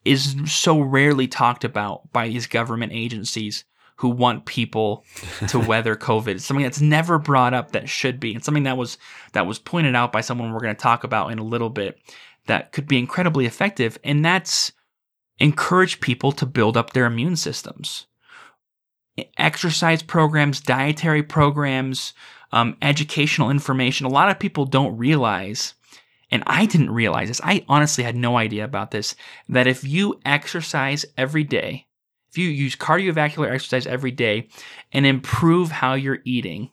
is 0.06 0.36
so 0.46 0.80
rarely 0.80 1.28
talked 1.28 1.64
about 1.64 2.12
by 2.12 2.28
these 2.28 2.48
government 2.48 2.92
agencies 2.94 3.66
who 4.00 4.08
want 4.08 4.46
people 4.46 5.04
to 5.50 5.60
weather 5.68 5.94
COVID. 5.94 6.30
It's 6.30 6.46
something 6.46 6.64
that's 6.64 6.80
never 6.80 7.20
brought 7.20 7.54
up 7.54 7.72
that 7.72 7.90
should 7.90 8.18
be. 8.18 8.34
and 8.34 8.44
something 8.44 8.64
that 8.64 8.78
was 8.78 8.98
that 9.34 9.46
was 9.46 9.60
pointed 9.60 9.94
out 9.94 10.14
by 10.14 10.22
someone 10.22 10.54
we're 10.54 10.62
going 10.62 10.76
to 10.76 10.82
talk 10.82 11.04
about 11.04 11.34
in 11.34 11.40
a 11.40 11.44
little 11.44 11.70
bit 11.70 12.00
that 12.46 12.72
could 12.72 12.88
be 12.88 12.98
incredibly 12.98 13.46
effective, 13.46 13.98
and 14.04 14.24
that's 14.24 14.72
encourage 15.38 16.00
people 16.00 16.32
to 16.32 16.46
build 16.46 16.78
up 16.78 16.94
their 16.94 17.06
immune 17.06 17.36
systems. 17.36 18.08
Exercise 19.38 20.02
programs, 20.02 20.62
dietary 20.62 21.22
programs, 21.22 22.14
um, 22.54 22.78
educational 22.82 23.50
information. 23.50 24.06
A 24.06 24.10
lot 24.10 24.30
of 24.30 24.40
people 24.40 24.64
don't 24.64 24.98
realize, 24.98 25.74
and 26.32 26.42
I 26.48 26.66
didn't 26.68 26.92
realize 26.92 27.28
this, 27.28 27.42
I 27.44 27.66
honestly 27.68 28.06
had 28.06 28.16
no 28.16 28.38
idea 28.38 28.64
about 28.64 28.92
this, 28.92 29.14
that 29.50 29.68
if 29.68 29.84
you 29.84 30.22
exercise 30.24 31.06
every 31.18 31.44
day, 31.44 31.86
if 32.30 32.38
you 32.38 32.50
use 32.50 32.76
cardiovascular 32.76 33.52
exercise 33.52 33.88
every 33.88 34.12
day 34.12 34.48
and 34.92 35.06
improve 35.06 35.72
how 35.72 35.94
you're 35.94 36.20
eating, 36.26 36.72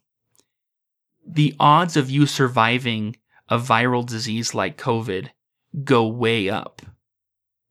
the 1.27 1.55
odds 1.59 1.97
of 1.97 2.11
you 2.11 2.27
surviving 2.27 3.17
a 3.49 3.59
viral 3.59 4.05
disease 4.05 4.55
like 4.55 4.77
COVID 4.77 5.31
go 5.85 6.07
way 6.07 6.49
up. 6.51 6.83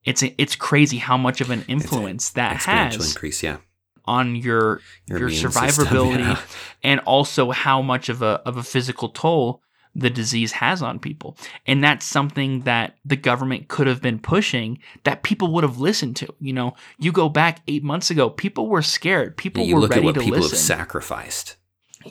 It's 0.03 0.23
it's 0.37 0.55
crazy 0.55 0.97
how 0.97 1.17
much 1.17 1.41
of 1.41 1.49
an 1.49 1.65
influence 1.67 2.29
that 2.31 2.57
has 2.57 2.95
increase, 3.13 3.41
yeah. 3.41 3.57
on 4.05 4.35
your 4.35 4.81
Your 5.07 5.19
your, 5.19 5.27
immune 5.29 5.51
system, 5.51 5.63
survivability 5.87 6.19
yeah. 6.19 6.41
and 6.83 6.99
also 7.01 7.51
how 7.51 7.81
much 7.81 8.09
of 8.09 8.21
a 8.21 8.41
of 8.45 8.57
a 8.57 8.63
physical 8.63 9.09
toll 9.09 9.61
the 9.95 10.09
disease 10.09 10.51
has 10.51 10.81
on 10.81 10.99
people. 10.99 11.37
And 11.65 11.83
that's 11.83 12.05
something 12.05 12.61
that 12.61 12.97
the 13.05 13.15
government 13.15 13.69
could 13.69 13.87
have 13.87 14.01
been 14.01 14.19
pushing 14.19 14.79
that 15.05 15.23
people 15.23 15.53
would 15.53 15.63
have 15.63 15.79
listened 15.79 16.17
to. 16.17 16.27
You 16.39 16.53
know, 16.53 16.73
you 16.99 17.11
go 17.11 17.29
back 17.29 17.61
8 17.67 17.83
months 17.83 18.09
ago, 18.11 18.29
people 18.29 18.67
were 18.67 18.81
scared. 18.81 19.37
People 19.37 19.63
Yeah, 19.63 19.69
you 19.69 19.75
were 19.75 19.81
look 19.81 19.95
at 19.95 20.03
what 20.03 20.15
to 20.15 20.21
people 20.21 20.39
listen. 20.39 20.57
have 20.57 20.59
sacrificed. 20.79 21.55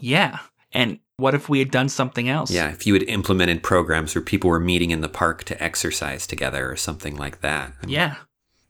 yeah. 0.01 0.39
And 0.73 0.99
what 1.19 1.35
if 1.37 1.49
we 1.49 1.61
had 1.61 1.71
done 1.71 1.89
something 1.89 2.29
else? 2.29 2.51
Yeah, 2.51 2.71
if 2.71 2.85
you 2.87 2.95
had 2.95 3.05
implemented 3.05 3.63
programs 3.63 4.15
where 4.15 4.23
people 4.23 4.51
were 4.51 4.59
meeting 4.59 4.91
in 4.91 5.03
the 5.03 5.09
park 5.09 5.45
to 5.45 5.63
exercise 5.63 6.27
together 6.27 6.69
or 6.69 6.75
something 6.75 7.17
like 7.17 7.43
that. 7.43 7.75
I 7.83 7.87
mean, 7.87 7.95
Yeah. 7.95 8.17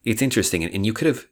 it's 0.04 0.20
interesting 0.20 0.62
and, 0.64 0.74
and 0.74 0.84
you 0.84 0.92
could 0.92 1.06
have 1.06 1.26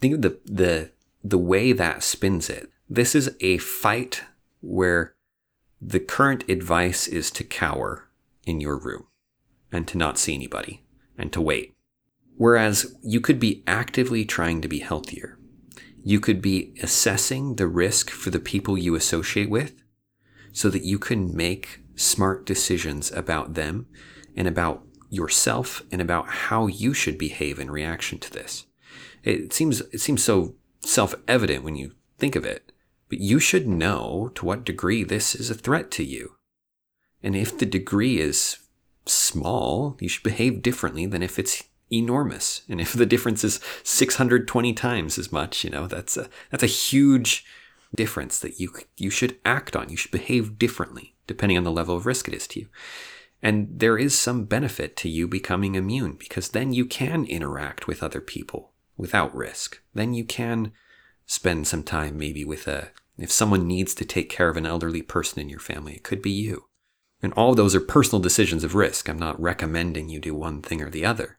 think 0.00 0.14
of 0.16 0.22
the 0.22 0.38
the 0.44 0.90
the 1.22 1.38
way 1.38 1.72
that 1.72 2.02
spins 2.02 2.50
it 2.50 2.68
this 2.90 3.14
is 3.14 3.34
a 3.40 3.56
fight 3.58 4.22
where 4.60 5.13
the 5.80 6.00
current 6.00 6.44
advice 6.48 7.06
is 7.06 7.30
to 7.32 7.44
cower 7.44 8.08
in 8.44 8.60
your 8.60 8.78
room 8.78 9.06
and 9.72 9.86
to 9.88 9.98
not 9.98 10.18
see 10.18 10.34
anybody 10.34 10.84
and 11.18 11.32
to 11.32 11.40
wait. 11.40 11.74
Whereas 12.36 12.96
you 13.02 13.20
could 13.20 13.38
be 13.38 13.62
actively 13.66 14.24
trying 14.24 14.60
to 14.60 14.68
be 14.68 14.80
healthier. 14.80 15.38
You 16.02 16.20
could 16.20 16.42
be 16.42 16.74
assessing 16.82 17.56
the 17.56 17.66
risk 17.66 18.10
for 18.10 18.30
the 18.30 18.40
people 18.40 18.76
you 18.76 18.94
associate 18.94 19.48
with 19.48 19.74
so 20.52 20.68
that 20.70 20.84
you 20.84 20.98
can 20.98 21.34
make 21.36 21.80
smart 21.94 22.44
decisions 22.44 23.10
about 23.12 23.54
them 23.54 23.86
and 24.36 24.48
about 24.48 24.84
yourself 25.10 25.82
and 25.92 26.00
about 26.00 26.28
how 26.28 26.66
you 26.66 26.92
should 26.92 27.18
behave 27.18 27.58
in 27.58 27.70
reaction 27.70 28.18
to 28.18 28.30
this. 28.30 28.66
It 29.22 29.52
seems 29.52 29.80
it 29.80 30.00
seems 30.00 30.22
so 30.22 30.56
self-evident 30.80 31.64
when 31.64 31.76
you 31.76 31.92
think 32.18 32.36
of 32.36 32.44
it, 32.44 32.72
but 33.08 33.18
you 33.18 33.38
should 33.38 33.66
know 33.66 34.30
to 34.34 34.46
what 34.46 34.64
degree 34.64 35.04
this 35.04 35.34
is 35.34 35.50
a 35.50 35.54
threat 35.54 35.90
to 35.92 36.04
you. 36.04 36.36
And 37.22 37.34
if 37.34 37.56
the 37.56 37.66
degree 37.66 38.18
is 38.18 38.58
small, 39.06 39.96
you 40.00 40.08
should 40.08 40.22
behave 40.22 40.62
differently 40.62 41.06
than 41.06 41.22
if 41.22 41.38
it's 41.38 41.64
enormous. 41.90 42.62
And 42.68 42.80
if 42.80 42.92
the 42.92 43.06
difference 43.06 43.44
is 43.44 43.60
620 43.82 44.72
times 44.72 45.18
as 45.18 45.32
much, 45.32 45.64
you 45.64 45.70
know, 45.70 45.86
that's 45.86 46.16
a 46.16 46.28
that's 46.50 46.62
a 46.62 46.66
huge 46.66 47.44
difference 47.94 48.38
that 48.40 48.58
you 48.60 48.72
you 48.96 49.10
should 49.10 49.38
act 49.44 49.76
on. 49.76 49.88
You 49.88 49.96
should 49.96 50.10
behave 50.10 50.58
differently 50.58 51.14
depending 51.26 51.56
on 51.56 51.64
the 51.64 51.72
level 51.72 51.96
of 51.96 52.06
risk 52.06 52.28
it 52.28 52.34
is 52.34 52.46
to 52.48 52.60
you. 52.60 52.68
And 53.42 53.68
there 53.78 53.98
is 53.98 54.18
some 54.18 54.44
benefit 54.44 54.96
to 54.98 55.08
you 55.08 55.28
becoming 55.28 55.74
immune 55.74 56.16
because 56.18 56.50
then 56.50 56.72
you 56.72 56.86
can 56.86 57.24
interact 57.26 57.86
with 57.86 58.02
other 58.02 58.20
people 58.20 58.72
without 58.96 59.34
risk. 59.34 59.80
Then 59.92 60.14
you 60.14 60.24
can 60.24 60.72
spend 61.26 61.66
some 61.66 61.82
time 61.82 62.18
maybe 62.18 62.44
with 62.44 62.66
a 62.66 62.90
if 63.16 63.30
someone 63.30 63.66
needs 63.66 63.94
to 63.94 64.04
take 64.04 64.28
care 64.28 64.48
of 64.48 64.56
an 64.56 64.66
elderly 64.66 65.02
person 65.02 65.40
in 65.40 65.48
your 65.48 65.60
family, 65.60 65.94
it 65.94 66.02
could 66.02 66.20
be 66.20 66.30
you. 66.30 66.64
And 67.22 67.32
all 67.34 67.50
of 67.50 67.56
those 67.56 67.74
are 67.74 67.80
personal 67.80 68.20
decisions 68.20 68.64
of 68.64 68.74
risk. 68.74 69.08
I'm 69.08 69.18
not 69.18 69.40
recommending 69.40 70.08
you 70.08 70.20
do 70.20 70.34
one 70.34 70.62
thing 70.62 70.82
or 70.82 70.90
the 70.90 71.06
other. 71.06 71.38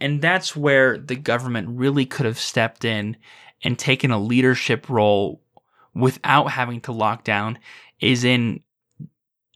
And 0.00 0.22
that's 0.22 0.56
where 0.56 0.96
the 0.96 1.16
government 1.16 1.68
really 1.70 2.06
could 2.06 2.24
have 2.24 2.38
stepped 2.38 2.84
in 2.84 3.16
and 3.62 3.78
taken 3.78 4.10
a 4.10 4.18
leadership 4.18 4.88
role 4.88 5.42
without 5.94 6.50
having 6.50 6.80
to 6.82 6.92
lock 6.92 7.24
down 7.24 7.58
is 8.00 8.24
in 8.24 8.60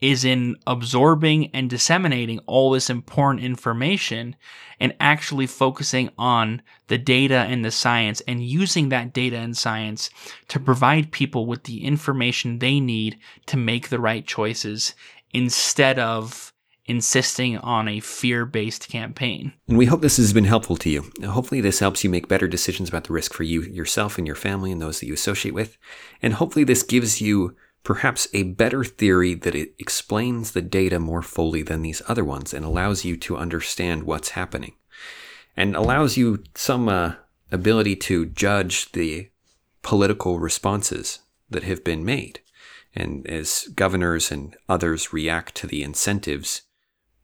is 0.05 0.23
in 0.23 0.55
absorbing 0.67 1.47
and 1.55 1.71
disseminating 1.71 2.39
all 2.41 2.71
this 2.71 2.91
important 2.91 3.43
information 3.43 4.37
and 4.79 4.95
actually 5.01 5.47
focusing 5.47 6.11
on 6.19 6.61
the 6.89 6.99
data 6.99 7.47
and 7.49 7.65
the 7.65 7.71
science 7.71 8.21
and 8.29 8.45
using 8.45 8.91
that 8.91 9.15
data 9.15 9.39
and 9.39 9.57
science 9.57 10.11
to 10.47 10.61
provide 10.61 11.11
people 11.11 11.47
with 11.47 11.65
the 11.65 11.83
information 11.83 12.59
they 12.59 12.81
need 12.81 13.19
to 13.47 13.57
make 13.57 13.89
the 13.89 13.99
right 13.99 14.27
choices 14.27 14.95
instead 15.33 15.99
of 15.99 16.53
insisting 16.85 17.57
on 17.57 17.89
a 17.89 17.99
fear 18.01 18.45
based 18.45 18.91
campaign. 18.91 19.55
And 19.69 19.79
we 19.79 19.87
hope 19.87 20.03
this 20.03 20.19
has 20.19 20.35
been 20.35 20.45
helpful 20.45 20.77
to 20.77 20.91
you. 20.91 21.11
Hopefully, 21.25 21.63
this 21.63 21.79
helps 21.79 22.05
you 22.05 22.11
make 22.11 22.29
better 22.29 22.47
decisions 22.47 22.91
about 22.91 23.05
the 23.05 23.15
risk 23.15 23.33
for 23.33 23.43
you, 23.43 23.63
yourself, 23.63 24.19
and 24.19 24.27
your 24.27 24.37
family, 24.37 24.71
and 24.71 24.83
those 24.83 25.01
that 25.01 25.07
you 25.07 25.15
associate 25.15 25.55
with. 25.55 25.79
And 26.21 26.35
hopefully, 26.35 26.65
this 26.65 26.83
gives 26.83 27.23
you 27.23 27.57
perhaps 27.85 28.27
a 28.33 28.43
better 28.43 28.83
theory 28.83 29.35
that 29.35 29.55
it 29.55 29.75
explains 29.79 30.53
the 30.53 30.63
data 30.63 30.99
more 30.99 31.23
fully 31.23 31.63
than 31.63 31.83
these 31.83 32.03
other 32.09 32.25
ones 32.25 32.53
and 32.53 32.65
allows 32.65 33.05
you 33.05 33.17
to 33.17 33.37
understand 33.37 34.05
what's 34.05 34.31
happening 34.31 34.73
and 35.57 35.77
allows 35.77 36.17
you 36.17 36.43
some 36.55 36.89
uh, 36.89 37.15
ability 37.53 37.95
to 37.95 38.27
judge 38.27 38.91
the 38.93 39.29
political 39.83 40.39
responses 40.39 41.21
that 41.49 41.63
have 41.63 41.85
been 41.85 42.05
made. 42.05 42.41
And 42.95 43.27
as 43.27 43.69
governors 43.75 44.31
and 44.31 44.57
others 44.69 45.13
react 45.13 45.55
to 45.57 45.67
the 45.67 45.83
incentives, 45.83 46.63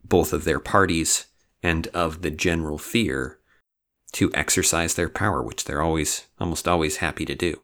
both 0.04 0.32
of 0.32 0.44
their 0.44 0.60
parties 0.60 1.26
and 1.62 1.86
of 1.88 2.22
the 2.22 2.30
general 2.30 2.78
fear, 2.78 3.38
to 4.12 4.30
exercise 4.34 4.94
their 4.94 5.08
power, 5.08 5.40
which 5.42 5.64
they're 5.64 5.82
always, 5.82 6.26
almost 6.40 6.66
always 6.66 6.96
happy 6.96 7.24
to 7.24 7.34
do. 7.34 7.62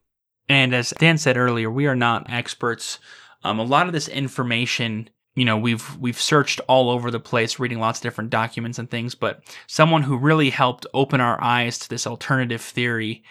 And 0.48 0.74
as 0.74 0.92
Dan 0.98 1.18
said 1.18 1.36
earlier, 1.36 1.70
we 1.70 1.86
are 1.86 1.96
not 1.96 2.30
experts. 2.30 2.98
Um, 3.42 3.58
a 3.58 3.64
lot 3.64 3.86
of 3.86 3.92
this 3.92 4.08
information, 4.08 5.10
you 5.34 5.44
know, 5.44 5.56
we've 5.56 5.96
we've 5.98 6.20
searched 6.20 6.60
all 6.68 6.90
over 6.90 7.10
the 7.10 7.20
place, 7.20 7.58
reading 7.58 7.78
lots 7.78 7.98
of 7.98 8.02
different 8.02 8.30
documents 8.30 8.78
and 8.78 8.90
things. 8.90 9.14
But 9.14 9.42
someone 9.66 10.02
who 10.02 10.16
really 10.16 10.50
helped 10.50 10.86
open 10.94 11.20
our 11.20 11.42
eyes 11.42 11.78
to 11.80 11.88
this 11.88 12.06
alternative 12.06 12.62
theory 12.62 13.24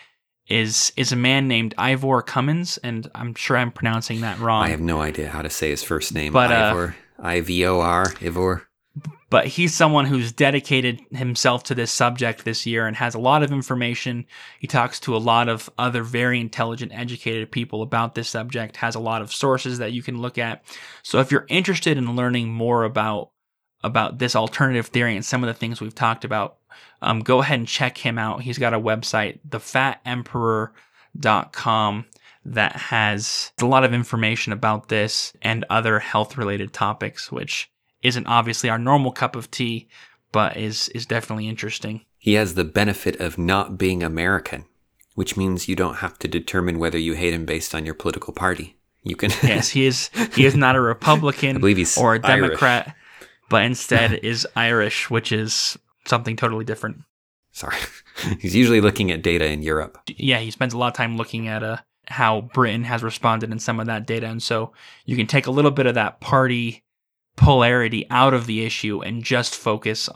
is 0.48 0.92
is 0.96 1.12
a 1.12 1.16
man 1.16 1.48
named 1.48 1.74
Ivor 1.78 2.22
Cummins, 2.22 2.78
and 2.78 3.10
I'm 3.16 3.34
sure 3.34 3.58
I'm 3.58 3.72
pronouncing 3.72 4.22
that 4.22 4.40
wrong. 4.40 4.64
I 4.64 4.70
have 4.70 4.82
no 4.82 5.02
idea 5.02 5.30
how 5.30 5.42
to 5.42 5.50
say 5.50 5.70
his 5.70 5.84
first 5.84 6.14
name. 6.14 6.34
But, 6.34 6.52
uh, 6.52 6.56
Ivor, 6.56 6.96
I 7.20 7.42
V 7.42 7.66
O 7.66 7.80
R, 7.80 8.14
Ivor. 8.22 8.68
But 9.30 9.48
he's 9.48 9.74
someone 9.74 10.06
who's 10.06 10.32
dedicated 10.32 11.02
himself 11.12 11.64
to 11.64 11.76
this 11.76 11.92
subject 11.92 12.46
this 12.46 12.66
year 12.66 12.86
and 12.86 12.96
has 12.96 13.16
a 13.16 13.20
lot 13.20 13.44
of 13.44 13.52
information. 13.52 14.26
He 14.60 14.68
talks 14.68 15.00
to 15.02 15.14
a 15.16 15.18
lot 15.18 15.50
of 15.50 15.70
other 15.78 16.04
very 16.04 16.40
intelligent, 16.40 16.94
educated 16.94 17.52
people 17.52 17.82
about 17.82 18.16
this 18.16 18.30
subject, 18.30 18.78
has 18.78 18.96
a 18.96 19.00
lot 19.00 19.22
of 19.22 19.34
sources 19.34 19.80
that 19.80 19.94
you 19.94 20.04
can 20.04 20.22
look 20.22 20.38
at. 20.38 20.64
So 21.04 21.20
if 21.20 21.32
you're 21.32 21.46
interested 21.50 21.98
in 21.98 22.16
learning 22.16 22.50
more 22.50 22.84
about 22.84 23.32
about 23.84 24.18
this 24.18 24.36
alternative 24.36 24.88
theory 24.88 25.16
and 25.16 25.24
some 25.24 25.44
of 25.44 25.48
the 25.48 25.54
things 25.54 25.80
we've 25.80 25.94
talked 25.94 26.26
about, 26.26 26.58
um, 27.04 27.20
go 27.20 27.42
ahead 27.42 27.60
and 27.60 27.68
check 27.68 28.00
him 28.00 28.18
out. 28.18 28.42
He's 28.42 28.58
got 28.58 28.74
a 28.74 28.80
website, 28.80 29.38
thefatemperor.com 29.48 32.06
that 32.46 32.76
has 32.76 33.52
a 33.62 33.66
lot 33.66 33.84
of 33.84 33.94
information 33.94 34.54
about 34.54 34.90
this 34.90 35.34
and 35.42 35.66
other 35.70 36.00
health 36.00 36.38
related 36.38 36.74
topics, 36.74 37.32
which 37.32 37.70
isn't 38.06 38.28
obviously 38.28 38.70
our 38.70 38.78
normal 38.78 39.12
cup 39.12 39.36
of 39.36 39.50
tea, 39.52 39.88
but 40.32 40.58
is 40.58 40.90
is 40.90 41.06
definitely 41.06 41.48
interesting. 41.48 42.06
He 42.18 42.34
has 42.34 42.56
the 42.56 42.64
benefit 42.64 43.20
of 43.20 43.38
not 43.38 43.78
being 43.78 44.04
American, 44.04 44.66
which 45.16 45.38
means 45.38 45.68
you 45.68 45.76
don't 45.76 45.98
have 45.98 46.18
to 46.20 46.28
determine 46.28 46.80
whether 46.80 46.98
you 46.98 47.14
hate 47.14 47.34
him 47.34 47.46
based 47.46 47.74
on 47.76 47.86
your 47.86 47.96
political 47.96 48.34
party. 48.34 48.78
You 49.04 49.16
can. 49.16 49.32
yes, 49.44 49.70
he 49.70 49.86
is. 49.86 50.10
He 50.34 50.46
is 50.46 50.56
not 50.56 50.76
a 50.76 50.82
Republican 50.82 51.58
I 51.58 51.60
believe 51.60 51.78
he's 51.78 51.98
or 51.98 52.16
a 52.16 52.20
Irish. 52.24 52.50
Democrat, 52.50 52.96
but 53.50 53.64
instead 53.64 54.14
is 54.14 54.48
Irish, 54.56 55.10
which 55.10 55.32
is 55.32 55.78
something 56.06 56.36
totally 56.36 56.66
different. 56.66 56.98
Sorry. 57.52 57.78
He's 58.40 58.54
usually 58.54 58.82
looking 58.82 59.12
at 59.12 59.22
data 59.22 59.46
in 59.46 59.62
Europe. 59.62 59.98
Yeah, 60.08 60.40
he 60.40 60.52
spends 60.52 60.74
a 60.74 60.78
lot 60.78 60.88
of 60.88 60.94
time 60.94 61.16
looking 61.16 61.48
at 61.48 61.64
uh, 61.64 61.78
how 62.08 62.42
Britain 62.42 62.84
has 62.84 63.02
responded 63.02 63.50
in 63.50 63.60
some 63.60 63.80
of 63.80 63.86
that 63.88 64.06
data, 64.06 64.28
and 64.28 64.44
so 64.44 64.74
you 65.06 65.16
can 65.16 65.26
take 65.26 65.48
a 65.48 65.52
little 65.52 65.72
bit 65.72 65.86
of 65.86 65.96
that 65.96 66.20
party 66.20 66.84
polarity 67.36 68.06
out 68.10 68.34
of 68.34 68.46
the 68.46 68.66
issue 68.66 69.02
and 69.02 69.24
just 69.24 69.56
focus 69.56 70.10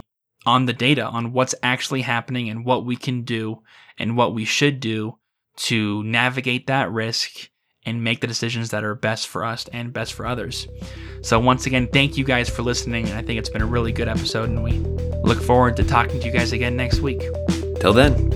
on 0.45 0.65
the 0.65 0.73
data, 0.73 1.05
on 1.05 1.33
what's 1.33 1.55
actually 1.61 2.01
happening 2.01 2.49
and 2.49 2.65
what 2.65 2.85
we 2.85 2.95
can 2.95 3.23
do 3.23 3.61
and 3.97 4.15
what 4.15 4.33
we 4.33 4.45
should 4.45 4.79
do 4.79 5.17
to 5.57 6.01
navigate 6.03 6.67
that 6.67 6.91
risk 6.91 7.49
and 7.85 8.03
make 8.03 8.21
the 8.21 8.27
decisions 8.27 8.69
that 8.69 8.83
are 8.83 8.95
best 8.95 9.27
for 9.27 9.43
us 9.43 9.67
and 9.73 9.93
best 9.93 10.13
for 10.13 10.25
others. 10.25 10.67
So, 11.21 11.39
once 11.39 11.65
again, 11.65 11.87
thank 11.91 12.17
you 12.17 12.23
guys 12.23 12.49
for 12.49 12.61
listening. 12.61 13.11
I 13.11 13.21
think 13.21 13.39
it's 13.39 13.49
been 13.49 13.61
a 13.61 13.65
really 13.67 13.91
good 13.91 14.07
episode, 14.07 14.49
and 14.49 14.63
we 14.63 14.79
look 15.23 15.41
forward 15.41 15.75
to 15.77 15.83
talking 15.83 16.19
to 16.19 16.25
you 16.25 16.31
guys 16.31 16.53
again 16.53 16.75
next 16.75 16.99
week. 17.01 17.21
Till 17.79 17.93
then. 17.93 18.31